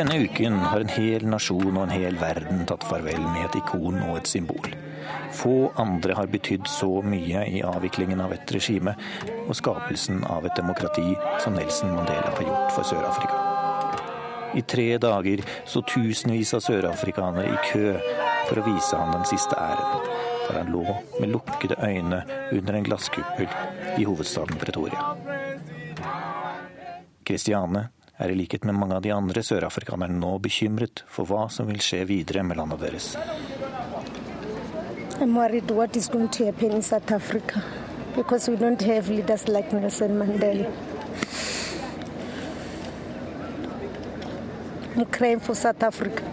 Denne 0.00 0.16
uken 0.18 0.54
har 0.64 0.80
en 0.80 0.88
hel 0.88 1.26
nasjon 1.28 1.74
og 1.76 1.82
en 1.82 1.90
hel 1.92 2.14
verden 2.16 2.62
tatt 2.64 2.86
farvel 2.88 3.20
med 3.20 3.42
et 3.50 3.58
ikon 3.58 3.98
og 4.06 4.14
et 4.16 4.30
symbol. 4.30 4.70
Få 5.36 5.74
andre 5.82 6.16
har 6.16 6.30
betydd 6.32 6.64
så 6.72 7.02
mye 7.04 7.42
i 7.44 7.60
avviklingen 7.60 8.22
av 8.24 8.32
et 8.32 8.54
regime 8.56 8.94
og 9.42 9.52
skapelsen 9.58 10.22
av 10.24 10.48
et 10.48 10.56
demokrati 10.56 11.04
som 11.44 11.52
Nelson 11.52 11.92
Mandela 11.92 12.32
har 12.32 12.48
gjort 12.48 12.72
for 12.78 12.88
Sør-Afrika. 12.88 13.42
I 14.56 14.64
tre 14.64 14.88
dager 15.04 15.44
så 15.68 15.84
tusenvis 15.84 16.54
av 16.56 16.64
sørafrikanere 16.64 17.52
i 17.52 17.60
kø 17.68 17.92
for 18.48 18.56
å 18.56 18.66
vise 18.72 19.04
han 19.04 19.12
den 19.18 19.28
siste 19.28 19.60
æren, 19.60 20.10
der 20.48 20.62
han 20.62 20.72
lå 20.72 20.96
med 21.20 21.36
lukkede 21.36 21.76
øyne 21.76 22.24
under 22.48 22.80
en 22.80 22.88
glasskuppel 22.88 23.52
i 24.00 24.08
hovedstaden 24.08 24.64
Pretoria. 24.64 25.12
Kristiane 27.20 27.90
er 28.20 28.32
i 28.32 28.36
likhet 28.36 28.64
med 28.68 28.76
mange 28.76 28.96
av 28.98 29.02
de 29.04 29.12
andre 29.14 29.42
sørafrikanerne 29.44 30.18
nå 30.20 30.36
bekymret 30.44 31.04
for 31.08 31.28
hva 31.28 31.46
som 31.52 31.68
vil 31.70 31.80
skje 31.84 32.04
videre 32.08 32.44
med 32.44 32.60
landet 32.60 32.82
deres. 32.84 33.14
I'm 35.20 35.34
worried 35.36 35.70
what 35.70 35.96
is 35.96 36.08
going 36.08 36.28
to 36.28 36.46
happen 36.46 36.72
in 36.72 36.82
South 36.82 37.12
Africa 37.12 37.62
because 38.16 38.48
we 38.48 38.56
don't 38.56 38.80
have 38.82 39.08
leaders 39.08 39.48
like 39.48 39.72
Nelson 39.72 40.16
Mandela. 40.18 40.70
I'm 44.96 45.06
crying 45.06 45.40
for 45.40 45.54
South 45.54 45.82
Africa. 45.82 46.24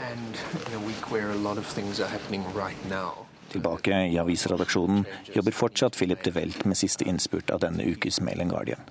And 0.00 0.34
in 0.66 0.74
a 0.74 0.86
week 0.86 1.10
where 1.10 1.30
a 1.30 1.36
lot 1.36 1.56
of 1.56 1.66
things 1.66 2.00
are 2.00 2.08
happening 2.08 2.44
right 2.54 2.82
now. 2.88 3.27
Tilbake 3.48 3.96
i 4.12 4.18
avisredaksjonen 4.20 5.04
jobber 5.32 5.54
fortsatt 5.56 5.96
Philip 5.96 6.22
de 6.24 6.30
Welt 6.36 6.64
med 6.68 6.76
siste 6.76 7.06
innspurt 7.08 7.50
av 7.50 7.62
denne 7.64 7.86
ukes 7.88 8.20
Mail 8.20 8.44
Guardian. 8.50 8.82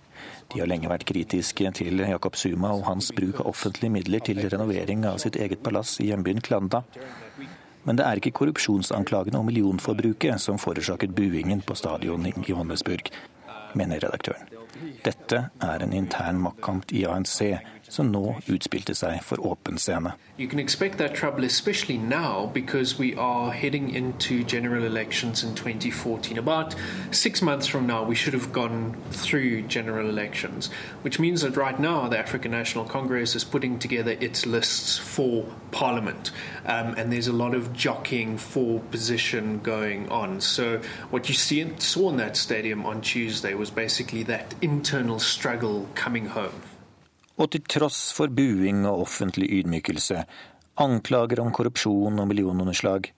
De 0.54 0.62
har 0.62 0.70
lenge 0.70 0.90
vært 0.90 1.06
kritiske 1.10 1.72
til 1.78 2.02
Jakob 2.02 2.36
Suma 2.40 2.72
og 2.74 2.88
hans 2.88 3.12
bruk 3.14 3.42
av 3.44 3.52
offentlige 3.52 3.94
midler 3.94 4.24
til 4.26 4.42
renovering 4.42 5.06
av 5.06 5.22
sitt 5.22 5.38
eget 5.38 5.62
palass 5.64 6.00
i 6.02 6.10
hjembyen 6.10 6.42
Klanda. 6.42 6.82
Men 7.88 8.00
det 8.00 8.06
er 8.08 8.20
ikke 8.20 8.34
korrupsjonsanklagene 8.42 9.40
og 9.40 9.48
millionforbruket 9.48 10.42
som 10.42 10.60
forårsaket 10.60 11.14
buingen 11.16 11.62
på 11.64 11.78
stadion 11.78 12.26
i 12.28 12.34
Johannesburg, 12.50 13.12
mener 13.78 14.02
redaktøren. 14.02 14.50
Dette 15.06 15.44
er 15.64 15.84
en 15.84 15.94
intern 15.96 16.42
maktkamp 16.42 16.92
i 16.98 17.06
ANC 17.08 17.40
You 20.36 20.48
can 20.50 20.60
expect 20.60 20.98
that 20.98 21.16
trouble, 21.16 21.46
especially 21.46 21.98
now, 21.98 22.48
because 22.48 23.00
we 23.00 23.16
are 23.16 23.52
heading 23.52 23.96
into 23.96 24.44
general 24.44 24.84
elections 24.84 25.42
in 25.42 25.56
2014. 25.56 26.38
About 26.38 26.76
six 27.12 27.42
months 27.42 27.66
from 27.66 27.88
now, 27.88 28.04
we 28.04 28.14
should 28.14 28.34
have 28.34 28.52
gone 28.52 28.98
through 29.12 29.64
general 29.64 30.10
elections, 30.10 30.68
which 31.02 31.18
means 31.18 31.42
that 31.42 31.56
right 31.56 31.80
now 31.80 32.10
the 32.10 32.20
African 32.20 32.52
National 32.52 32.84
Congress 32.84 33.36
is 33.36 33.46
putting 33.46 33.80
together 33.80 34.18
its 34.20 34.46
lists 34.46 34.98
for 34.98 35.46
Parliament, 35.72 36.32
um, 36.66 36.94
and 36.98 37.12
there's 37.12 37.28
a 37.28 37.34
lot 37.34 37.56
of 37.56 37.72
jockeying 37.72 38.38
for 38.38 38.82
position 38.92 39.60
going 39.60 40.10
on. 40.10 40.42
So 40.42 40.82
what 41.10 41.30
you 41.30 41.36
see, 41.36 41.66
saw 41.80 42.10
in 42.10 42.18
that 42.18 42.36
stadium 42.36 42.86
on 42.86 43.00
Tuesday 43.00 43.54
was 43.54 43.72
basically 43.72 44.24
that 44.24 44.56
internal 44.62 45.20
struggle 45.20 45.88
coming 45.96 46.28
home. 46.28 46.62
Og 47.38 47.52
til 47.54 47.62
tross 47.70 48.14
for 48.18 48.34
buing 48.34 48.88
og 48.90 49.04
offentlig 49.06 49.50
ydmykelse, 49.60 50.24
anklager 50.78 51.42
om 51.42 51.52
korrupsjon 51.54 52.20
og 52.20 52.28
millionunderslag. 52.28 53.12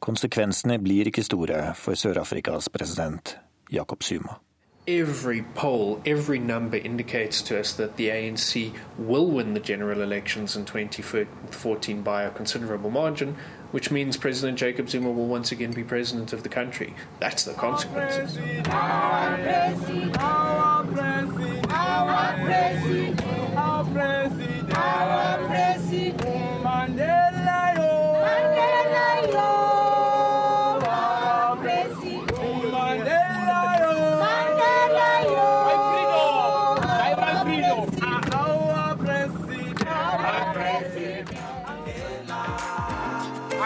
Konsekvensene 0.00 0.78
blir 0.80 1.08
ikke 1.08 1.24
store 1.24 1.74
for 1.76 1.96
Sør-Afrikas 1.96 2.68
president 2.72 3.36
Jakob 3.72 4.02
Zuma. 4.02 4.40
Every 4.86 5.42
poll, 5.54 6.02
every 6.04 6.36
number 6.38 6.76
indicates 6.76 7.40
to 7.42 7.58
us 7.58 7.72
that 7.72 7.96
the 7.96 8.10
ANC 8.10 8.70
will 8.98 9.26
win 9.26 9.54
the 9.54 9.60
general 9.60 10.02
elections 10.02 10.56
in 10.56 10.66
2014 10.66 12.02
by 12.02 12.22
a 12.24 12.30
considerable 12.30 12.90
margin, 12.90 13.34
which 13.72 13.90
means 13.90 14.18
President 14.18 14.58
Jacob 14.58 14.90
Zuma 14.90 15.10
will 15.10 15.26
once 15.26 15.52
again 15.52 15.72
be 15.72 15.82
president 15.82 16.34
of 16.34 16.42
the 16.42 16.50
country. 16.50 16.92
That's 17.18 17.44
the 17.44 17.54
consequences. 17.54 18.36
Our 18.68 19.38
president, 19.38 20.22
our 20.22 20.84
president, 20.84 21.72
our 21.72 22.34
president, 22.44 23.33
our 23.56 23.84
president, 23.84 24.76
our 24.76 25.38
president, 25.46 26.64
Mandela, 26.64 27.74
yo. 27.76 27.90
Mandela, 28.24 29.08
yo. 29.32 29.48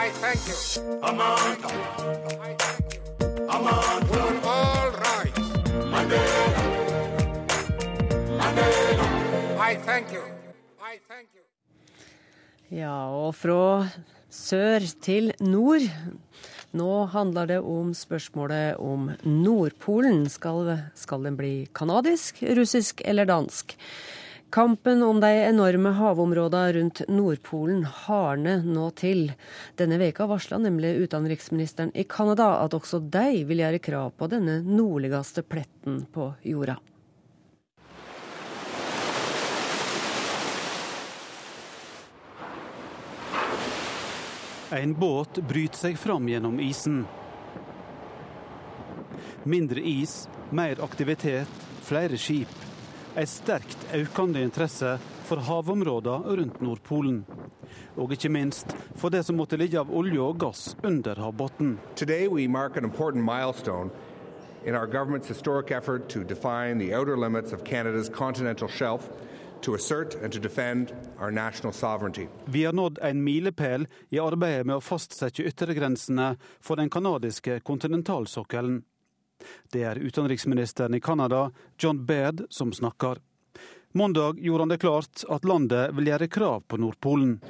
I 0.01 0.11
thank 0.11 0.47
you. 0.49 0.83
Amanda. 1.03 1.69
I 2.41 2.53
thank 2.55 2.81
you. 2.89 2.99
Amanda. 3.51 4.09
We 4.11 4.19
will 4.19 4.49
all. 4.49 4.91
Mandela. 5.91 6.63
Mandela. 8.39 9.08
Ja, 12.71 13.09
og 13.11 13.33
fra 13.35 13.89
sør 14.31 14.85
til 15.03 15.33
nord. 15.43 15.83
Nå 16.79 16.91
handler 17.11 17.49
det 17.51 17.59
om 17.65 17.91
spørsmålet 17.97 18.79
om 18.79 19.09
Nordpolen. 19.25 20.29
Skal, 20.31 20.77
skal 20.95 21.27
den 21.27 21.39
bli 21.41 21.53
kanadisk, 21.75 22.43
russisk 22.55 23.03
eller 23.05 23.27
dansk? 23.27 23.75
Kampen 24.55 25.03
om 25.03 25.19
de 25.21 25.33
enorme 25.49 25.91
havområdene 25.97 26.77
rundt 26.77 27.03
Nordpolen 27.11 27.83
hardner 28.05 28.63
nå 28.65 28.87
til. 28.97 29.33
Denne 29.81 29.99
veka 30.01 30.29
varsla 30.31 30.61
nemlig 30.63 30.95
utenriksministeren 31.03 31.91
i 31.99 32.07
Canada 32.09 32.55
at 32.63 32.79
også 32.79 33.03
de 33.11 33.43
vil 33.49 33.65
gjøre 33.65 33.83
krav 33.83 34.15
på 34.15 34.31
denne 34.31 34.61
nordligste 34.63 35.43
pletten 35.43 36.05
på 36.15 36.31
jorda. 36.47 36.79
En 44.71 44.95
båt 44.95 45.39
bryter 45.49 45.77
seg 45.77 45.99
fram 45.99 46.29
gjennom 46.29 46.61
isen. 46.61 47.03
Mindre 49.49 49.81
is, 49.81 50.29
mer 50.51 50.81
aktivitet, 50.85 51.69
flere 51.83 52.19
skip 52.21 52.53
En 53.19 53.27
sterkt 53.27 53.89
økende 53.95 54.43
interesse 54.47 54.93
for 55.27 55.43
havområdene 55.43 56.37
rundt 56.39 56.61
Nordpolen. 56.63 57.25
Og 57.99 58.13
ikke 58.15 58.31
minst 58.31 58.75
for 58.95 59.11
det 59.11 59.25
som 59.27 59.39
måtte 59.41 59.59
ligge 59.59 59.81
av 59.81 59.91
olje 59.91 60.21
og 60.23 60.39
gass 60.39 60.77
under 60.87 61.19
havbunnen. 61.19 61.79
In 64.65 64.75
our 64.75 64.87
government's 64.87 65.29
historic 65.29 65.71
effort 65.71 66.09
to 66.09 66.25
define 66.25 66.79
the 66.79 66.93
outer 66.93 67.17
limits 67.17 67.53
of 67.53 67.65
Canada's 67.65 68.09
continental 68.09 68.69
shelf, 68.69 69.09
to 69.63 69.75
assert 69.75 70.15
and 70.23 70.33
to 70.33 70.41
defend. 70.41 70.93
Vi 72.47 72.65
har 72.65 72.73
nådd 72.73 72.99
en 73.03 73.25
milepæl 73.25 73.87
i 74.09 74.21
arbeidet 74.23 74.67
med 74.67 74.77
å 74.79 74.85
fastsette 74.85 75.43
yttergrensene 75.43 76.37
for 76.61 76.79
den 76.79 76.91
canadiske 76.91 77.61
kontinentalsokkelen. 77.61 78.83
Det 79.73 79.83
er 79.87 79.99
utenriksministeren 79.99 80.95
i 80.95 81.01
Canada, 81.01 81.51
John 81.79 82.07
Baird, 82.07 82.47
som 82.51 82.73
snakker. 82.73 83.19
Mandag 83.93 84.39
gjorde 84.39 84.63
han 84.63 84.69
det 84.69 84.79
klart 84.79 85.25
at 85.31 85.45
landet 85.45 85.95
vil 85.97 86.11
gjøre 86.11 86.29
krav 86.29 86.65
på 86.69 86.77
Nordpolen. 86.77 87.41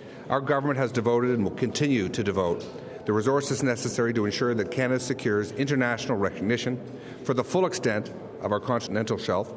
The 3.09 3.15
resources 3.15 3.63
necessary 3.63 4.13
to 4.13 4.27
ensure 4.27 4.55
that 4.55 4.71
Canada 4.71 5.01
secures 5.01 5.53
international 5.53 6.19
recognition 6.19 6.79
for 7.25 7.35
the 7.35 7.43
full 7.43 7.65
extent 7.65 8.13
of 8.43 8.53
our 8.53 8.61
continental 8.61 9.19
shelf 9.19 9.49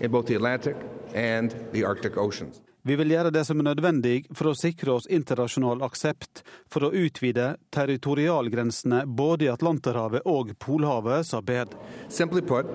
in 0.00 0.10
both 0.10 0.26
the 0.26 0.34
Atlantic 0.34 0.76
and 1.14 1.54
the 1.72 1.84
Arctic 1.84 2.16
Oceans. 2.16 2.65
Vi 2.86 2.94
vil 2.94 3.10
gjøre 3.10 3.32
det 3.34 3.42
som 3.48 3.58
er 3.58 3.66
nødvendig 3.66 4.28
for 4.30 4.52
å 4.52 4.54
sikre 4.54 4.92
oss 4.94 5.08
internasjonal 5.10 5.80
aksept 5.82 6.44
for 6.70 6.86
å 6.86 6.92
utvide 6.94 7.56
territorialgrensene 7.74 9.00
både 9.10 9.48
i 9.48 9.50
Atlanterhavet 9.50 10.22
og 10.30 10.52
Polhavet, 10.62 11.26
sa 11.26 11.40
Baird. 11.42 11.74
Simply 12.06 12.42
put, 12.46 12.70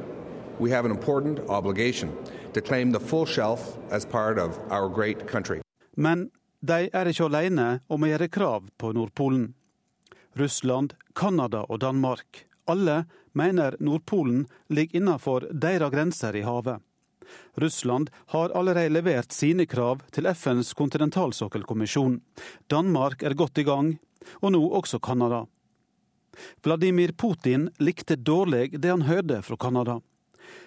we 0.59 0.69
have 0.75 0.83
an 0.83 0.91
important 0.91 1.39
obligation 1.47 2.11
to 2.51 2.59
claim 2.59 2.91
the 2.91 2.99
full 2.99 3.25
shelf 3.25 3.77
as 3.89 4.05
part 4.05 4.37
of 4.37 4.59
our 4.69 4.89
great 4.89 5.29
country. 5.31 5.61
Men 5.95 6.27
de 6.59 6.89
er 6.91 7.07
ikke 7.07 7.31
alene 7.31 7.79
om 7.87 8.03
å 8.03 8.11
gjøre 8.11 8.27
krav 8.27 8.67
på 8.75 8.91
Nordpolen. 8.91 9.53
Russland, 10.35 10.93
Canada 11.15 11.63
og 11.69 11.79
Danmark. 11.87 12.49
Alle 12.67 13.05
mener 13.31 13.79
Nordpolen 13.79 14.43
ligger 14.67 14.99
innenfor 14.99 15.47
deres 15.55 15.95
grenser 15.95 16.35
i 16.35 16.43
havet. 16.43 16.83
Russland 17.61 18.09
har 18.33 18.53
allerede 18.57 18.93
levert 18.93 19.31
sine 19.35 19.65
krav 19.65 20.01
til 20.11 20.27
FNs 20.33 20.73
kontinentalsokkelkommisjon. 20.73 22.21
Danmark 22.71 23.23
er 23.23 23.37
godt 23.37 23.57
i 23.57 23.67
gang, 23.67 23.95
og 24.41 24.53
nå 24.55 24.61
også 24.79 24.99
Canada. 24.99 25.45
Vladimir 26.63 27.11
Putin 27.11 27.69
likte 27.79 28.15
dårlig 28.15 28.79
det 28.79 28.89
han 28.89 29.07
hørte 29.07 29.41
fra 29.43 29.57
Canada. 29.57 29.99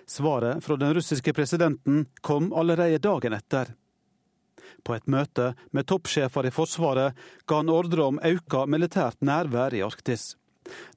Svaret 0.07 0.65
fra 0.65 0.77
den 0.77 0.95
russiske 0.95 1.33
presidenten 1.33 2.07
kom 2.21 2.53
allerede 2.53 2.99
dagen 2.99 3.33
etter. 3.33 3.73
På 4.85 4.95
et 4.97 5.09
møte 5.09 5.55
med 5.73 5.89
toppsjefer 5.89 6.49
i 6.49 6.53
Forsvaret 6.53 7.17
ga 7.49 7.61
han 7.61 7.73
ordre 7.73 8.09
om 8.11 8.21
økt 8.21 8.57
militært 8.69 9.21
nærvær 9.25 9.75
i 9.77 9.83
Arktis. 9.85 10.35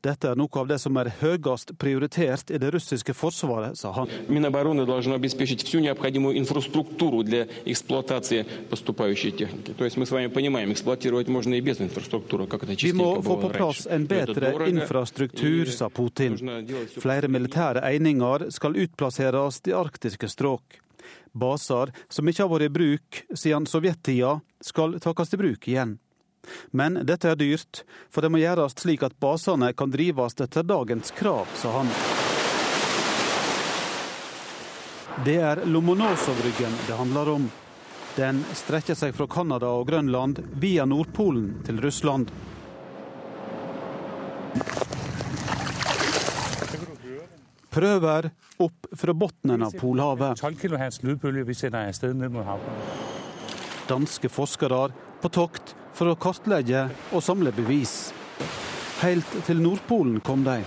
Dette 0.03 0.31
er 0.31 0.39
noe 0.39 0.61
av 0.61 0.69
det 0.69 0.77
som 0.81 0.97
er 1.01 1.09
høyest 1.21 1.73
prioritert 1.81 2.51
i 2.53 2.59
det 2.61 2.71
russiske 2.73 3.13
forsvaret, 3.17 3.77
sa 3.79 3.91
han. 3.95 4.11
Vi 4.27 4.39
må 12.93 13.21
få 13.21 13.37
på 13.41 13.49
plass 13.53 13.87
en 13.89 14.07
bedre 14.07 14.69
infrastruktur, 14.69 15.71
sa 15.73 15.89
Putin. 15.89 16.37
Flere 16.97 17.29
militære 17.31 17.83
eininger 17.87 18.49
skal 18.53 18.77
utplasseres 18.85 19.61
i 19.67 19.75
arktiske 19.75 20.29
strøk. 20.31 20.81
Baser 21.37 21.93
som 22.09 22.27
ikke 22.27 22.43
har 22.43 22.51
vært 22.51 22.67
i 22.67 22.73
bruk 22.73 23.23
siden 23.33 23.67
sovjettida, 23.69 24.37
skal 24.63 24.97
takes 25.03 25.33
i 25.33 25.39
bruk 25.39 25.67
igjen. 25.69 25.97
Men 26.71 27.01
dette 27.07 27.31
er 27.31 27.39
dyrt, 27.39 27.83
for 28.09 28.25
det 28.25 28.31
må 28.33 28.41
gjøres 28.41 28.77
slik 28.77 29.05
at 29.07 29.15
basene 29.19 29.73
kan 29.77 29.93
drives 29.93 30.37
etter 30.41 30.65
dagens 30.67 31.13
krav, 31.17 31.47
sa 31.55 31.71
han. 31.79 31.93
Det 35.25 35.39
er 35.41 35.63
Lomonosov-ryggen 35.65 36.75
det 36.87 36.97
handler 36.97 37.29
om. 37.29 37.47
Den 38.17 38.43
strekker 38.53 38.97
seg 38.97 39.15
fra 39.17 39.25
Canada 39.29 39.69
og 39.79 39.87
Grønland 39.89 40.43
via 40.61 40.85
Nordpolen 40.85 41.59
til 41.65 41.81
Russland. 41.81 42.29
Prøver 47.77 48.29
opp 48.57 48.87
fra 48.97 49.13
bunnen 49.13 49.65
av 49.65 49.73
Polhavet. 49.77 50.41
Danske 53.87 54.33
forskere 54.33 54.81
på 55.21 55.29
tokt 55.29 55.76
for 55.97 56.11
å 56.11 56.17
kartlegge 56.21 56.87
og 57.11 57.23
samle 57.25 57.53
bevis. 57.55 58.11
Helt 59.01 59.37
til 59.47 59.61
Nordpolen 59.61 60.19
kom 60.25 60.45
de. 60.45 60.61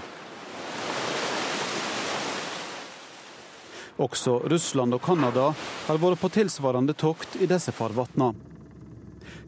Også 4.01 4.39
Russland 4.49 4.97
og 4.97 5.03
Canada 5.05 5.51
har 5.87 5.99
vært 6.01 6.23
på 6.23 6.31
tilsvarende 6.33 6.97
tokt 6.99 7.37
i 7.39 7.49
disse 7.51 7.75
farvannene. 7.77 8.33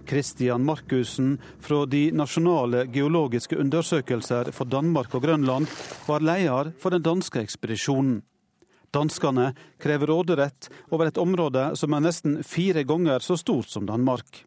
Christian 0.02 0.64
Markussen 0.66 1.36
fra 1.62 1.84
de 1.86 2.08
nasjonale 2.12 2.84
geologiske 2.90 3.56
undersøkelser 3.56 4.50
for 4.52 4.68
Danmark 4.68 5.14
og 5.14 5.22
Grønland 5.24 5.70
var 6.08 6.26
leder 6.26 6.72
for 6.82 6.92
den 6.92 7.06
danske 7.06 7.40
ekspedisjonen. 7.40 8.20
Danskene 8.92 9.52
krever 9.80 10.10
råderett 10.10 10.68
over 10.90 11.08
et 11.08 11.18
område 11.22 11.70
som 11.80 11.94
er 11.94 12.04
nesten 12.04 12.42
fire 12.44 12.82
ganger 12.84 13.24
så 13.24 13.38
stort 13.40 13.70
som 13.72 13.86
Danmark. 13.88 14.42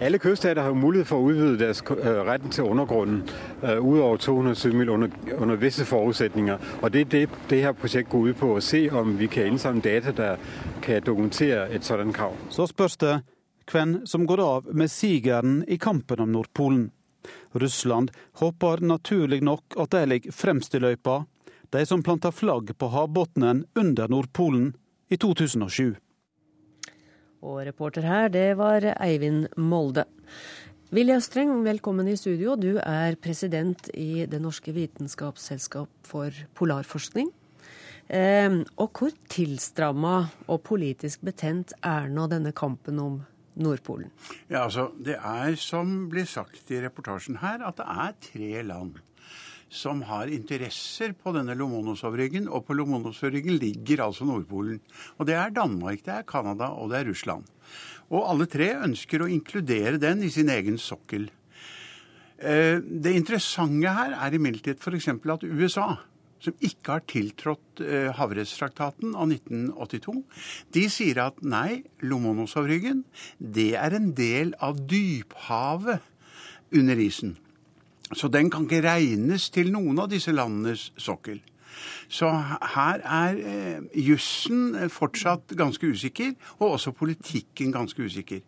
Alle 0.00 0.18
kyststater 0.18 0.62
har 0.62 0.74
mulighet 0.74 1.08
for 1.08 1.22
å 1.22 1.30
utvide 1.30 1.58
deres 1.60 1.82
øh, 1.90 2.22
retten 2.26 2.50
til 2.50 2.64
undergrunnen 2.64 3.22
uh, 3.62 3.78
utover 3.78 4.16
200 4.16 4.72
mil 4.78 4.90
under, 4.90 5.10
under 5.38 5.56
visse 5.56 5.84
forutsetninger. 5.84 6.58
Og 6.82 6.92
Det 6.92 7.00
er 7.00 7.04
det 7.04 7.28
det 7.50 7.60
her 7.62 7.72
prosjektet 7.72 8.12
går 8.12 8.28
ut 8.28 8.36
på, 8.36 8.54
å 8.56 8.60
se 8.60 8.90
om 8.90 9.18
vi 9.18 9.26
kan 9.26 9.46
innsamle 9.52 9.82
data 9.82 10.12
der 10.12 10.36
kan 10.82 11.02
dokumentere 11.06 11.68
et 11.70 11.84
sånt 11.84 12.14
krav. 12.16 12.34
Så 12.50 12.66
spørs 12.66 12.96
det 12.96 13.20
hvem 13.72 14.06
som 14.06 14.26
går 14.26 14.40
av 14.40 14.74
med 14.74 14.90
sigeren 14.90 15.64
i 15.68 15.78
kampen 15.78 16.20
om 16.20 16.32
Nordpolen. 16.32 16.90
Russland 17.52 18.10
håper 18.40 18.80
naturlig 18.80 19.42
nok 19.42 19.76
at 19.78 19.90
de 19.90 20.06
ligger 20.06 20.32
fremst 20.32 20.74
i 20.74 20.80
løypa, 20.80 21.24
de 21.70 21.86
som 21.86 22.02
planta 22.02 22.32
flagg 22.32 22.72
på 22.78 22.88
havbunnen 22.88 23.64
under 23.74 24.08
Nordpolen 24.08 24.72
i 25.08 25.16
2007. 25.16 25.94
Og 27.42 27.64
reporter 27.66 28.04
her, 28.06 28.28
det 28.30 28.54
var 28.54 28.84
Eivind 29.02 29.48
Molde. 29.58 30.04
Vilja 30.94 31.16
Streng, 31.24 31.64
velkommen 31.64 32.06
i 32.06 32.14
studio. 32.14 32.54
Du 32.54 32.76
er 32.78 33.16
president 33.18 33.88
i 33.98 34.26
Det 34.30 34.38
norske 34.38 34.70
vitenskapsselskap 34.76 35.90
for 36.06 36.30
polarforskning. 36.54 37.32
Eh, 38.06 38.62
og 38.78 38.94
hvor 38.94 39.10
tilstramma 39.32 40.14
og 40.46 40.62
politisk 40.68 41.24
betent 41.26 41.74
er 41.82 42.06
nå 42.12 42.28
denne 42.30 42.52
kampen 42.54 43.00
om 43.02 43.20
Nordpolen? 43.58 44.12
Ja, 44.48 44.64
altså, 44.68 44.92
Det 45.02 45.16
er 45.18 45.56
som 45.56 46.08
blir 46.10 46.26
sagt 46.26 46.70
i 46.70 46.78
reportasjen 46.78 47.42
her, 47.42 47.58
at 47.66 47.76
det 47.76 47.86
er 47.88 48.14
tre 48.22 48.62
land 48.62 49.02
som 49.72 50.02
har 50.06 50.30
interesser 50.32 51.14
på 51.16 51.32
denne 51.34 51.56
Lomonosov-ryggen. 51.56 52.48
Og 52.52 52.66
på 52.68 52.76
Lomonosov-ryggen 52.76 53.58
ligger 53.60 54.04
altså 54.06 54.28
Nordpolen. 54.28 54.80
Og 55.18 55.28
det 55.28 55.38
er 55.38 55.54
Danmark, 55.56 56.04
det 56.04 56.18
er 56.18 56.28
Canada 56.28 56.72
og 56.76 56.92
det 56.92 57.00
er 57.00 57.08
Russland. 57.10 57.48
Og 58.12 58.26
alle 58.28 58.48
tre 58.50 58.74
ønsker 58.84 59.24
å 59.24 59.30
inkludere 59.32 60.00
den 60.02 60.22
i 60.26 60.30
sin 60.32 60.52
egen 60.52 60.76
sokkel. 60.80 61.30
Eh, 62.42 62.78
det 62.82 63.14
interessante 63.16 63.92
her 63.96 64.16
er 64.18 64.36
imidlertid 64.36 64.82
f.eks. 64.82 65.08
at 65.08 65.46
USA, 65.46 65.88
som 66.42 66.56
ikke 66.58 66.96
har 66.96 67.04
tiltrådt 67.08 67.82
eh, 67.86 68.10
Havrettstraktaten 68.18 69.14
av 69.14 69.30
1982, 69.30 70.16
de 70.74 70.88
sier 70.92 71.22
at 71.24 71.38
nei, 71.46 71.84
Lomonosov-ryggen 72.02 73.04
det 73.38 73.72
er 73.78 73.96
en 73.96 74.10
del 74.18 74.52
av 74.60 74.82
dyphavet 74.90 76.02
under 76.74 77.00
isen. 77.00 77.36
Så 78.12 78.28
den 78.28 78.50
kan 78.52 78.66
ikke 78.68 78.84
regnes 78.84 79.48
til 79.52 79.72
noen 79.72 79.98
av 80.02 80.10
disse 80.12 80.34
landenes 80.34 80.90
sokkel. 81.00 81.40
Så 82.12 82.28
her 82.74 83.00
er 83.00 83.38
eh, 83.40 83.84
jussen 83.96 84.74
fortsatt 84.92 85.54
ganske 85.58 85.88
usikker, 85.88 86.34
og 86.60 86.76
også 86.76 86.92
politikken 86.96 87.72
ganske 87.72 88.04
usikker. 88.04 88.42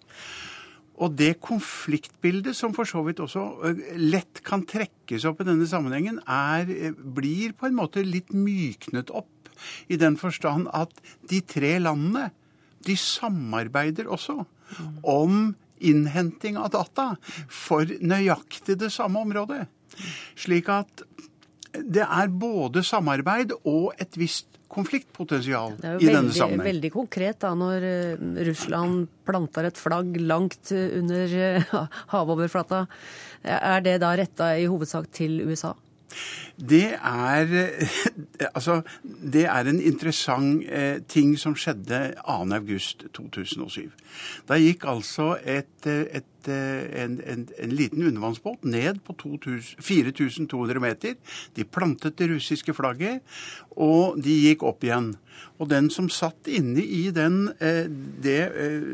Og 1.02 1.16
det 1.18 1.40
konfliktbildet 1.42 2.54
som 2.54 2.74
for 2.76 2.86
så 2.86 3.02
vidt 3.06 3.22
også 3.24 3.44
eh, 3.66 3.82
lett 3.98 4.42
kan 4.46 4.66
trekkes 4.68 5.26
opp 5.30 5.42
i 5.42 5.48
denne 5.48 5.66
sammenhengen, 5.70 6.20
er, 6.28 6.68
eh, 6.68 6.92
blir 6.94 7.56
på 7.58 7.70
en 7.70 7.78
måte 7.80 8.04
litt 8.06 8.34
myknet 8.36 9.10
opp. 9.10 9.30
I 9.88 9.96
den 9.96 10.18
forstand 10.20 10.68
at 10.74 10.92
de 11.30 11.40
tre 11.46 11.78
landene, 11.80 12.28
de 12.84 12.96
samarbeider 13.00 14.10
også 14.12 14.42
om 15.08 15.54
innhenting 15.80 16.58
av 16.60 16.70
data 16.74 17.14
for 17.50 17.88
nøyaktig 18.00 18.78
det 18.80 18.92
samme 18.94 19.24
området. 19.24 19.64
Slik 20.38 20.70
at 20.72 21.04
det 21.74 22.04
er 22.06 22.30
både 22.30 22.84
samarbeid 22.86 23.54
og 23.64 23.94
et 23.98 24.18
visst 24.18 24.54
konfliktpotensial 24.74 25.76
i 25.76 26.08
denne 26.08 26.32
sammenheng. 26.34 26.34
Det 26.34 26.42
er 26.42 26.54
jo 26.54 26.66
veldig 26.66 26.90
konkret 26.94 27.40
da, 27.44 27.52
når 27.58 27.86
eh, 27.86 28.24
Russland 28.48 29.06
planter 29.26 29.68
et 29.68 29.78
flagg 29.78 30.18
langt 30.22 30.72
under 30.74 31.36
eh, 31.38 31.74
havoverflata. 32.14 32.84
Er 33.44 33.84
det 33.84 33.98
da 34.02 34.14
retta 34.18 34.54
i 34.58 34.66
hovedsak 34.70 35.10
til 35.14 35.42
USA? 35.46 35.74
Det 36.56 36.94
er, 36.94 37.54
altså, 38.56 38.80
det 39.04 39.46
er 39.50 39.70
en 39.70 39.80
interessant 39.80 40.64
eh, 40.68 41.00
ting 41.08 41.34
som 41.40 41.56
skjedde 41.58 42.14
2.8.2007. 42.20 43.90
Da 44.48 44.58
gikk 44.60 44.86
altså 44.90 45.34
et, 45.40 45.86
et, 45.88 46.48
en, 46.48 47.18
en, 47.18 47.48
en, 47.58 47.74
liten 47.74 48.04
undervannsbåt 48.06 48.64
ned 48.68 49.00
på 49.06 49.16
4200 49.80 50.80
meter. 50.80 51.16
De 51.56 51.64
plantet 51.64 52.18
det 52.18 52.30
russiske 52.30 52.74
flagget, 52.76 53.24
og 53.74 54.20
de 54.22 54.38
gikk 54.44 54.62
opp 54.66 54.84
igjen. 54.86 55.14
Og 55.62 55.70
den 55.70 55.88
som 55.92 56.08
satt 56.10 56.48
inne 56.50 56.82
i 56.82 57.08
den, 57.14 57.48
eh, 57.60 57.86
det, 58.22 58.40
eh, 58.54 58.86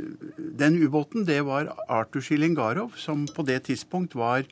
den 0.58 0.80
ubåten, 0.82 1.26
det 1.26 1.44
var 1.44 1.72
Artur 1.88 2.20
Shilingarov, 2.20 2.96
som 2.96 3.26
på 3.26 3.42
det 3.46 3.62
tidspunkt 3.68 4.14
var 4.14 4.44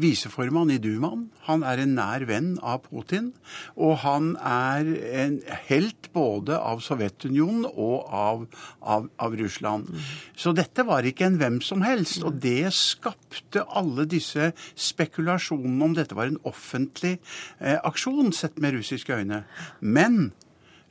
viseformann 0.00 0.70
i 0.74 0.78
Dumaen. 0.82 1.26
Han 1.48 1.64
er 1.66 1.82
en 1.82 1.94
nær 1.96 2.26
venn 2.28 2.54
av 2.62 2.84
Putin. 2.86 3.32
Og 3.74 3.98
han 4.04 4.34
er 4.40 4.88
en 5.24 5.38
helt 5.68 6.10
både 6.16 6.58
av 6.58 6.82
Sovjetunionen 6.84 7.66
og 7.72 8.06
av, 8.12 8.46
av, 8.80 9.10
av 9.22 9.36
Russland. 9.40 9.90
Så 10.36 10.54
dette 10.56 10.86
var 10.86 11.06
ikke 11.08 11.28
en 11.28 11.38
hvem 11.40 11.60
som 11.64 11.84
helst. 11.86 12.22
Og 12.26 12.40
det 12.42 12.72
skapte 12.76 13.64
alle 13.66 14.08
disse 14.10 14.52
spekulasjonene 14.74 15.90
om 15.90 15.96
dette 15.96 16.16
var 16.16 16.30
en 16.30 16.40
offentlig 16.48 17.16
eh, 17.60 17.78
aksjon, 17.80 18.32
sett 18.36 18.60
med 18.62 18.76
russiske 18.78 19.16
øyne. 19.16 19.44
Men 19.80 20.30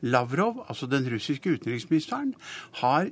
Lavrov, 0.06 0.66
altså 0.70 0.86
den 0.86 1.08
russiske 1.10 1.49
utenriksministeren, 1.49 2.36
har 2.82 3.10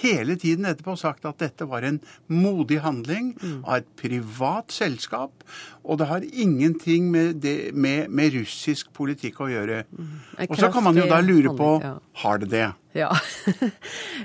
hele 0.00 0.36
tiden 0.40 0.68
etterpå 0.68 0.96
sagt 1.00 1.26
at 1.28 1.40
dette 1.40 1.66
var 1.68 1.86
en 1.86 2.00
modig 2.28 2.80
handling 2.84 3.32
mm. 3.38 3.60
av 3.64 3.80
et 3.80 3.88
privat 3.98 4.74
selskap, 4.74 5.44
og 5.84 6.00
det 6.00 6.10
har 6.10 6.26
ingenting 6.28 7.10
med, 7.12 7.40
det, 7.44 7.72
med, 7.74 8.12
med 8.12 8.36
russisk 8.36 8.92
politikk 8.96 9.40
å 9.44 9.50
gjøre. 9.52 9.82
Mm. 9.88 10.12
Og 10.48 10.58
så 10.60 10.70
kan 10.74 10.86
man 10.88 10.98
jo 10.98 11.08
da 11.10 11.22
lure 11.24 11.54
på 11.56 11.72
ja. 11.84 11.96
har 12.24 12.44
det 12.44 12.52
det? 12.54 12.68
Ja. 12.98 13.12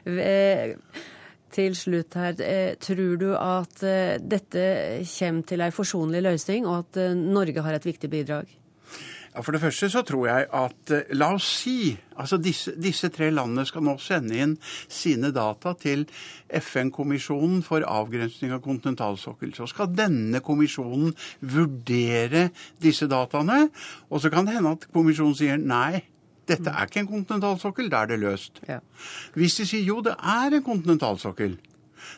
Eh, 0.04 0.76
til 1.54 1.76
slutt 1.78 2.16
her, 2.18 2.34
eh, 2.42 2.74
tror 2.82 3.18
du 3.22 3.28
at 3.38 3.84
eh, 3.86 4.18
dette 4.18 4.64
kommer 5.14 5.46
til 5.48 5.62
ei 5.62 5.70
forsonlig 5.74 6.24
løsning, 6.26 6.66
og 6.68 6.82
at 6.82 7.00
Norge 7.18 7.64
har 7.64 7.78
et 7.78 7.86
viktig 7.88 8.10
bidrag? 8.10 8.50
Ja, 9.34 9.42
For 9.42 9.56
det 9.56 9.64
første 9.64 9.90
så 9.90 10.04
tror 10.06 10.28
jeg 10.28 10.46
at 10.54 10.94
eh, 10.94 11.14
La 11.18 11.32
oss 11.34 11.48
si 11.64 11.94
altså 12.14 12.38
disse, 12.38 12.76
disse 12.78 13.10
tre 13.14 13.32
landene 13.34 13.66
skal 13.66 13.84
nå 13.86 13.96
sende 14.02 14.38
inn 14.38 14.56
sine 14.92 15.32
data 15.34 15.74
til 15.80 16.06
FN-kommisjonen 16.54 17.64
for 17.66 17.86
avgrensning 17.90 18.54
av 18.54 18.62
kontinentalsokkel. 18.66 19.56
Så 19.58 19.68
skal 19.72 19.90
denne 19.98 20.44
kommisjonen 20.46 21.16
vurdere 21.42 22.50
disse 22.84 23.10
dataene. 23.10 23.66
Og 24.14 24.22
så 24.22 24.30
kan 24.34 24.46
det 24.46 24.60
hende 24.60 24.76
at 24.78 24.86
kommisjonen 24.94 25.38
sier 25.40 25.58
nei. 25.58 26.04
Dette 26.46 26.70
er 26.70 26.90
ikke 26.90 27.02
en 27.02 27.10
kontinentalsokkel, 27.10 27.90
da 27.90 28.04
er 28.04 28.14
det 28.14 28.22
løst. 28.22 28.62
Ja. 28.68 28.82
Hvis 29.34 29.58
de 29.58 29.66
sier 29.66 29.86
jo, 29.88 30.02
det 30.06 30.14
er 30.20 30.54
en 30.54 30.66
kontinentalsokkel, 30.66 31.56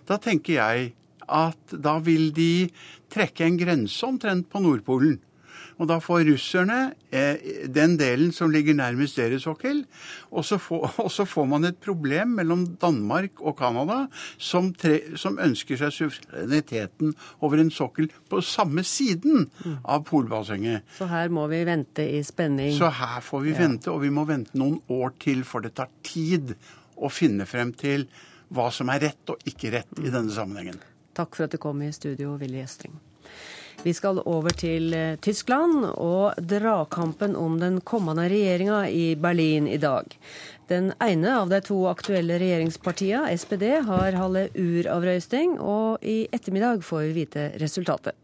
da 0.09 0.17
tenker 0.19 0.57
jeg 0.57 0.87
at 1.25 1.75
da 1.81 1.95
vil 2.03 2.31
de 2.35 2.67
trekke 3.13 3.45
en 3.45 3.59
grense 3.59 4.05
omtrent 4.05 4.49
på 4.49 4.61
Nordpolen. 4.65 5.19
Og 5.75 5.89
da 5.89 5.97
får 6.03 6.23
russerne 6.29 6.79
eh, 7.11 7.67
den 7.71 7.97
delen 7.99 8.31
som 8.35 8.51
ligger 8.53 8.77
nærmest 8.77 9.17
deres 9.19 9.43
sokkel. 9.43 9.83
Og 10.31 10.45
så, 10.47 10.57
får, 10.61 10.85
og 11.03 11.11
så 11.11 11.25
får 11.27 11.47
man 11.51 11.67
et 11.67 11.79
problem 11.83 12.37
mellom 12.39 12.65
Danmark 12.81 13.41
og 13.41 13.57
Canada, 13.59 14.05
som, 14.37 14.71
som, 15.19 15.39
ønsker 15.41 15.79
seg 15.79 15.93
suvereniteten 15.95 17.15
over 17.43 17.61
en 17.61 17.73
sokkel 17.73 18.09
på 18.29 18.41
samme 18.45 18.85
siden 18.87 19.49
mm. 19.51 19.81
av 19.83 20.05
polbassenget. 20.07 20.85
Så 20.97 21.09
her 21.11 21.33
må 21.33 21.47
vi 21.51 21.63
vente 21.67 22.07
i 22.07 22.23
spenning? 22.23 22.71
Så 22.77 22.91
her 22.95 23.19
får 23.25 23.45
vi 23.45 23.55
ja. 23.55 23.59
vente, 23.65 23.91
og 23.91 24.03
vi 24.05 24.13
må 24.13 24.25
vente 24.29 24.55
noen 24.59 24.79
år 24.91 25.15
til, 25.21 25.43
for 25.47 25.65
det 25.65 25.75
tar 25.75 25.91
tid 26.05 26.55
å 26.95 27.11
finne 27.11 27.47
frem 27.49 27.73
til 27.75 28.07
hva 28.55 28.69
som 28.71 28.89
er 28.93 29.01
rett 29.09 29.33
og 29.33 29.49
ikke 29.49 29.73
rett 29.73 29.99
i 29.99 30.11
denne 30.13 30.31
sammenhengen. 30.31 30.79
Takk 31.15 31.35
for 31.35 31.47
at 31.47 31.55
du 31.55 31.59
kom 31.61 31.81
i 31.83 31.91
studio, 31.95 32.35
Willy 32.39 32.59
Gjestring. 32.61 32.95
Vi 33.83 33.93
skal 33.93 34.21
over 34.25 34.53
til 34.55 34.93
eh, 34.95 35.15
Tyskland 35.21 35.85
og 35.91 36.39
dragkampen 36.39 37.35
om 37.35 37.59
den 37.61 37.81
kommende 37.81 38.27
regjeringa 38.31 38.85
i 38.89 39.15
Berlin 39.19 39.67
i 39.67 39.77
dag. 39.81 40.15
Den 40.69 40.93
ene 41.03 41.33
av 41.37 41.51
de 41.51 41.59
to 41.61 41.77
aktuelle 41.91 42.39
regjeringspartiene, 42.41 43.29
SPD, 43.37 43.67
har 43.85 44.17
halve 44.17 44.47
uravrøysting, 44.57 45.59
og 45.61 46.01
i 46.01 46.23
ettermiddag 46.33 46.81
får 46.87 47.03
vi 47.03 47.15
vite 47.19 47.43
resultatet. 47.61 48.17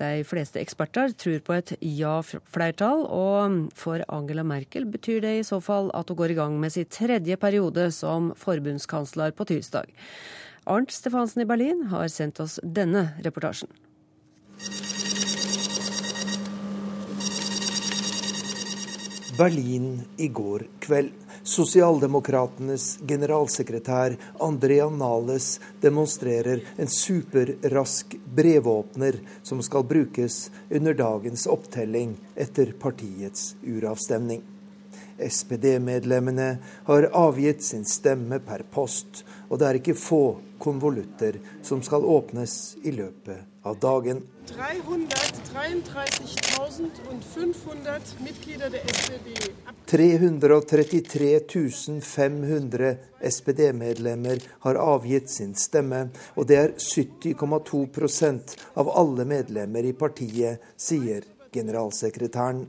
De 0.00 0.24
fleste 0.26 0.62
eksperter 0.62 1.12
tror 1.20 1.42
på 1.44 1.58
et 1.58 1.74
ja-flertall, 1.84 3.04
og 3.04 3.58
for 3.78 4.00
Angela 4.08 4.46
Merkel 4.46 4.88
betyr 4.90 5.20
det 5.26 5.34
i 5.38 5.46
så 5.46 5.60
fall 5.62 5.92
at 5.94 6.08
hun 6.08 6.18
går 6.22 6.32
i 6.32 6.38
gang 6.40 6.56
med 6.60 6.72
sin 6.72 6.88
tredje 6.88 7.36
periode 7.36 7.90
som 7.92 8.32
forbundskansler 8.40 9.36
på 9.36 9.46
tirsdag. 9.52 9.92
Arnt 10.64 10.94
Stefansen 10.94 11.44
i 11.44 11.48
Berlin 11.48 11.90
har 11.92 12.08
sendt 12.08 12.40
oss 12.40 12.56
denne 12.64 13.10
reportasjen. 13.20 13.68
Berlin 19.38 20.02
i 20.16 20.28
går 20.28 20.62
kveld. 20.78 21.12
Sosialdemokratenes 21.44 22.98
generalsekretær 23.04 24.14
Andrea 24.40 24.86
Nales 24.90 25.60
demonstrerer 25.80 26.62
en 26.76 26.88
superrask 26.88 28.14
brevåpner 28.24 29.18
som 29.42 29.60
skal 29.62 29.84
brukes 29.84 30.50
under 30.70 30.96
dagens 30.96 31.44
opptelling 31.46 32.16
etter 32.34 32.72
partiets 32.80 33.56
uravstemning. 33.60 34.40
SPD-medlemmene 35.18 36.48
har 36.88 37.10
avgitt 37.12 37.62
sin 37.62 37.84
stemme 37.84 38.40
per 38.40 38.64
post, 38.70 39.24
og 39.54 39.60
det 39.60 39.66
er 39.68 39.76
ikke 39.78 39.94
få 39.94 40.22
konvolutter 40.58 41.36
som 41.62 41.78
skal 41.86 42.02
åpnes 42.02 42.74
i 42.82 42.90
løpet 42.90 43.44
av 43.62 43.76
dagen. 43.78 44.18
333 49.86 51.30
500 52.02 52.96
SPD-medlemmer 53.30 54.42
har 54.66 54.74
avgitt 54.74 55.30
sin 55.30 55.54
stemme, 55.54 56.08
og 56.34 56.50
det 56.50 56.58
er 56.58 56.74
70,2 56.74 57.86
av 58.74 58.90
alle 58.90 59.24
medlemmer 59.24 59.86
i 59.86 59.94
partiet, 59.94 60.58
sier 60.76 61.22
generalsekretæren. 61.54 62.66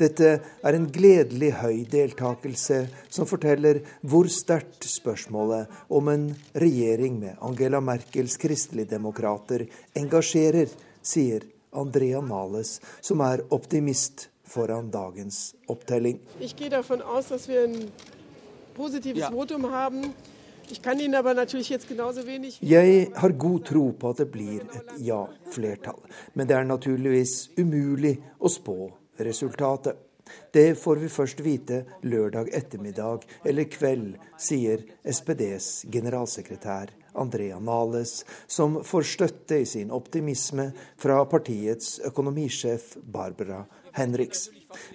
Dette 0.00 0.30
er 0.38 0.76
en 0.76 0.86
gledelig 0.92 1.50
høy 1.60 1.84
deltakelse 1.90 2.80
som 3.10 3.28
forteller 3.28 3.82
hvor 4.00 4.30
sterkt 4.32 4.86
spørsmålet 4.88 5.68
om 5.94 6.08
en 6.12 6.26
regjering 6.54 7.18
med 7.20 7.36
Angela 7.44 7.80
Merkels 7.84 8.38
kristeligdemokrater 8.40 9.66
engasjerer, 9.98 10.70
sier 11.02 11.44
Andrea 11.72 12.20
Nales, 12.24 12.78
som 13.00 13.20
er 13.24 13.44
optimist 13.54 14.28
foran 14.48 14.90
dagens 14.90 15.52
opptelling. 15.68 16.20
Jeg 16.40 16.56
går 16.58 16.78
davon 16.78 17.04
at 17.04 17.48
vi 17.48 17.58
en 17.60 17.78
positivt 18.76 19.18
ja. 19.20 19.30
votum 19.30 19.64
har. 19.64 19.92
Jeg 22.60 23.08
har 23.16 23.32
god 23.40 23.60
tro 23.64 23.84
på 23.96 24.10
at 24.10 24.18
det 24.20 24.26
blir 24.28 24.66
et 24.76 24.90
ja-flertall, 25.00 26.02
men 26.36 26.48
det 26.48 26.56
er 26.58 26.68
naturligvis 26.68 27.50
umulig 27.56 28.18
å 28.36 28.52
spå 28.52 28.90
resultatet. 29.18 29.96
Det 30.52 30.74
får 30.74 30.96
vi 30.96 31.08
først 31.08 31.40
vite 31.40 31.82
lørdag 32.04 32.50
ettermiddag 32.52 33.24
eller 33.48 33.64
kveld, 33.72 34.16
sier 34.36 34.84
SPDs 35.04 35.86
generalsekretær 35.88 36.92
Andrea 37.18 37.58
Nales, 37.58 38.24
som 38.46 38.82
får 38.84 39.02
støtte 39.02 39.58
i 39.62 39.66
sin 39.66 39.90
optimisme 39.90 40.70
fra 41.00 41.22
partiets 41.24 41.98
økonomisjef 42.04 42.96
Barbara 43.02 43.64
Henriks. 43.96 44.50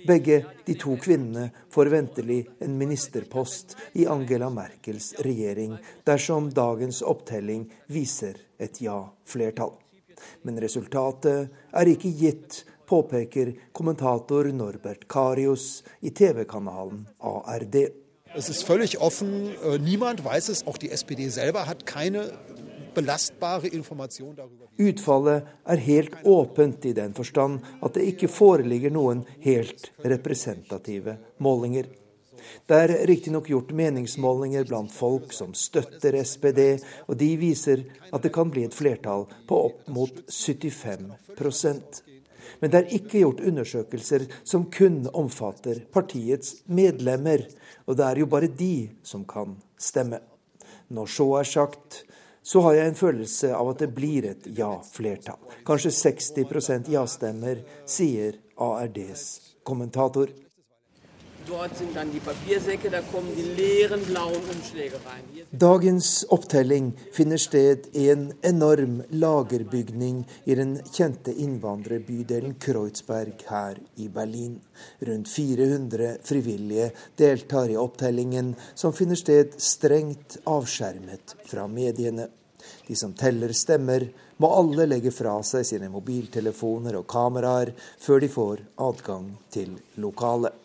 Begge 0.08 0.44
de 0.66 0.76
to 0.80 0.96
kvinnene 1.02 1.50
får 1.74 1.90
ventelig 1.92 2.44
en 2.62 2.78
ministerpost 2.78 3.76
i 3.98 4.06
Angela 4.08 4.52
Merkels 4.54 5.14
regjering 5.26 5.76
dersom 6.06 6.52
dagens 6.54 7.02
opptelling 7.02 7.66
viser 7.88 8.38
et 8.62 8.82
ja-flertall. 8.82 9.74
Men 10.46 10.62
resultatet 10.62 11.50
er 11.74 11.90
ikke 11.90 12.14
gitt 12.16 12.62
påpeker 12.86 13.54
kommentator 13.72 14.46
Norbert 14.52 15.08
Karius 15.08 15.84
i 16.02 16.10
TV-kanalen 16.10 17.08
ARD. 17.20 17.76
Es 18.36 18.50
ist 18.50 18.64
völlig 18.64 19.00
offen, 19.00 19.54
äh, 19.64 19.78
niemand 19.78 20.26
weiß 20.26 20.50
es, 20.50 20.66
auch 20.66 20.78
die 20.78 20.90
SPD 20.90 21.30
selber 21.30 21.68
hat 21.68 21.86
keine 21.86 22.32
belastbare 22.94 23.68
Information 23.68 24.36
darüber. 24.36 24.68
Utfallet 24.78 25.44
er 25.66 25.78
helt 25.78 26.16
åpent 26.24 26.86
i 26.86 26.94
den 26.94 27.14
forstand 27.14 27.62
at 27.82 27.94
det 27.96 28.08
ikke 28.14 28.28
foreligger 28.28 28.94
noen 28.94 29.26
helt 29.46 29.92
representative 30.04 31.18
målinger. 31.38 31.86
Det 32.68 32.78
er 32.78 32.94
riktignok 33.08 33.48
gjort 33.48 33.72
meningsmålinger 33.72 34.66
blant 34.68 34.92
folk 34.92 35.32
som 35.34 35.54
støtter 35.54 36.18
SPD, 36.24 36.82
og 37.08 37.18
de 37.20 37.30
viser 37.40 37.86
at 38.12 38.26
det 38.26 38.34
kan 38.36 38.52
bli 38.52 38.66
et 38.68 38.76
flertall 38.76 39.28
på 39.48 39.62
opp 39.70 39.88
mot 39.94 40.26
75 40.28 42.04
men 42.62 42.72
det 42.72 42.80
er 42.80 42.96
ikke 42.98 43.22
gjort 43.24 43.44
undersøkelser 43.44 44.28
som 44.44 44.70
kun 44.72 45.04
omfatter 45.14 45.84
partiets 45.94 46.62
medlemmer, 46.66 47.46
og 47.88 47.98
det 48.00 48.08
er 48.08 48.24
jo 48.24 48.30
bare 48.32 48.52
de 48.52 48.90
som 49.04 49.26
kan 49.28 49.58
stemme. 49.78 50.22
Når 50.94 51.10
så 51.10 51.28
er 51.40 51.50
sagt, 51.50 52.04
så 52.44 52.62
har 52.66 52.76
jeg 52.76 52.92
en 52.92 53.00
følelse 53.00 53.54
av 53.56 53.70
at 53.72 53.84
det 53.86 53.92
blir 53.96 54.28
et 54.28 54.48
ja-flertall. 54.58 55.40
Kanskje 55.68 55.94
60% 55.96 56.92
ja-stemmer, 56.92 57.64
sier 57.88 58.36
ARDs 58.60 59.28
kommentator. 59.64 60.32
Dort 61.48 61.78
sind 61.78 61.96
dann 61.96 62.12
die 62.12 62.20
Papiersäcke, 62.20 62.90
da 62.90 63.02
kommen 63.02 63.36
die 63.36 63.44
leeren 63.44 64.02
blauen 64.06 64.44
Umschläge 64.54 64.96
rein. 65.06 65.24
Dagens 65.52 66.26
opptelling 66.30 66.94
finner 67.12 67.38
sted 67.38 67.90
i 67.94 68.08
en 68.10 68.34
enorm 68.42 69.02
lagerbygning 69.10 70.24
i 70.46 70.56
den 70.56 70.78
kjente 70.94 71.34
innvandrerbydelen 71.36 72.56
Kreuzberg 72.60 73.44
her 73.50 73.76
i 73.96 74.08
Berlin. 74.08 74.62
Rundt 75.00 75.28
400 75.28 76.16
frivillige 76.24 76.92
deltar 77.20 77.70
i 77.70 77.78
opptellingen, 77.78 78.56
som 78.76 78.94
finner 78.94 79.20
sted 79.20 79.60
strengt 79.60 80.40
avskjermet 80.48 81.36
fra 81.46 81.68
mediene. 81.68 82.30
De 82.88 82.96
som 82.96 83.12
teller 83.14 83.52
stemmer, 83.52 84.08
må 84.38 84.50
alle 84.56 84.88
legge 84.88 85.12
fra 85.12 85.36
seg 85.44 85.68
sine 85.68 85.92
mobiltelefoner 85.92 87.02
og 87.02 87.08
kameraer 87.12 87.76
før 88.00 88.24
de 88.24 88.32
får 88.32 88.68
adgang 88.88 89.34
til 89.52 89.76
lokalet. 90.00 90.63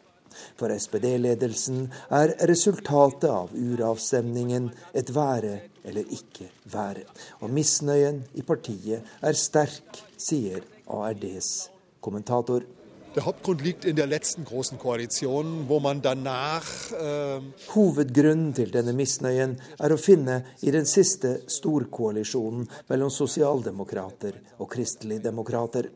For 0.59 0.73
SPD-ledelsen 0.75 1.87
er 2.11 2.35
resultatet 2.51 3.29
av 3.31 3.53
uravstemningen 3.55 4.71
et 4.95 5.15
være 5.15 5.59
eller 5.89 6.09
ikke 6.15 6.51
være. 6.73 7.05
Og 7.43 7.53
misnøyen 7.55 8.23
i 8.35 8.45
partiet 8.47 9.07
er 9.23 9.39
sterk, 9.39 10.03
sier 10.19 10.65
ARDs 10.89 11.71
kommentator. 12.01 12.67
Der 13.15 13.25
Hauptgrund 13.25 13.63
liegt 13.65 13.85
in 13.85 13.97
der 13.97 14.07
letzten 14.07 14.45
großen 14.45 14.79
Koalition, 14.79 15.69
wo 15.69 15.81
man 15.81 16.03
danach 16.03 16.93
äh 16.93 17.41
Hovedgrunnen 17.75 18.53
til 18.55 18.71
denne 18.71 18.93
misnøyen 18.93 19.57
er 19.81 19.93
å 19.93 19.97
finne 19.99 20.45
i 20.63 20.71
den 20.71 20.87
siste 20.87 21.41
storkoalisjonen 21.49 22.69
mellom 22.89 23.11
sosialdemokrater 23.11 24.39
og 24.59 24.69
kristeligdemokrater. 24.71 25.89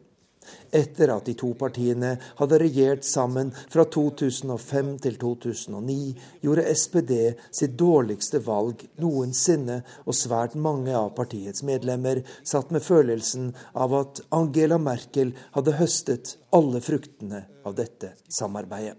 Etter 0.72 1.12
at 1.14 1.26
de 1.28 1.34
to 1.38 1.52
partiene 1.58 2.14
hadde 2.38 2.60
regjert 2.62 3.06
sammen 3.08 3.52
fra 3.72 3.84
2005 3.84 4.92
til 5.04 5.18
2009, 5.20 5.98
gjorde 6.44 6.66
SPD 6.74 7.14
sitt 7.50 7.76
dårligste 7.80 8.40
valg 8.46 8.86
noensinne, 9.02 9.82
og 10.06 10.16
svært 10.16 10.56
mange 10.56 10.96
av 10.96 11.12
partiets 11.18 11.64
medlemmer 11.66 12.22
satt 12.42 12.72
med 12.74 12.84
følelsen 12.84 13.52
av 13.74 13.94
at 14.00 14.24
Angela 14.32 14.80
Merkel 14.80 15.34
hadde 15.56 15.78
høstet 15.78 16.36
alle 16.52 16.82
fruktene 16.84 17.46
av 17.66 17.76
dette 17.78 18.14
samarbeidet. 18.28 18.98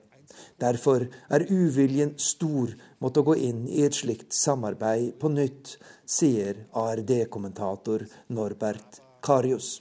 Derfor 0.61 1.07
er 1.33 1.45
uviljen 1.49 2.13
stor 2.21 2.73
mot 3.03 3.17
å 3.17 3.25
gå 3.25 3.35
inn 3.49 3.65
i 3.67 3.83
et 3.85 3.97
slikt 3.97 4.33
samarbeid 4.33 5.15
på 5.21 5.31
nytt, 5.33 5.75
sier 6.05 6.65
ARD-kommentator 6.77 8.05
Norbert 8.33 9.01
Karius. 9.23 9.77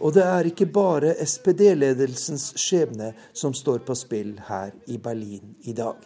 Og 0.00 0.14
det 0.14 0.24
er 0.24 0.48
ikke 0.50 0.66
bare 0.66 1.14
SPD-ledelsens 1.24 2.50
skjebne 2.60 3.12
som 3.32 3.54
står 3.54 3.84
på 3.86 3.94
spill 3.98 4.34
her 4.48 4.74
i 4.90 4.98
Berlin 4.98 5.54
i 5.64 5.72
dag. 5.76 5.96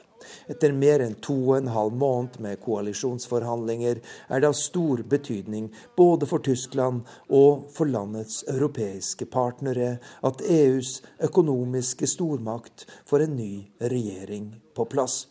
Etter 0.50 0.74
mer 0.74 1.02
enn 1.04 1.14
to 1.24 1.36
og 1.50 1.56
en 1.58 1.70
halv 1.72 1.94
måned 1.98 2.38
med 2.42 2.60
koalisjonsforhandlinger 2.64 4.00
er 4.02 4.42
det 4.42 4.50
av 4.50 4.56
stor 4.58 5.02
betydning 5.08 5.70
både 5.96 6.28
for 6.30 6.44
Tyskland 6.44 7.06
og 7.40 7.68
for 7.74 7.90
landets 7.90 8.42
europeiske 8.50 9.28
partnere 9.32 9.96
at 10.26 10.44
EUs 10.44 10.98
økonomiske 11.30 12.10
stormakt 12.10 12.86
får 13.08 13.28
en 13.28 13.36
ny 13.38 13.52
regjering 13.94 14.52
på 14.74 14.88
plass. 14.90 15.26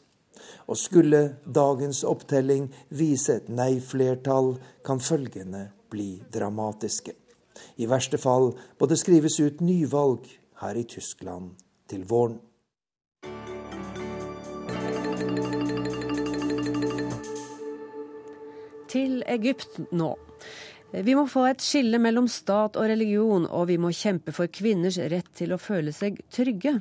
Og 0.67 0.77
skulle 0.77 1.21
dagens 1.43 2.03
opptelling 2.03 2.67
vise 2.89 3.39
et 3.39 3.49
nei-flertall, 3.49 4.55
kan 4.85 4.99
følgende 4.99 5.69
bli 5.89 6.17
dramatiske. 6.33 7.13
I 7.77 7.87
verste 7.89 8.19
fall 8.21 8.51
må 8.79 8.89
det 8.89 8.99
skrives 9.01 9.39
ut 9.39 9.61
nyvalg 9.61 10.27
her 10.61 10.77
i 10.77 10.83
Tyskland 10.83 11.55
til 11.89 12.05
våren. 12.09 12.39
Til 18.87 19.23
Egypt 19.27 19.81
nå. 19.91 20.15
Vi 20.91 21.15
må 21.17 21.25
få 21.27 21.41
et 21.49 21.59
skille 21.59 21.99
mellom 21.99 22.29
stat 22.31 22.77
og 22.79 22.85
religion, 22.87 23.43
og 23.51 23.65
vi 23.67 23.75
må 23.81 23.89
kjempe 23.91 24.31
for 24.31 24.47
kvinners 24.47 24.95
rett 25.11 25.27
til 25.35 25.51
å 25.51 25.59
føle 25.59 25.91
seg 25.91 26.21
trygge. 26.31 26.77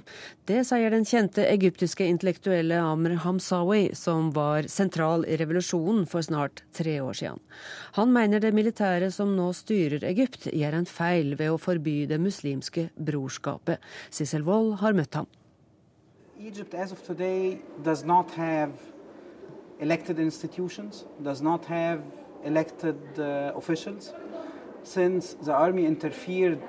Det 0.47 0.61
sier 0.69 0.93
den 0.95 1.03
kjente 1.09 1.43
egyptiske 1.51 2.07
intellektuelle 2.07 2.79
Amr 2.79 3.17
Hamsawi, 3.25 3.89
som 3.99 4.29
var 4.37 4.69
sentral 4.71 5.27
i 5.27 5.39
revolusjonen 5.41 6.05
for 6.07 6.23
snart 6.23 6.63
tre 6.77 7.01
år 7.03 7.19
siden. 7.19 7.43
Han 7.99 8.13
mener 8.15 8.45
det 8.45 8.53
militære 8.55 9.11
som 9.11 9.33
nå 9.35 9.49
styrer 9.59 10.07
Egypt, 10.07 10.47
gjør 10.55 10.79
en 10.79 10.87
feil 10.87 11.35
ved 11.35 11.51
å 11.51 11.59
forby 11.59 12.05
det 12.07 12.21
muslimske 12.23 12.89
brorskapet. 12.95 13.83
Sissel 14.15 14.47
Wold 14.47 14.77
har 14.85 14.95
møtt 14.95 15.19
ham. 15.19 15.27
Egypt 16.39 16.79
as 16.79 16.93
of 16.93 17.03
today 17.03 17.59
does 17.83 18.05
not 18.05 18.31
have 18.39 18.71
elected 19.81 20.21
institutions, 20.21 21.05
does 21.25 21.43
not 21.43 21.65
have 21.67 22.01
elected 22.47 22.97
uh, 23.19 23.53
officials. 23.57 24.13
Since 24.83 25.37
the 25.43 25.53
army 25.53 25.85
interfered 25.87 26.63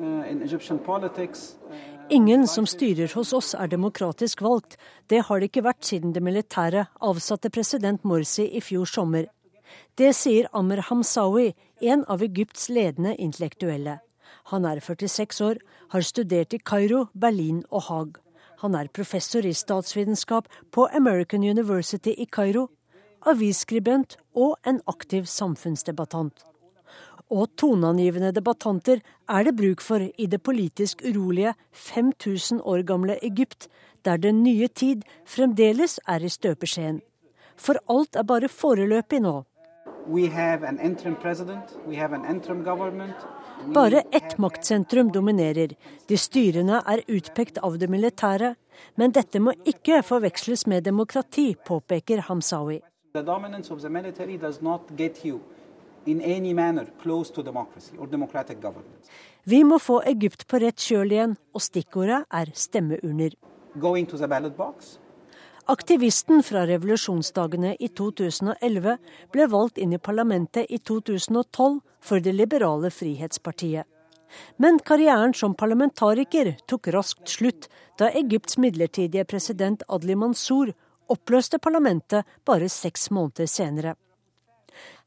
uh, 0.00 0.30
in 0.30 0.42
Egyptian 0.42 0.78
politics, 0.78 1.56
uh, 1.70 1.74
Ingen 2.10 2.46
som 2.48 2.64
styrer 2.66 3.12
hos 3.12 3.34
oss 3.36 3.50
er 3.54 3.68
demokratisk 3.68 4.40
valgt. 4.40 4.78
Det 5.12 5.26
har 5.28 5.40
det 5.40 5.50
ikke 5.50 5.66
vært 5.66 5.84
siden 5.84 6.14
det 6.16 6.22
militære 6.24 6.86
avsatte 7.04 7.50
president 7.52 8.00
Morsi 8.08 8.46
i 8.48 8.62
fjor 8.64 8.88
sommer. 8.88 9.26
Det 10.00 10.14
sier 10.16 10.48
Amr 10.56 10.80
Hamsawi, 10.88 11.52
en 11.84 12.06
av 12.08 12.24
Egypts 12.24 12.70
ledende 12.72 13.12
intellektuelle. 13.20 13.98
Han 14.48 14.64
er 14.64 14.80
46 14.80 15.42
år, 15.44 15.60
har 15.92 16.00
studert 16.00 16.56
i 16.56 16.62
Kairo, 16.64 17.10
Berlin 17.12 17.60
og 17.68 17.84
Haag. 17.90 18.16
Han 18.64 18.74
er 18.74 18.88
professor 18.88 19.44
i 19.44 19.52
statsvitenskap 19.52 20.48
på 20.72 20.88
American 20.96 21.44
University 21.44 22.16
i 22.16 22.24
Kairo 22.24 22.70
avisskribent 23.26 24.16
og 24.34 24.56
en 24.66 24.80
aktiv 24.86 25.26
samfunnsdebattant. 25.26 26.44
Og 27.28 27.50
toneangivende 27.60 28.32
debattanter 28.32 29.02
er 29.28 29.44
det 29.44 29.56
bruk 29.56 29.82
for 29.84 30.00
i 30.00 30.26
det 30.26 30.40
politisk 30.42 31.02
urolige 31.04 31.52
5000 31.72 32.62
år 32.64 32.82
gamle 32.88 33.18
Egypt, 33.22 33.68
der 34.04 34.16
den 34.16 34.42
nye 34.42 34.68
tid 34.68 35.04
fremdeles 35.26 35.98
er 36.08 36.24
i 36.24 36.32
støpeskjeen. 36.32 37.02
For 37.56 37.76
alt 37.90 38.16
er 38.16 38.24
bare 38.24 38.48
foreløpig 38.48 39.20
nå. 39.20 39.42
Bare 43.74 44.02
ett 44.12 44.38
maktsentrum 44.38 45.10
dominerer. 45.12 45.74
De 46.08 46.16
styrende 46.16 46.80
er 46.86 47.04
utpekt 47.08 47.58
av 47.58 47.76
det 47.78 47.90
militære. 47.92 48.54
Men 48.96 49.12
dette 49.12 49.42
må 49.42 49.52
ikke 49.66 50.00
forveksles 50.06 50.64
med 50.70 50.86
demokrati, 50.86 51.50
påpeker 51.66 52.24
Hamsawi. 52.30 52.78
The 53.18 53.24
dominance 53.24 53.70
of 53.70 53.80
the 53.82 53.88
military 53.88 54.36
does 54.36 54.62
not 54.62 54.96
get 54.96 55.24
you 55.24 55.40
in 56.06 56.20
any 56.20 56.54
manner 56.54 56.86
close 57.02 57.32
to 57.32 57.42
democracy 57.42 57.96
or 57.98 58.06
democratic 58.06 58.60
governance. 58.62 59.10
Vi 59.44 59.64
må 59.64 59.78
få 59.78 60.02
Egypt 60.06 60.46
på 60.46 60.60
rett 60.62 60.78
kjøl 60.78 61.10
igjen, 61.16 61.34
og 61.50 61.64
stikkordet 61.64 62.20
er 62.30 62.52
stemmeurner. 62.54 63.34
Aktivisten 65.66 66.44
fra 66.46 66.62
revolusjonsdagene 66.70 67.74
i 67.80 67.88
2011 67.88 68.96
ble 69.34 69.50
valgt 69.50 69.82
inn 69.82 69.98
i 69.98 69.98
parlamentet 69.98 70.70
i 70.70 70.78
2012 70.78 71.80
for 71.98 72.22
det 72.22 72.38
liberale 72.38 72.94
Frihetspartiet. 72.94 73.82
Men 74.62 74.78
karrieren 74.78 75.34
som 75.34 75.58
parlamentariker 75.58 76.54
tok 76.70 76.92
raskt 76.94 77.34
slutt 77.34 77.66
da 77.98 78.12
Egypts 78.14 78.60
midlertidige 78.62 79.26
president 79.26 79.82
Adli 79.88 80.14
Mansour 80.14 80.76
oppløste 81.08 81.58
parlamentet 81.58 82.26
bare 82.44 82.68
seks 82.68 83.10
måneder 83.10 83.46
senere. 83.46 83.94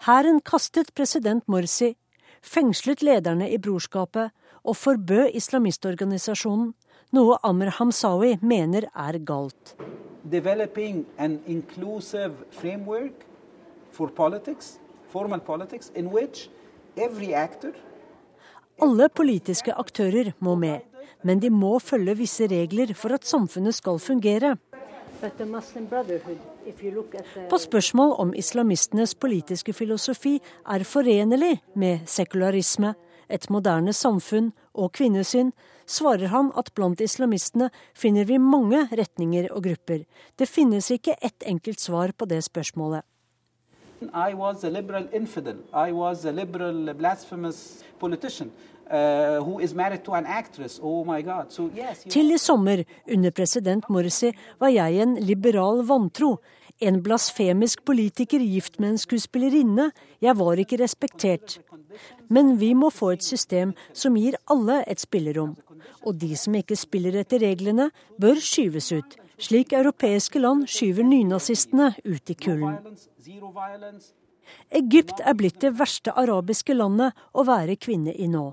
Hæren 0.06 0.42
kastet 0.42 0.94
president 0.96 1.48
Morsi, 1.48 1.96
fengslet 2.42 3.04
lederne 3.06 3.50
i 3.52 3.58
brorskapet 3.58 4.32
og 4.64 4.76
forbød 4.78 5.36
islamistorganisasjonen, 5.38 6.74
noe 7.12 7.38
Amr 7.44 7.72
Hamsawi 7.78 8.38
mener 8.42 8.88
er 8.96 9.20
galt. 9.20 9.76
For 13.92 14.08
politics, 14.16 14.80
politics, 15.46 15.92
alle 18.82 19.10
politiske 19.10 19.74
aktører 19.74 20.32
må 20.40 20.56
med, 20.56 20.80
men 21.24 21.42
de 21.42 21.50
må 21.54 21.80
følge 21.80 22.16
visse 22.18 22.48
regler 22.50 22.94
for 22.98 23.14
at 23.14 23.28
samfunnet 23.28 23.76
skal 23.76 24.00
fungere. 24.00 24.56
På 27.50 27.58
spørsmål 27.58 28.14
om 28.18 28.34
islamistenes 28.34 29.14
politiske 29.16 29.74
filosofi 29.74 30.40
er 30.66 30.84
forenlig 30.84 31.60
med 31.76 32.08
sekularisme, 32.10 32.96
et 33.30 33.46
moderne 33.54 33.94
samfunn 33.94 34.50
og 34.74 34.92
kvinnesyn, 34.98 35.52
svarer 35.86 36.32
han 36.34 36.50
at 36.58 36.72
blant 36.74 37.02
islamistene 37.02 37.70
finner 37.94 38.26
vi 38.26 38.40
mange 38.42 38.88
retninger 38.98 39.52
og 39.54 39.64
grupper. 39.70 40.04
Det 40.40 40.50
finnes 40.50 40.90
ikke 40.92 41.16
ett 41.22 41.46
enkelt 41.46 41.80
svar 41.80 42.12
på 42.18 42.26
det 42.26 42.42
spørsmålet. 42.44 43.06
I 44.02 44.34
was 44.34 44.64
a 44.64 44.70
liberal 44.70 45.08
infidel. 45.14 45.58
I 45.74 45.92
was 45.92 46.26
a 46.26 46.32
liberal 46.32 46.94
blasphemous 46.98 47.84
politician. 48.00 48.52
Uh, 48.92 49.40
oh 49.40 51.08
Til 52.10 52.32
i 52.32 52.38
sommer, 52.38 52.84
under 53.08 53.32
president 53.32 53.90
Morsi, 53.90 54.34
var 54.60 54.68
jeg 54.68 54.98
en 55.00 55.16
liberal 55.16 55.88
vantro. 55.88 56.42
En 56.82 57.00
blasfemisk 57.04 57.86
politiker 57.86 58.40
gift 58.44 58.80
med 58.80 58.90
en 58.90 58.98
skuespillerinne. 58.98 59.92
Jeg 60.22 60.38
var 60.38 60.60
ikke 60.60 60.84
respektert. 60.84 61.60
Men 62.28 62.60
vi 62.60 62.74
må 62.74 62.90
få 62.90 63.14
et 63.16 63.24
system 63.24 63.74
som 63.94 64.18
gir 64.20 64.36
alle 64.52 64.84
et 64.88 65.00
spillerom. 65.00 65.56
Og 66.04 66.20
de 66.20 66.36
som 66.36 66.56
ikke 66.60 66.76
spiller 66.76 67.16
etter 67.22 67.40
reglene, 67.40 67.92
bør 68.20 68.44
skyves 68.44 68.92
ut. 68.92 69.16
Slik 69.40 69.72
europeiske 69.74 70.40
land 70.40 70.68
skyver 70.68 71.08
nynazistene 71.08 71.94
ut 72.04 72.30
i 72.30 72.34
kulden. 72.34 72.76
Egypt 74.72 75.22
er 75.24 75.38
blitt 75.38 75.62
det 75.64 75.78
verste 75.80 76.12
arabiske 76.12 76.76
landet 76.76 77.16
å 77.32 77.48
være 77.48 77.80
kvinne 77.80 78.12
i 78.12 78.28
nå. 78.28 78.52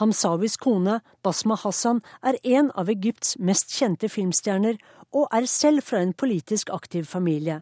Hamsawis 0.00 0.56
kone, 0.58 1.00
Basma 1.22 1.56
Hassan, 1.56 2.00
er 2.22 2.38
en 2.42 2.70
av 2.74 2.90
Egypts 2.90 3.36
mest 3.38 3.70
kjente 3.70 4.08
filmstjerner, 4.10 4.80
og 5.14 5.28
er 5.30 5.46
selv 5.46 5.84
fra 5.86 6.00
en 6.02 6.12
politisk 6.12 6.70
aktiv 6.74 7.06
familie. 7.06 7.60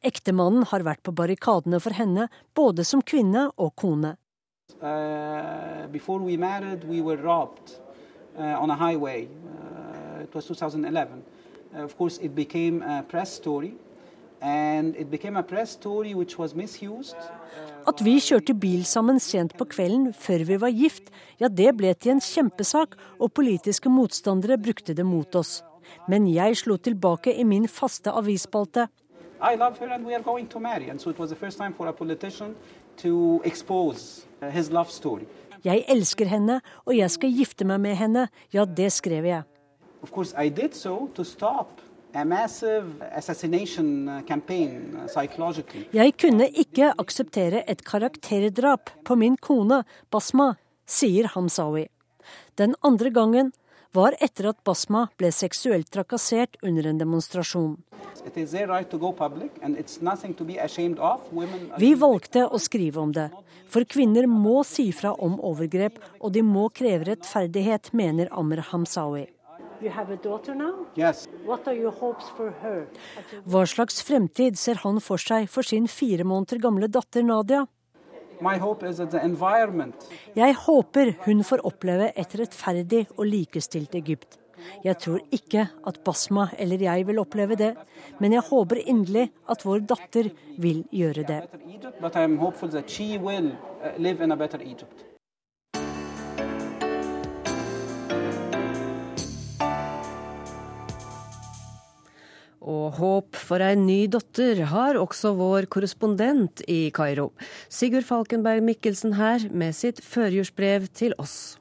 Ektemannen 0.00 0.64
har 0.70 0.82
vært 0.86 1.02
på 1.04 1.12
barrikadene 1.12 1.80
for 1.80 1.92
henne, 1.92 2.28
både 2.56 2.84
som 2.88 3.02
kvinne 3.02 3.50
og 3.56 3.74
kone. 3.76 4.16
Uh, 4.80 5.88
we 5.90 6.36
married, 6.36 6.84
we 6.84 7.00
were 7.00 7.16
robbed 7.16 7.80
uh, 8.38 8.62
on 8.62 8.70
a 8.70 8.76
highway. 8.76 9.26
Uh, 9.26 10.22
it 10.22 10.34
was 10.34 10.46
2011. 10.46 11.22
Uh, 11.74 11.82
of 11.84 11.96
course, 11.96 12.18
it. 12.18 12.32
At 17.88 18.02
vi 18.04 18.14
kjørte 18.22 18.54
bil 18.54 18.84
sammen 18.86 19.18
sent 19.18 19.56
på 19.58 19.64
kvelden 19.66 20.12
før 20.14 20.44
vi 20.46 20.60
var 20.62 20.70
gift, 20.70 21.10
ja 21.40 21.48
det 21.48 21.76
ble 21.76 21.94
til 21.94 22.12
en 22.14 22.22
kjempesak, 22.22 22.94
og 23.18 23.32
politiske 23.34 23.90
motstandere 23.90 24.58
brukte 24.62 24.94
det 24.94 25.06
mot 25.06 25.34
oss. 25.34 25.62
Men 26.08 26.28
jeg 26.30 26.56
slo 26.60 26.76
tilbake 26.76 27.34
i 27.34 27.44
min 27.44 27.68
faste 27.68 28.10
avisspalte. 28.12 28.88
I 29.40 29.56
love 29.56 29.78
her 29.78 29.88
and 29.94 30.06
we 30.06 30.14
are 30.14 30.22
going 30.22 30.48
to 30.48 30.60
marry. 30.60 30.90
And 30.90 31.00
so 31.00 31.10
it 31.10 31.18
was 31.18 31.30
the 31.30 31.36
first 31.36 31.58
time 31.58 31.74
for 31.74 31.86
a 31.86 31.92
politician 31.92 32.54
to 32.96 33.40
expose 33.44 34.26
uh, 34.42 34.50
his 34.50 34.70
love 34.70 34.90
story. 34.90 35.26
Jeg 35.64 35.84
elsker 35.88 36.26
henne, 36.26 36.60
og 36.86 36.96
jeg 36.96 37.10
skal 37.10 37.32
gifte 37.34 37.64
meg 37.64 37.80
med 37.80 37.94
henne. 37.94 38.28
Ja, 38.54 38.64
det 38.64 38.92
skrev 38.92 39.24
jeg. 39.24 39.42
Of 40.02 40.10
course, 40.10 40.34
I 40.44 40.48
did 40.48 40.74
so 40.74 41.08
to 41.14 41.24
stop 41.24 41.80
Jeg 45.92 46.12
kunne 46.22 46.48
ikke 46.64 46.90
akseptere 47.04 47.62
et 47.68 47.84
karakterdrap 47.84 48.90
på 49.04 49.16
min 49.20 49.36
kone, 49.36 49.82
Basma, 50.10 50.54
sier 50.88 51.28
Hamsawi. 51.34 51.86
Den 52.56 52.74
andre 52.82 53.10
gangen 53.12 53.52
var 53.92 54.16
etter 54.24 54.50
at 54.50 54.60
Basma 54.64 55.06
ble 55.20 55.30
seksuelt 55.32 55.90
trakassert 55.92 56.56
under 56.62 56.88
en 56.88 56.98
demonstrasjon. 57.00 57.76
Vi 61.78 61.94
valgte 61.94 62.44
å 62.48 62.58
skrive 62.60 63.00
om 63.00 63.12
det, 63.16 63.30
for 63.68 63.84
kvinner 63.84 64.28
må 64.28 64.62
si 64.64 64.90
fra 64.96 65.12
om 65.12 65.40
overgrep, 65.40 65.98
og 66.20 66.32
de 66.36 66.44
må 66.44 66.68
kreve 66.72 67.12
rettferdighet, 67.12 67.92
mener 67.92 68.32
Amr 68.32 68.64
Hamsawi. 68.72 69.26
Yes. 70.98 71.26
Hva 73.46 73.64
slags 73.66 74.02
fremtid 74.02 74.58
ser 74.58 74.82
han 74.84 75.00
for 75.04 75.22
seg 75.22 75.48
for 75.52 75.66
sin 75.66 75.88
fire 75.90 76.26
måneder 76.26 76.62
gamle 76.62 76.88
datter 76.90 77.26
Nadia? 77.26 77.66
Jeg 80.38 80.54
håper 80.64 81.14
hun 81.24 81.40
får 81.46 81.64
oppleve 81.66 82.12
et 82.14 82.36
rettferdig 82.38 83.06
og 83.16 83.24
likestilt 83.26 83.96
Egypt. 83.98 84.38
Jeg 84.84 84.98
tror 85.02 85.22
ikke 85.34 85.66
at 85.86 86.00
Basma 86.06 86.48
eller 86.58 86.82
jeg 86.82 87.06
vil 87.08 87.20
oppleve 87.22 87.56
det, 87.58 87.72
men 88.18 88.34
jeg 88.34 88.46
håper 88.48 88.82
inderlig 88.84 89.28
at 89.50 89.64
vår 89.66 89.84
datter 89.90 90.30
vil 90.58 90.84
gjøre 90.94 91.24
det. 91.28 91.40
Og 102.68 102.98
håp 102.98 103.38
for 103.38 103.64
ei 103.64 103.78
ny 103.80 104.02
datter 104.12 104.60
har 104.68 104.98
også 105.00 105.32
vår 105.38 105.68
korrespondent 105.72 106.60
i 106.68 106.90
Kairo. 106.92 107.30
Sigurd 107.72 108.04
Falkenberg 108.04 108.60
Mikkelsen 108.66 109.16
her 109.16 109.46
med 109.48 109.76
sitt 109.76 110.02
førjulsbrev 110.04 110.90
til 110.92 111.16
oss. 111.16 111.56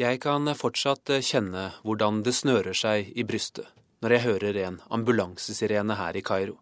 Jeg 0.00 0.22
kan 0.24 0.48
fortsatt 0.56 1.12
kjenne 1.20 1.66
hvordan 1.84 2.22
det 2.24 2.32
snører 2.32 2.76
seg 2.76 3.12
i 3.12 3.26
brystet 3.28 3.68
når 4.00 4.14
jeg 4.14 4.24
hører 4.24 4.58
en 4.62 4.78
ambulansesirene 4.96 5.98
her 5.98 6.16
i 6.16 6.22
Kairo. 6.24 6.56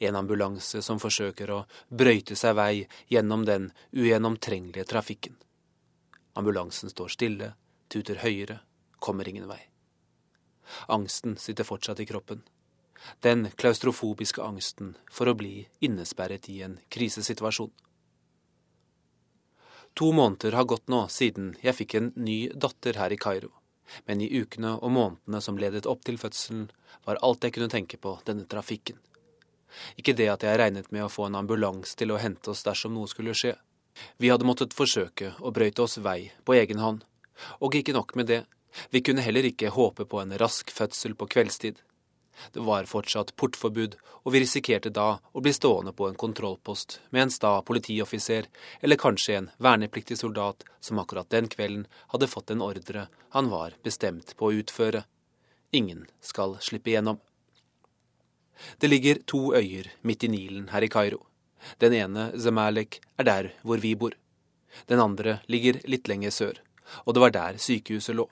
En 0.00 0.16
ambulanse 0.16 0.80
som 0.86 1.02
forsøker 1.02 1.52
å 1.52 1.58
brøyte 1.90 2.38
seg 2.40 2.56
vei 2.56 2.86
gjennom 3.12 3.44
den 3.44 3.68
ugjennomtrengelige 3.92 4.88
trafikken. 4.88 5.36
Ambulansen 6.32 6.88
står 6.88 7.12
stille, 7.12 7.52
tuter 7.92 8.24
høyere, 8.24 8.62
kommer 8.98 9.28
ingen 9.28 9.50
vei. 9.50 9.73
Angsten 10.88 11.36
sitter 11.36 11.64
fortsatt 11.64 12.00
i 12.00 12.06
kroppen. 12.06 12.42
Den 13.20 13.48
klaustrofobiske 13.60 14.42
angsten 14.42 14.94
for 15.12 15.28
å 15.28 15.36
bli 15.36 15.66
innesperret 15.84 16.48
i 16.48 16.60
en 16.66 16.78
krisesituasjon. 16.88 17.72
To 19.94 20.12
måneder 20.12 20.56
har 20.58 20.64
gått 20.66 20.88
nå 20.90 21.04
siden 21.12 21.52
jeg 21.62 21.78
fikk 21.78 21.94
en 21.94 22.08
ny 22.16 22.38
datter 22.50 22.96
her 22.98 23.12
i 23.14 23.18
Kairo, 23.20 23.52
men 24.08 24.24
i 24.24 24.30
ukene 24.40 24.72
og 24.80 24.90
månedene 24.90 25.40
som 25.44 25.58
ledet 25.60 25.86
opp 25.86 26.02
til 26.06 26.18
fødselen, 26.18 26.70
var 27.04 27.20
alt 27.22 27.44
jeg 27.44 27.54
kunne 27.54 27.70
tenke 27.70 28.00
på 28.00 28.16
denne 28.26 28.48
trafikken. 28.50 28.98
Ikke 29.98 30.16
det 30.18 30.26
at 30.32 30.42
jeg 30.46 30.58
regnet 30.58 30.90
med 30.94 31.04
å 31.04 31.12
få 31.12 31.28
en 31.28 31.38
ambulanse 31.38 31.94
til 31.98 32.14
å 32.14 32.18
hente 32.18 32.50
oss 32.50 32.64
dersom 32.66 32.94
noe 32.96 33.10
skulle 33.10 33.36
skje. 33.38 33.54
Vi 34.18 34.30
hadde 34.32 34.46
måttet 34.46 34.74
forsøke 34.74 35.34
å 35.38 35.52
brøyte 35.54 35.84
oss 35.86 36.00
vei 36.02 36.32
på 36.42 36.56
egen 36.58 36.82
hånd, 36.82 37.04
og 37.62 37.78
ikke 37.78 37.94
nok 37.94 38.14
med 38.18 38.30
det, 38.30 38.42
vi 38.90 39.02
kunne 39.02 39.24
heller 39.24 39.46
ikke 39.48 39.72
håpe 39.74 40.06
på 40.08 40.20
en 40.20 40.36
rask 40.38 40.70
fødsel 40.70 41.14
på 41.18 41.28
kveldstid. 41.34 41.80
Det 42.52 42.60
var 42.60 42.88
fortsatt 42.90 43.36
portforbud, 43.36 43.96
og 44.24 44.32
vi 44.32 44.40
risikerte 44.42 44.90
da 44.90 45.18
å 45.32 45.42
bli 45.44 45.52
stående 45.54 45.92
på 45.96 46.08
en 46.08 46.18
kontrollpost 46.18 46.98
med 47.10 47.22
en 47.22 47.34
sta 47.34 47.52
politioffiser, 47.62 48.48
eller 48.80 49.00
kanskje 49.00 49.36
en 49.38 49.50
vernepliktig 49.62 50.18
soldat 50.18 50.64
som 50.80 50.98
akkurat 50.98 51.30
den 51.30 51.48
kvelden 51.52 51.86
hadde 52.14 52.30
fått 52.30 52.50
en 52.50 52.64
ordre 52.64 53.06
han 53.36 53.50
var 53.52 53.76
bestemt 53.86 54.34
på 54.38 54.50
å 54.50 54.58
utføre. 54.62 55.04
Ingen 55.74 56.06
skal 56.20 56.58
slippe 56.60 56.90
igjennom. 56.90 57.20
Det 58.78 58.90
ligger 58.90 59.22
to 59.26 59.54
øyer 59.54 59.90
midt 60.02 60.24
i 60.24 60.30
Nilen 60.30 60.68
her 60.70 60.84
i 60.86 60.90
Kairo. 60.90 61.24
Den 61.80 61.94
ene, 61.96 62.30
Zemalek, 62.38 63.00
er 63.18 63.26
der 63.26 63.50
hvor 63.62 63.82
vi 63.82 63.94
bor. 63.98 64.14
Den 64.86 65.00
andre 65.00 65.40
ligger 65.50 65.80
litt 65.90 66.08
lenger 66.10 66.30
sør, 66.34 66.60
og 67.04 67.14
det 67.14 67.22
var 67.24 67.34
der 67.34 67.58
sykehuset 67.62 68.14
lå. 68.18 68.28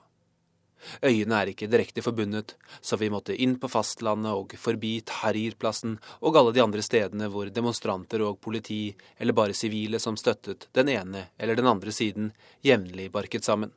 Øyene 1.03 1.39
er 1.39 1.51
ikke 1.51 1.69
direkte 1.71 2.03
forbundet, 2.03 2.55
så 2.81 2.97
vi 2.99 3.09
måtte 3.13 3.35
inn 3.35 3.55
på 3.59 3.69
fastlandet 3.71 4.33
og 4.33 4.55
forbi 4.59 4.97
Tahrir-plassen 5.07 5.97
og 6.21 6.39
alle 6.39 6.53
de 6.55 6.63
andre 6.63 6.83
stedene 6.85 7.29
hvor 7.31 7.51
demonstranter 7.53 8.23
og 8.25 8.39
politi, 8.43 8.95
eller 9.17 9.37
bare 9.37 9.57
sivile 9.57 10.01
som 10.03 10.17
støttet 10.19 10.67
den 10.75 10.91
ene 10.93 11.29
eller 11.37 11.59
den 11.59 11.69
andre 11.69 11.91
siden, 11.91 12.31
jevnlig 12.65 13.09
barket 13.11 13.47
sammen. 13.47 13.71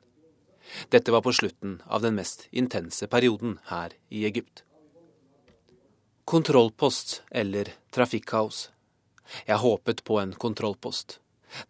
Dette 0.90 1.12
var 1.14 1.22
på 1.22 1.32
slutten 1.32 1.80
av 1.86 2.02
den 2.02 2.16
mest 2.18 2.48
intense 2.50 3.06
perioden 3.06 3.58
her 3.70 3.94
i 4.10 4.24
Egypt. 4.26 4.64
Kontrollpost 6.26 7.20
eller 7.30 7.70
trafikkaos. 7.94 8.70
Jeg 9.46 9.62
håpet 9.62 10.02
på 10.04 10.18
en 10.18 10.32
kontrollpost. 10.34 11.20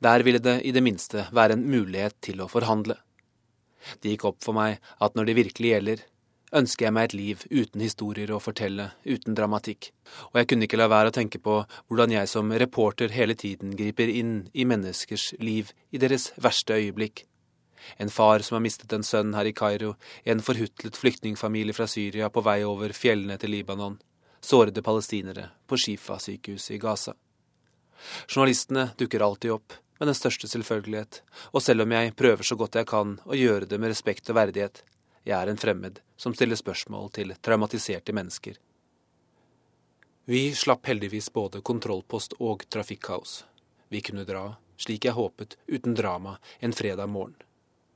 Der 0.01 0.25
ville 0.25 0.41
det 0.41 0.63
i 0.65 0.73
det 0.73 0.83
minste 0.85 1.27
være 1.37 1.57
en 1.57 1.67
mulighet 1.69 2.17
til 2.25 2.41
å 2.41 2.49
forhandle. 2.49 2.97
Det 4.01 4.15
gikk 4.15 4.29
opp 4.31 4.45
for 4.45 4.57
meg 4.57 4.79
at 5.03 5.17
når 5.17 5.29
det 5.29 5.39
virkelig 5.41 5.73
gjelder, 5.73 6.05
ønsker 6.57 6.87
jeg 6.87 6.95
meg 6.95 7.09
et 7.09 7.17
liv 7.19 7.45
uten 7.51 7.83
historier 7.83 8.31
å 8.33 8.41
fortelle, 8.43 8.91
uten 9.05 9.35
dramatikk, 9.37 9.91
og 10.31 10.41
jeg 10.41 10.51
kunne 10.51 10.69
ikke 10.69 10.79
la 10.81 10.89
være 10.91 11.11
å 11.11 11.17
tenke 11.17 11.41
på 11.43 11.59
hvordan 11.89 12.15
jeg 12.15 12.31
som 12.31 12.53
reporter 12.53 13.15
hele 13.15 13.35
tiden 13.35 13.75
griper 13.79 14.11
inn 14.13 14.37
i 14.55 14.67
menneskers 14.69 15.33
liv 15.43 15.73
i 15.91 16.01
deres 16.03 16.31
verste 16.37 16.79
øyeblikk. 16.79 17.25
En 17.99 18.11
far 18.11 18.43
som 18.43 18.57
har 18.57 18.65
mistet 18.65 18.93
en 18.93 19.05
sønn 19.07 19.35
her 19.37 19.47
i 19.47 19.55
Kairo, 19.55 19.95
en 20.25 20.43
forhutlet 20.43 20.99
flyktningfamilie 20.99 21.77
fra 21.77 21.87
Syria 21.91 22.31
på 22.31 22.43
vei 22.47 22.63
over 22.67 22.95
fjellene 22.97 23.39
til 23.39 23.55
Libanon, 23.55 23.99
sårede 24.43 24.83
palestinere 24.83 25.51
på 25.67 25.79
Shifa-sykehuset 25.79 26.77
i 26.77 26.83
Gaza. 26.83 27.15
Journalistene 28.27 28.91
dukker 28.99 29.23
alltid 29.25 29.55
opp, 29.55 29.77
med 29.99 30.09
den 30.09 30.19
største 30.19 30.49
selvfølgelighet, 30.49 31.23
og 31.53 31.63
selv 31.63 31.87
om 31.87 31.93
jeg 31.93 32.15
prøver 32.17 32.45
så 32.47 32.57
godt 32.59 32.79
jeg 32.81 32.89
kan 32.91 33.17
å 33.25 33.39
gjøre 33.39 33.69
det 33.71 33.81
med 33.81 33.93
respekt 33.93 34.31
og 34.31 34.39
verdighet, 34.39 34.83
jeg 35.27 35.35
er 35.39 35.51
en 35.51 35.59
fremmed 35.59 35.99
som 36.17 36.35
stiller 36.35 36.59
spørsmål 36.59 37.11
til 37.17 37.35
traumatiserte 37.43 38.15
mennesker. 38.15 38.61
Vi 40.27 40.43
slapp 40.59 40.87
heldigvis 40.91 41.29
både 41.35 41.63
kontrollpost 41.63 42.37
og 42.43 42.65
trafikkaos. 42.71 43.45
Vi 43.89 44.01
kunne 44.03 44.27
dra, 44.27 44.57
slik 44.79 45.07
jeg 45.07 45.15
håpet, 45.15 45.57
uten 45.71 45.95
drama, 45.95 46.37
en 46.59 46.75
fredag 46.75 47.07
morgen. 47.11 47.37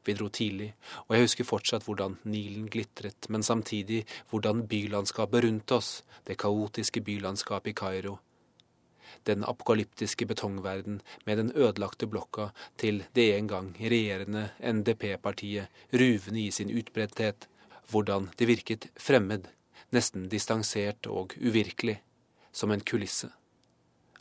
Vi 0.07 0.15
dro 0.17 0.31
tidlig, 0.33 0.71
og 1.07 1.15
jeg 1.15 1.27
husker 1.27 1.49
fortsatt 1.49 1.85
hvordan 1.87 2.17
Nilen 2.31 2.71
glitret, 2.73 3.29
men 3.29 3.43
samtidig 3.45 4.05
hvordan 4.31 4.65
bylandskapet 4.71 5.45
rundt 5.45 5.75
oss, 5.77 5.91
det 6.25 6.39
kaotiske 6.41 7.03
bylandskapet 7.05 7.75
i 7.75 7.77
Kairo, 7.77 8.17
den 9.29 9.45
apokalyptiske 9.45 10.27
betongverden 10.27 11.01
med 11.27 11.39
den 11.39 11.53
ødelagte 11.55 12.09
blokka 12.11 12.51
til 12.81 13.03
det 13.17 13.29
en 13.37 13.51
gang 13.51 13.73
regjerende 13.81 14.51
NDP-partiet 14.61 15.69
ruvende 15.93 16.41
i 16.41 16.51
sin 16.51 16.71
utbredthet, 16.71 17.49
hvordan 17.91 18.31
det 18.39 18.49
virket 18.51 18.89
fremmed, 18.97 19.49
nesten 19.91 20.29
distansert 20.31 21.07
og 21.11 21.35
uvirkelig, 21.41 21.99
som 22.53 22.71
en 22.71 22.81
kulisse. 22.81 23.31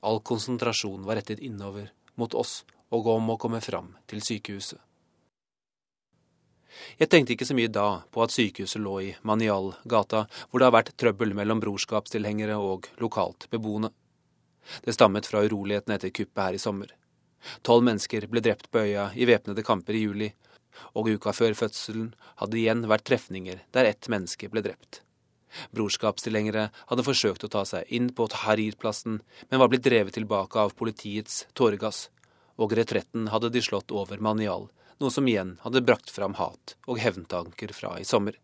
All 0.02 0.22
konsentrasjon 0.24 1.06
var 1.06 1.20
rettet 1.20 1.42
innover, 1.44 1.90
mot 2.16 2.34
oss 2.34 2.64
og 2.90 3.08
om 3.08 3.34
å 3.34 3.40
komme 3.42 3.62
fram 3.62 3.94
til 4.10 4.24
sykehuset. 4.26 4.80
Jeg 7.00 7.10
tenkte 7.10 7.34
ikke 7.34 7.48
så 7.48 7.56
mye 7.58 7.72
da 7.72 7.88
på 8.14 8.22
at 8.24 8.34
sykehuset 8.34 8.82
lå 8.82 8.96
i 9.04 9.10
Manial-gata, 9.28 10.26
hvor 10.50 10.62
det 10.62 10.68
har 10.70 10.76
vært 10.76 10.94
trøbbel 11.02 11.34
mellom 11.38 11.62
brorskapstilhengere 11.64 12.60
og 12.62 12.88
lokalt 13.02 13.50
beboende. 13.52 13.92
Det 14.86 14.96
stammet 14.96 15.28
fra 15.30 15.44
urolighetene 15.46 15.98
etter 15.98 16.14
kuppet 16.14 16.44
her 16.44 16.58
i 16.58 16.62
sommer. 16.62 16.94
Tolv 17.64 17.86
mennesker 17.88 18.28
ble 18.28 18.44
drept 18.44 18.70
på 18.72 18.84
øya 18.84 19.10
i 19.16 19.28
væpnede 19.30 19.64
kamper 19.66 19.96
i 19.96 20.04
juli, 20.06 20.32
og 20.96 21.10
uka 21.10 21.34
før 21.36 21.56
fødselen 21.58 22.14
hadde 22.40 22.56
det 22.56 22.64
igjen 22.64 22.88
vært 22.92 23.08
trefninger 23.10 23.62
der 23.76 23.90
ett 23.90 24.10
menneske 24.12 24.50
ble 24.52 24.64
drept. 24.66 25.02
Brorskapstilhengere 25.74 26.68
hadde 26.92 27.06
forsøkt 27.06 27.46
å 27.46 27.52
ta 27.52 27.64
seg 27.66 27.90
inn 27.96 28.12
på 28.14 28.28
Tahrir-plassen, 28.30 29.20
men 29.50 29.62
var 29.62 29.72
blitt 29.72 29.88
drevet 29.88 30.14
tilbake 30.18 30.60
av 30.62 30.76
politiets 30.78 31.46
tåregass, 31.58 32.08
og 32.60 32.76
retretten 32.78 33.32
hadde 33.34 33.50
de 33.54 33.64
slått 33.64 33.94
over 33.96 34.22
Manial, 34.22 34.68
noe 35.00 35.14
som 35.14 35.28
igjen 35.28 35.56
hadde 35.64 35.82
brakt 35.86 36.12
fram 36.12 36.36
hat 36.38 36.76
og 36.86 37.00
hevntanker 37.02 37.74
fra 37.74 37.96
i 38.00 38.06
sommer. 38.06 38.36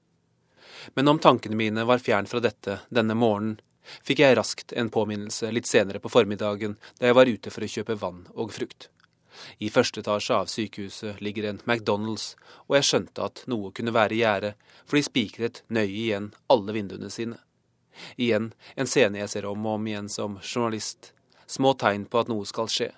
Men 0.96 1.12
om 1.12 1.20
tankene 1.22 1.58
mine 1.58 1.86
var 1.86 2.02
fjern 2.04 2.28
fra 2.30 2.42
dette 2.44 2.80
denne 2.90 3.16
morgenen, 3.18 3.60
fikk 4.06 4.24
jeg 4.24 4.38
raskt 4.38 4.74
en 4.74 4.92
påminnelse 4.94 5.52
litt 5.54 5.70
senere 5.70 6.02
på 6.02 6.12
formiddagen 6.12 6.78
da 7.00 7.10
jeg 7.10 7.18
var 7.18 7.32
ute 7.32 7.54
for 7.54 7.66
å 7.66 7.72
kjøpe 7.78 7.98
vann 8.02 8.26
og 8.34 8.54
frukt. 8.56 8.90
I 9.60 9.70
første 9.70 10.00
etasje 10.00 10.36
av 10.36 10.52
sykehuset 10.52 11.22
ligger 11.24 11.50
en 11.50 11.62
McDonald's, 11.66 12.36
og 12.68 12.78
jeg 12.78 12.88
skjønte 12.90 13.26
at 13.26 13.44
noe 13.52 13.72
kunne 13.76 13.94
være 13.96 14.16
i 14.16 14.22
gjære, 14.22 14.54
for 14.86 14.98
de 14.98 15.04
spikret 15.08 15.64
nøye 15.68 15.92
igjen 15.92 16.30
alle 16.52 16.76
vinduene 16.76 17.12
sine. 17.12 17.42
Igjen 18.16 18.52
en 18.76 18.90
scene 18.90 19.20
jeg 19.22 19.32
ser 19.32 19.48
om 19.50 19.66
og 19.66 19.80
om 19.80 19.90
igjen 19.90 20.08
som 20.12 20.40
journalist. 20.42 21.12
Små 21.48 21.76
tegn 21.80 22.08
på 22.10 22.24
at 22.24 22.32
noe 22.32 22.48
skal 22.48 22.72
skje. 22.72 22.90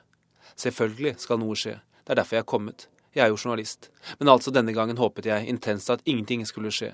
Selvfølgelig 0.57 1.17
skal 1.21 1.41
noe 1.41 1.57
skje, 1.57 1.79
det 2.05 2.13
er 2.13 2.21
derfor 2.21 2.37
jeg 2.37 2.45
er 2.45 2.53
kommet. 2.53 2.87
Jeg 3.13 3.25
er 3.25 3.33
jo 3.33 3.39
journalist. 3.41 3.89
Men 4.19 4.29
altså 4.31 4.53
denne 4.53 4.73
gangen 4.77 4.99
håpet 5.01 5.25
jeg 5.29 5.49
intenst 5.49 5.89
at 5.89 6.05
ingenting 6.05 6.45
skulle 6.45 6.71
skje. 6.73 6.93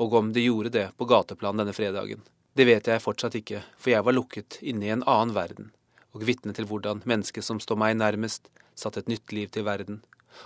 Og 0.00 0.14
om 0.16 0.32
det 0.32 0.46
gjorde 0.46 0.72
det 0.74 0.86
på 0.98 1.06
gateplan 1.08 1.60
denne 1.60 1.74
fredagen, 1.76 2.24
det 2.58 2.64
vet 2.66 2.88
jeg 2.90 3.02
fortsatt 3.04 3.36
ikke, 3.38 3.60
for 3.78 3.92
jeg 3.92 4.02
var 4.02 4.16
lukket 4.16 4.56
inne 4.66 4.88
i 4.88 4.90
en 4.90 5.04
annen 5.06 5.34
verden, 5.36 5.68
og 6.10 6.24
vitne 6.26 6.50
til 6.56 6.66
hvordan 6.66 7.04
mennesket 7.06 7.46
som 7.46 7.60
står 7.62 7.78
meg 7.78 7.94
nærmest, 8.00 8.48
satte 8.74 9.04
et 9.04 9.10
nytt 9.10 9.30
liv 9.34 9.52
til 9.54 9.66
verden, 9.68 10.00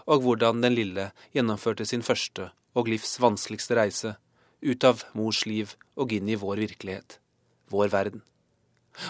og 0.04 0.20
hvordan 0.24 0.60
den 0.60 0.76
lille 0.76 1.06
gjennomførte 1.32 1.86
sin 1.88 2.04
første 2.04 2.50
og 2.76 2.90
livs 2.92 3.16
vanskeligste 3.20 3.78
reise, 3.78 4.12
ut 4.60 4.84
av 4.84 5.06
mors 5.16 5.42
liv 5.48 5.72
og 5.96 6.12
inn 6.12 6.28
i 6.28 6.36
vår 6.36 6.60
virkelighet, 6.66 7.16
vår 7.72 7.88
verden. 7.92 8.22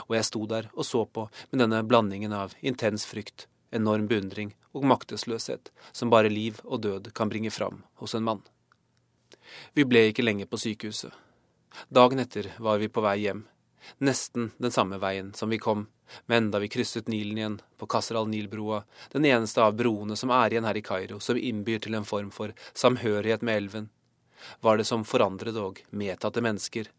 Og 0.06 0.14
jeg 0.16 0.28
sto 0.28 0.44
der 0.46 0.70
og 0.72 0.86
så 0.86 1.02
på 1.04 1.26
med 1.50 1.64
denne 1.64 1.82
blandingen 1.82 2.34
av 2.38 2.54
intens 2.62 3.06
frykt, 3.10 3.48
enorm 3.74 4.06
beundring 4.06 4.54
og 4.72 4.86
maktesløshet 4.86 5.72
som 5.90 6.12
bare 6.12 6.30
liv 6.30 6.62
og 6.62 6.84
død 6.86 7.10
kan 7.18 7.32
bringe 7.32 7.50
fram 7.50 7.82
hos 7.98 8.14
en 8.14 8.26
mann. 8.30 8.46
Vi 9.74 9.84
ble 9.84 10.06
ikke 10.10 10.24
lenge 10.24 10.46
på 10.46 10.60
sykehuset. 10.60 11.10
Dagen 11.88 12.18
etter 12.18 12.52
var 12.58 12.78
vi 12.78 12.88
på 12.88 13.04
vei 13.04 13.16
hjem, 13.24 13.46
nesten 13.98 14.50
den 14.58 14.74
samme 14.74 14.98
veien 15.02 15.32
som 15.34 15.50
vi 15.50 15.58
kom, 15.58 15.86
men 16.26 16.50
da 16.50 16.60
vi 16.62 16.68
krysset 16.68 17.08
Nilen 17.08 17.38
igjen, 17.38 17.60
på 17.78 17.86
Kasr 17.86 18.18
al-Nil-broa, 18.20 18.82
den 19.12 19.24
eneste 19.24 19.62
av 19.64 19.76
broene 19.76 20.16
som 20.16 20.30
er 20.34 20.52
igjen 20.52 20.68
her 20.68 20.78
i 20.78 20.84
Kairo, 20.84 21.20
som 21.20 21.38
innbyr 21.38 21.80
til 21.82 21.96
en 21.96 22.08
form 22.08 22.30
for 22.34 22.52
samhørighet 22.74 23.42
med 23.42 23.62
elven, 23.62 23.88
var 24.60 24.78
det 24.78 24.86
som 24.88 25.06
forandrede 25.06 25.62
og 25.62 25.80
medtatte 25.90 26.42
mennesker, 26.44 26.90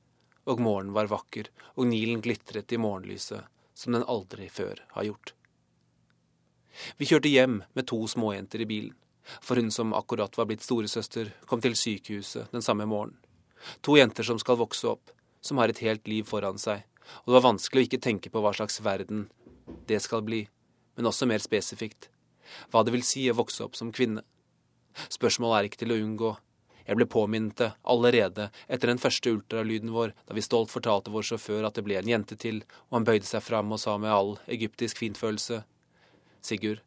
og 0.49 0.59
morgenen 0.59 0.95
var 0.95 1.11
vakker, 1.11 1.49
og 1.77 1.87
Nilen 1.87 2.23
glitret 2.23 2.71
i 2.73 2.81
morgenlyset 2.81 3.47
som 3.73 3.95
den 3.95 4.05
aldri 4.07 4.49
før 4.51 4.83
har 4.95 5.07
gjort. 5.07 5.33
Vi 6.97 7.05
kjørte 7.05 7.31
hjem 7.31 7.61
med 7.73 7.87
to 7.89 7.99
småjenter 8.09 8.63
i 8.63 8.69
bilen, 8.69 8.95
for 9.41 9.55
hun 9.55 9.71
som 9.71 9.93
akkurat 9.95 10.35
var 10.37 10.49
blitt 10.49 10.65
storesøster, 10.65 11.31
kom 11.47 11.61
til 11.63 11.77
sykehuset 11.79 12.51
den 12.51 12.65
samme 12.65 12.87
morgenen. 12.89 13.22
To 13.85 13.97
jenter 13.97 14.25
som 14.27 14.39
skal 14.41 14.59
vokse 14.59 14.87
opp, 14.89 15.11
som 15.41 15.59
har 15.59 15.71
et 15.71 15.83
helt 15.83 16.07
liv 16.07 16.27
foran 16.27 16.59
seg, 16.61 16.83
og 17.23 17.29
det 17.29 17.37
var 17.37 17.47
vanskelig 17.49 17.83
å 17.83 17.87
ikke 17.87 18.03
tenke 18.03 18.31
på 18.31 18.43
hva 18.43 18.53
slags 18.55 18.79
verden 18.83 19.27
det 19.87 19.99
skal 20.03 20.23
bli, 20.25 20.45
men 20.95 21.09
også 21.09 21.27
mer 21.29 21.43
spesifikt, 21.43 22.09
hva 22.71 22.83
det 22.83 22.93
vil 22.95 23.05
si 23.07 23.25
å 23.29 23.37
vokse 23.37 23.63
opp 23.65 23.77
som 23.79 23.91
kvinne. 23.95 24.23
Spørsmålet 25.09 25.57
er 25.57 25.69
ikke 25.69 25.83
til 25.83 25.95
å 25.95 25.99
unngå. 25.99 26.33
Jeg 26.83 26.99
ble 26.99 27.07
påminnet 27.07 27.55
det 27.61 27.69
allerede 27.87 28.49
etter 28.67 28.91
den 28.91 28.99
første 28.99 29.31
ultralyden 29.31 29.93
vår, 29.95 30.11
da 30.27 30.35
vi 30.35 30.43
stolt 30.43 30.71
fortalte 30.71 31.13
vår 31.13 31.29
sjåfør 31.31 31.67
at 31.67 31.77
det 31.77 31.85
ble 31.87 31.95
en 31.99 32.11
jente 32.11 32.35
til, 32.39 32.59
og 32.91 32.99
han 32.99 33.07
bøyde 33.07 33.27
seg 33.27 33.45
fram 33.45 33.71
og 33.71 33.79
sa 33.81 33.95
med 33.97 34.11
all 34.11 34.35
egyptisk 34.51 34.99
fintfølelse, 34.99 35.63
Sigurd, 36.43 36.81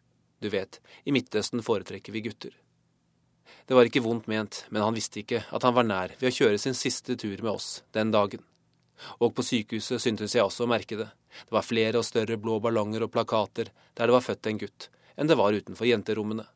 du 0.45 0.51
vet, 0.53 0.83
i 1.09 1.15
Midtøsten 1.17 1.65
foretrekker 1.65 2.13
vi 2.13 2.27
gutter. 2.29 2.53
Det 3.67 3.77
var 3.77 3.89
ikke 3.89 4.03
vondt 4.05 4.29
ment, 4.31 4.65
men 4.71 4.85
han 4.85 4.97
visste 4.97 5.23
ikke 5.23 5.45
at 5.51 5.67
han 5.67 5.75
var 5.77 5.87
nær 5.87 6.15
ved 6.21 6.31
å 6.31 6.37
kjøre 6.37 6.61
sin 6.61 6.77
siste 6.77 7.17
tur 7.19 7.37
med 7.43 7.53
oss 7.53 7.71
den 7.97 8.13
dagen. 8.15 8.43
Og 9.21 9.35
på 9.37 9.45
sykehuset 9.45 10.03
syntes 10.03 10.35
jeg 10.37 10.45
også 10.45 10.65
å 10.65 10.71
merke 10.71 10.99
det. 10.99 11.09
Det 11.45 11.53
var 11.53 11.67
flere 11.67 12.01
og 12.01 12.07
større 12.09 12.39
blå 12.41 12.59
ballonger 12.65 13.05
og 13.05 13.13
plakater 13.13 13.73
der 13.97 14.09
det 14.09 14.15
var 14.15 14.25
født 14.25 14.49
en 14.51 14.61
gutt, 14.63 14.89
enn 15.17 15.29
det 15.29 15.37
var 15.39 15.57
utenfor 15.57 15.89
jenterommene. 15.89 16.47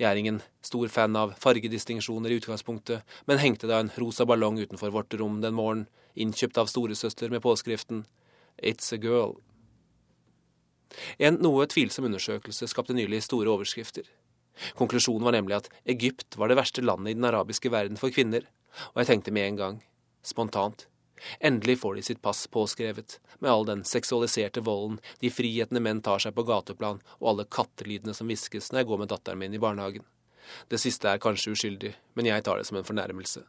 Jeg 0.00 0.08
er 0.08 0.20
ingen 0.20 0.40
stor 0.64 0.88
fan 0.92 1.16
av 1.20 1.34
fargedistinksjoner 1.40 2.32
i 2.32 2.38
utgangspunktet, 2.40 3.02
men 3.28 3.40
hengte 3.42 3.68
da 3.68 3.80
en 3.82 3.92
rosa 4.00 4.24
ballong 4.28 4.60
utenfor 4.62 4.92
vårt 4.94 5.16
rom 5.20 5.42
den 5.42 5.56
morgenen, 5.56 5.88
innkjøpt 6.16 6.56
av 6.62 6.70
storesøster 6.72 7.32
med 7.32 7.44
påskriften 7.44 8.06
It's 8.56 8.88
a 8.92 8.96
girl. 8.96 9.36
En 11.20 11.36
noe 11.44 11.66
tvilsom 11.68 12.06
undersøkelse 12.08 12.68
skapte 12.72 12.96
nylig 12.96 13.20
store 13.26 13.52
overskrifter. 13.52 14.06
Konklusjonen 14.78 15.24
var 15.26 15.36
nemlig 15.36 15.58
at 15.58 15.70
Egypt 15.84 16.38
var 16.40 16.48
det 16.48 16.58
verste 16.58 16.84
landet 16.84 17.12
i 17.12 17.18
den 17.18 17.28
arabiske 17.28 17.70
verden 17.72 18.00
for 18.00 18.14
kvinner, 18.14 18.46
og 18.92 19.02
jeg 19.02 19.10
tenkte 19.10 19.34
med 19.34 19.50
en 19.50 19.60
gang, 19.60 19.80
spontant, 20.24 20.86
endelig 21.40 21.78
får 21.80 21.96
de 21.96 22.04
sitt 22.08 22.22
pass 22.24 22.44
påskrevet, 22.52 23.18
med 23.40 23.50
all 23.52 23.66
den 23.68 23.84
seksualiserte 23.88 24.62
volden, 24.64 24.98
de 25.20 25.32
frihetene 25.32 25.82
menn 25.82 26.02
tar 26.04 26.22
seg 26.22 26.36
på 26.36 26.44
gateplan, 26.48 27.02
og 27.20 27.32
alle 27.32 27.48
kattelydene 27.58 28.16
som 28.16 28.28
hviskes 28.30 28.70
når 28.72 28.82
jeg 28.82 28.90
går 28.92 29.02
med 29.02 29.12
datteren 29.12 29.42
min 29.42 29.56
i 29.56 29.62
barnehagen. 29.62 30.06
Det 30.70 30.80
siste 30.80 31.10
er 31.10 31.22
kanskje 31.22 31.56
uskyldig, 31.56 31.92
men 32.14 32.28
jeg 32.28 32.44
tar 32.46 32.60
det 32.60 32.68
som 32.68 32.78
en 32.78 32.86
fornærmelse. 32.86 33.42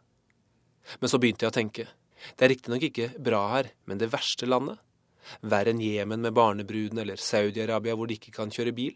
Men 1.00 1.12
så 1.12 1.20
begynte 1.22 1.46
jeg 1.46 1.54
å 1.54 1.58
tenke, 1.58 1.88
det 2.36 2.46
er 2.46 2.52
riktignok 2.54 2.88
ikke 2.88 3.10
bra 3.22 3.44
her, 3.54 3.72
men 3.86 4.00
det 4.02 4.12
verste 4.14 4.50
landet? 4.50 4.80
Verre 5.44 5.74
enn 5.74 5.84
Jemen 5.84 6.24
med 6.24 6.36
barnebrudene 6.36 7.04
eller 7.04 7.20
Saudi-Arabia 7.20 7.98
hvor 8.00 8.08
de 8.08 8.16
ikke 8.18 8.34
kan 8.36 8.52
kjøre 8.54 8.74
bil? 8.76 8.96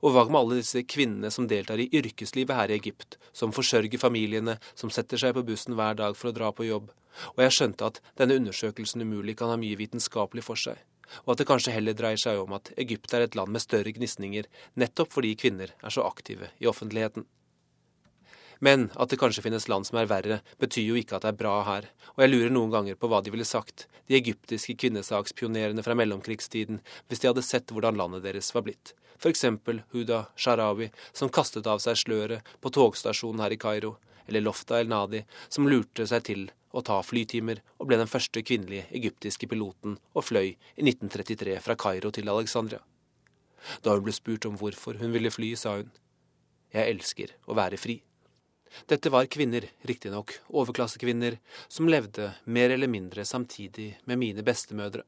Og 0.00 0.14
hva 0.14 0.24
med 0.28 0.40
alle 0.40 0.60
disse 0.60 0.84
kvinnene 0.88 1.30
som 1.34 1.48
deltar 1.50 1.80
i 1.82 1.88
yrkeslivet 1.92 2.56
her 2.56 2.72
i 2.72 2.78
Egypt, 2.78 3.18
som 3.32 3.54
forsørger 3.54 4.00
familiene, 4.00 4.58
som 4.74 4.90
setter 4.90 5.20
seg 5.20 5.36
på 5.36 5.44
bussen 5.48 5.76
hver 5.78 5.98
dag 5.98 6.16
for 6.18 6.30
å 6.30 6.36
dra 6.36 6.52
på 6.54 6.68
jobb? 6.68 6.90
Og 7.34 7.44
jeg 7.44 7.56
skjønte 7.56 7.90
at 7.90 8.00
denne 8.18 8.38
undersøkelsen 8.40 9.04
umulig 9.04 9.36
kan 9.40 9.52
ha 9.52 9.58
mye 9.60 9.78
vitenskapelig 9.80 10.46
for 10.46 10.60
seg, 10.60 10.80
og 11.24 11.34
at 11.34 11.42
det 11.42 11.48
kanskje 11.50 11.74
heller 11.74 11.96
dreier 11.96 12.20
seg 12.20 12.40
om 12.40 12.54
at 12.56 12.72
Egypt 12.80 13.12
er 13.12 13.26
et 13.26 13.36
land 13.36 13.52
med 13.52 13.64
større 13.64 13.92
gnisninger, 13.92 14.48
nettopp 14.80 15.12
fordi 15.12 15.34
kvinner 15.38 15.74
er 15.76 15.92
så 15.92 16.06
aktive 16.08 16.52
i 16.62 16.70
offentligheten. 16.70 17.26
Men 18.62 18.88
at 18.94 19.10
det 19.10 19.18
kanskje 19.18 19.42
finnes 19.42 19.66
land 19.70 19.88
som 19.88 19.98
er 19.98 20.10
verre, 20.10 20.40
betyr 20.62 20.86
jo 20.86 20.98
ikke 21.00 21.18
at 21.18 21.26
det 21.26 21.32
er 21.32 21.40
bra 21.42 21.56
her, 21.66 21.88
og 22.14 22.22
jeg 22.22 22.30
lurer 22.30 22.54
noen 22.54 22.70
ganger 22.70 22.98
på 22.98 23.10
hva 23.10 23.18
de 23.22 23.34
ville 23.34 23.46
sagt, 23.48 23.88
de 24.06 24.18
egyptiske 24.18 24.76
kvinnesakspionerene 24.78 25.82
fra 25.82 25.98
mellomkrigstiden, 25.98 26.78
hvis 27.10 27.22
de 27.22 27.32
hadde 27.32 27.46
sett 27.46 27.74
hvordan 27.74 27.98
landet 27.98 28.22
deres 28.26 28.54
var 28.54 28.66
blitt 28.68 28.94
f.eks. 29.22 29.44
Huda 29.90 30.26
Sharawi, 30.36 30.90
som 31.12 31.30
kastet 31.30 31.66
av 31.66 31.78
seg 31.82 31.98
sløret 32.00 32.48
på 32.60 32.72
togstasjonen 32.74 33.42
her 33.44 33.54
i 33.54 33.60
Kairo, 33.60 33.96
eller 34.26 34.42
Lofta 34.42 34.80
El 34.80 34.90
Nadi, 34.90 35.22
som 35.48 35.68
lurte 35.68 36.06
seg 36.08 36.26
til 36.26 36.46
å 36.72 36.82
ta 36.82 36.98
flytimer 37.04 37.60
og 37.78 37.88
ble 37.88 38.00
den 38.00 38.10
første 38.10 38.42
kvinnelige 38.42 38.88
egyptiske 38.96 39.48
piloten 39.50 39.98
og 40.14 40.26
fløy 40.26 40.54
i 40.54 40.86
1933 40.86 41.58
fra 41.62 41.76
Kairo 41.78 42.10
til 42.14 42.30
Alexandria. 42.32 42.80
Da 43.82 43.94
hun 43.94 44.06
ble 44.06 44.14
spurt 44.16 44.48
om 44.48 44.56
hvorfor 44.58 44.98
hun 44.98 45.14
ville 45.14 45.30
fly, 45.30 45.52
sa 45.54 45.78
hun 45.78 45.92
jeg 46.72 46.88
elsker 46.88 47.36
å 47.46 47.54
være 47.58 47.76
fri. 47.78 48.00
Dette 48.86 49.10
var 49.12 49.26
kvinner, 49.26 49.66
riktignok 49.88 50.34
overklassekvinner, 50.48 51.38
som 51.68 51.88
levde 51.88 52.32
mer 52.44 52.70
eller 52.70 52.88
mindre 52.88 53.24
samtidig 53.24 53.98
med 54.04 54.18
mine 54.18 54.44
bestemødre. 54.46 55.04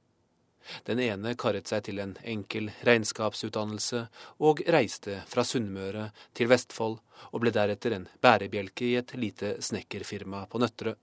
Den 0.89 1.01
ene 1.01 1.35
karret 1.37 1.69
seg 1.69 1.85
til 1.89 2.01
en 2.01 2.15
enkel 2.25 2.71
regnskapsutdannelse 2.89 4.07
og 4.49 4.63
reiste 4.73 5.21
fra 5.29 5.45
Sunnmøre 5.45 6.09
til 6.37 6.49
Vestfold, 6.53 7.01
og 7.33 7.43
ble 7.43 7.53
deretter 7.55 7.97
en 7.97 8.07
bærebjelke 8.25 8.87
i 8.89 8.95
et 9.01 9.13
lite 9.19 9.57
snekkerfirma 9.65 10.47
på 10.49 10.61
Nøtterøy. 10.63 10.97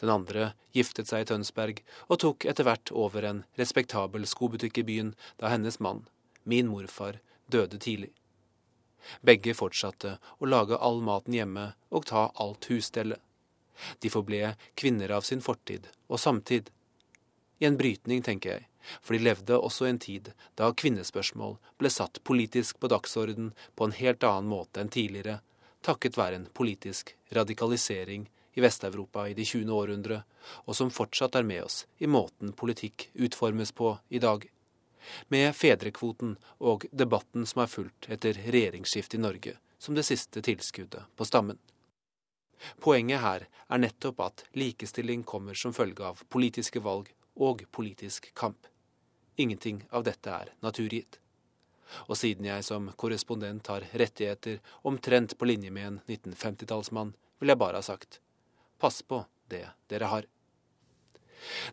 Den 0.00 0.08
andre 0.08 0.52
giftet 0.72 1.10
seg 1.10 1.24
i 1.24 1.28
Tønsberg 1.28 1.82
og 2.08 2.20
tok 2.22 2.46
etter 2.48 2.64
hvert 2.64 2.92
over 2.96 3.26
en 3.28 3.42
respektabel 3.60 4.24
skobutikk 4.28 4.80
i 4.80 4.86
byen 4.88 5.10
da 5.42 5.50
hennes 5.52 5.80
mann, 5.84 6.06
min 6.44 6.70
morfar, 6.72 7.20
døde 7.52 7.78
tidlig. 7.82 8.14
Begge 9.20 9.54
fortsatte 9.54 10.16
å 10.38 10.48
lage 10.48 10.78
all 10.78 11.02
maten 11.04 11.36
hjemme 11.36 11.66
og 11.90 12.06
ta 12.10 12.28
alt 12.42 12.68
husstellet. 12.70 13.20
De 14.00 14.10
forble 14.10 14.54
kvinner 14.74 15.12
av 15.12 15.26
sin 15.28 15.42
fortid 15.44 15.88
og 16.08 16.20
samtid. 16.20 16.70
I 17.60 17.68
en 17.68 17.76
brytning, 17.76 18.22
tenker 18.24 18.52
jeg, 18.52 18.68
for 19.02 19.16
de 19.16 19.24
levde 19.24 19.58
også 19.58 19.88
en 19.88 19.98
tid 20.00 20.30
da 20.60 20.70
kvinnespørsmål 20.72 21.56
ble 21.80 21.90
satt 21.92 22.22
politisk 22.24 22.80
på 22.80 22.90
dagsorden 22.92 23.52
på 23.74 23.88
en 23.88 23.96
helt 23.96 24.24
annen 24.24 24.48
måte 24.50 24.80
enn 24.80 24.92
tidligere, 24.92 25.40
takket 25.86 26.18
være 26.18 26.40
en 26.40 26.48
politisk 26.56 27.14
radikalisering 27.36 28.26
i 28.56 28.64
Vest-Europa 28.64 29.26
i 29.28 29.34
det 29.36 29.44
20. 29.44 29.72
århundre, 29.72 30.22
og 30.64 30.76
som 30.78 30.92
fortsatt 30.92 31.36
er 31.36 31.44
med 31.44 31.66
oss 31.66 31.82
i 31.98 32.08
måten 32.08 32.54
politikk 32.56 33.10
utformes 33.14 33.72
på 33.76 33.96
i 34.08 34.22
dag. 34.22 34.46
Med 35.28 35.56
fedrekvoten 35.56 36.36
og 36.58 36.86
debatten 36.92 37.46
som 37.46 37.62
har 37.62 37.70
fulgt 37.72 38.08
etter 38.10 38.38
regjeringsskiftet 38.46 39.18
i 39.18 39.22
Norge 39.22 39.56
som 39.78 39.94
det 39.94 40.06
siste 40.08 40.42
tilskuddet 40.42 41.02
på 41.16 41.24
stammen. 41.24 41.58
Poenget 42.80 43.20
her 43.20 43.44
er 43.68 43.82
nettopp 43.82 44.20
at 44.24 44.44
likestilling 44.56 45.22
kommer 45.28 45.54
som 45.54 45.74
følge 45.76 46.04
av 46.08 46.22
politiske 46.32 46.80
valg 46.80 47.12
og 47.36 47.66
politisk 47.70 48.32
kamp. 48.34 48.66
Ingenting 49.36 49.82
av 49.90 50.06
dette 50.08 50.32
er 50.32 50.52
naturgitt. 50.64 51.18
Og 52.08 52.16
siden 52.18 52.48
jeg 52.48 52.64
som 52.66 52.88
korrespondent 52.98 53.68
har 53.70 53.84
rettigheter 53.92 54.58
omtrent 54.88 55.36
på 55.38 55.46
linje 55.46 55.70
med 55.70 55.86
en 55.86 55.98
1950-tallsmann, 56.08 57.12
vil 57.38 57.52
jeg 57.52 57.60
bare 57.60 57.78
ha 57.78 57.84
sagt 57.84 58.20
pass 58.80 59.02
på 59.02 59.22
det 59.48 59.66
dere 59.88 60.10
har. 60.10 60.24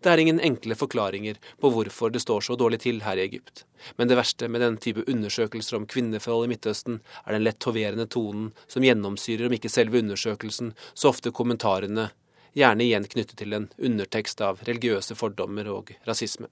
Det 0.01 0.11
er 0.11 0.21
ingen 0.21 0.41
enkle 0.43 0.75
forklaringer 0.77 1.39
på 1.61 1.71
hvorfor 1.73 2.13
det 2.13 2.21
står 2.23 2.45
så 2.47 2.57
dårlig 2.59 2.81
til 2.83 3.01
her 3.05 3.19
i 3.19 3.25
Egypt, 3.25 3.65
men 3.97 4.09
det 4.09 4.17
verste 4.19 4.49
med 4.51 4.61
den 4.61 4.79
type 4.81 5.05
undersøkelser 5.09 5.79
om 5.79 5.87
kvinneforhold 5.89 6.47
i 6.47 6.53
Midtøsten 6.53 6.99
er 7.23 7.35
den 7.35 7.45
lett 7.45 7.69
hoverende 7.69 8.07
tonen 8.07 8.51
som 8.67 8.85
gjennomsyrer 8.85 9.47
om 9.47 9.55
ikke 9.57 9.71
selve 9.71 10.01
undersøkelsen, 10.03 10.73
så 10.93 11.13
ofte 11.13 11.33
kommentarene, 11.35 12.11
gjerne 12.53 12.85
igjen 12.85 13.07
knyttet 13.09 13.39
til 13.39 13.55
en 13.57 13.69
undertekst 13.81 14.43
av 14.45 14.61
religiøse 14.67 15.17
fordommer 15.17 15.69
og 15.73 15.95
rasisme. 16.05 16.51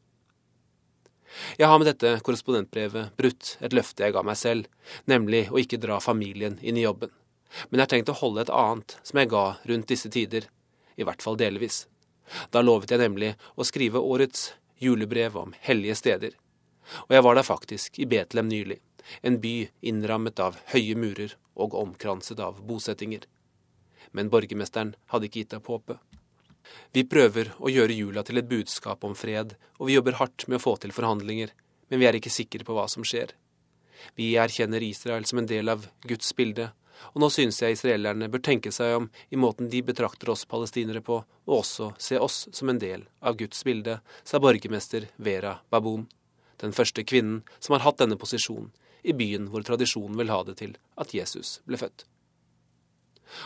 Jeg 1.57 1.67
har 1.67 1.79
med 1.79 1.87
dette 1.87 2.17
korrespondentbrevet 2.25 3.13
brutt 3.19 3.55
et 3.63 3.73
løfte 3.75 4.03
jeg 4.03 4.15
ga 4.15 4.23
meg 4.25 4.39
selv, 4.39 4.67
nemlig 5.07 5.45
å 5.51 5.59
ikke 5.61 5.79
dra 5.81 5.99
familien 6.03 6.57
inn 6.61 6.79
i 6.79 6.85
jobben. 6.85 7.11
Men 7.69 7.79
jeg 7.79 7.85
har 7.85 7.93
tenkt 7.93 8.11
å 8.11 8.19
holde 8.19 8.45
et 8.45 8.53
annet 8.55 8.97
som 9.03 9.19
jeg 9.19 9.31
ga 9.31 9.45
rundt 9.69 9.91
disse 9.91 10.11
tider, 10.11 10.47
i 10.99 11.07
hvert 11.07 11.23
fall 11.23 11.39
delvis. 11.39 11.85
Da 12.51 12.63
lovet 12.63 12.91
jeg 12.91 13.01
nemlig 13.01 13.33
å 13.55 13.67
skrive 13.67 13.99
årets 13.99 14.51
julebrev 14.81 15.37
om 15.37 15.53
hellige 15.65 15.97
steder. 15.99 16.37
Og 17.07 17.15
jeg 17.15 17.25
var 17.25 17.37
der 17.37 17.47
faktisk, 17.47 17.99
i 17.99 18.07
Betlehem 18.09 18.49
nylig, 18.49 18.79
en 19.21 19.39
by 19.41 19.69
innrammet 19.81 20.39
av 20.41 20.57
høye 20.73 20.95
murer 20.97 21.35
og 21.55 21.75
omkranset 21.77 22.39
av 22.41 22.61
bosettinger. 22.65 23.27
Men 24.11 24.31
borgermesteren 24.33 24.95
hadde 25.13 25.29
ikke 25.29 25.43
gitt 25.43 25.57
opp 25.57 25.69
håpet. 25.71 25.99
Vi 26.93 27.03
prøver 27.09 27.51
å 27.59 27.71
gjøre 27.71 27.95
jula 27.95 28.23
til 28.27 28.39
et 28.39 28.49
budskap 28.49 29.03
om 29.07 29.15
fred, 29.17 29.55
og 29.79 29.89
vi 29.89 29.95
jobber 29.97 30.19
hardt 30.19 30.47
med 30.47 30.59
å 30.59 30.63
få 30.63 30.75
til 30.81 30.93
forhandlinger, 30.95 31.53
men 31.89 32.01
vi 32.01 32.07
er 32.07 32.17
ikke 32.17 32.33
sikre 32.33 32.65
på 32.67 32.75
hva 32.75 32.87
som 32.91 33.05
skjer. 33.07 33.33
Vi 34.17 34.33
erkjenner 34.39 34.83
Israel 34.83 35.25
som 35.29 35.41
en 35.41 35.49
del 35.49 35.69
av 35.71 35.87
Guds 36.07 36.31
bilde, 36.37 36.71
og 37.11 37.21
nå 37.23 37.29
synes 37.33 37.61
jeg 37.61 37.75
israelerne 37.75 38.29
bør 38.31 38.43
tenke 38.45 38.71
seg 38.73 38.95
om 38.97 39.09
i 39.29 39.39
måten 39.39 39.69
de 39.71 39.81
betrakter 39.85 40.31
oss 40.33 40.45
palestinere 40.49 41.03
på, 41.05 41.21
og 41.25 41.55
også 41.57 41.91
se 42.01 42.19
oss 42.19 42.45
som 42.51 42.71
en 42.71 42.81
del 42.81 43.07
av 43.19 43.37
Guds 43.39 43.63
bilde, 43.67 43.99
sa 44.23 44.41
borgermester 44.43 45.09
Vera 45.17 45.57
Baboon, 45.69 46.07
den 46.61 46.75
første 46.77 47.03
kvinnen 47.07 47.41
som 47.59 47.77
har 47.77 47.85
hatt 47.87 48.01
denne 48.03 48.19
posisjonen 48.21 48.71
i 49.01 49.15
byen 49.17 49.47
hvor 49.49 49.65
tradisjonen 49.65 50.17
vil 50.19 50.29
ha 50.29 50.43
det 50.45 50.59
til 50.61 50.77
at 51.01 51.13
Jesus 51.15 51.59
ble 51.65 51.79
født. 51.81 52.05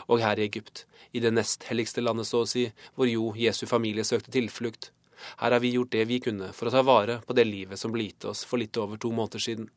Og 0.10 0.20
her 0.20 0.40
i 0.40 0.48
Egypt, 0.50 0.84
i 1.16 1.22
det 1.24 1.32
nest 1.32 1.68
helligste 1.70 2.04
landet 2.04 2.28
så 2.28 2.42
å 2.44 2.50
si, 2.50 2.68
hvor 2.98 3.08
jo 3.08 3.32
Jesu 3.38 3.64
familie 3.70 4.04
søkte 4.08 4.34
tilflukt, 4.34 4.92
her 5.40 5.52
har 5.52 5.62
vi 5.64 5.74
gjort 5.76 5.94
det 5.94 6.06
vi 6.10 6.20
kunne 6.20 6.52
for 6.54 6.68
å 6.68 6.74
ta 6.74 6.84
vare 6.86 7.20
på 7.26 7.36
det 7.38 7.48
livet 7.48 7.80
som 7.80 7.94
ble 7.94 8.10
gitt 8.10 8.28
oss 8.30 8.44
for 8.48 8.62
litt 8.62 8.78
over 8.78 9.00
to 9.02 9.12
måneder 9.16 9.42
siden. 9.42 9.70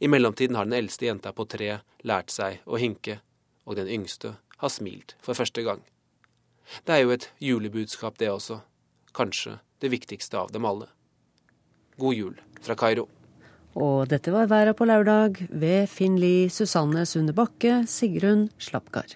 I 0.00 0.08
mellomtiden 0.08 0.56
har 0.56 0.68
den 0.68 0.78
eldste 0.78 1.06
jenta 1.08 1.32
på 1.32 1.46
tre 1.48 1.80
lært 2.06 2.32
seg 2.34 2.62
å 2.66 2.80
hinke, 2.80 3.20
og 3.66 3.78
den 3.78 3.90
yngste 3.90 4.36
har 4.58 4.72
smilt 4.72 5.14
for 5.22 5.38
første 5.38 5.62
gang. 5.66 5.82
Det 6.84 6.94
er 6.94 7.04
jo 7.04 7.14
et 7.14 7.30
julebudskap, 7.40 8.18
det 8.18 8.30
også. 8.32 8.60
Kanskje 9.16 9.58
det 9.80 9.92
viktigste 9.92 10.38
av 10.38 10.52
dem 10.52 10.66
alle. 10.68 10.90
God 11.98 12.14
jul 12.14 12.34
fra 12.62 12.76
Kairo. 12.78 13.08
Og 13.78 14.08
dette 14.10 14.32
var 14.34 14.50
Væra 14.50 14.74
på 14.74 14.86
lørdag 14.88 15.38
ved 15.50 15.86
Finn 15.90 16.18
Lie, 16.18 16.50
Susanne 16.50 17.04
Sunde 17.06 17.34
Bakke, 17.36 17.84
Sigrun 17.86 18.48
Slapgard. 18.58 19.14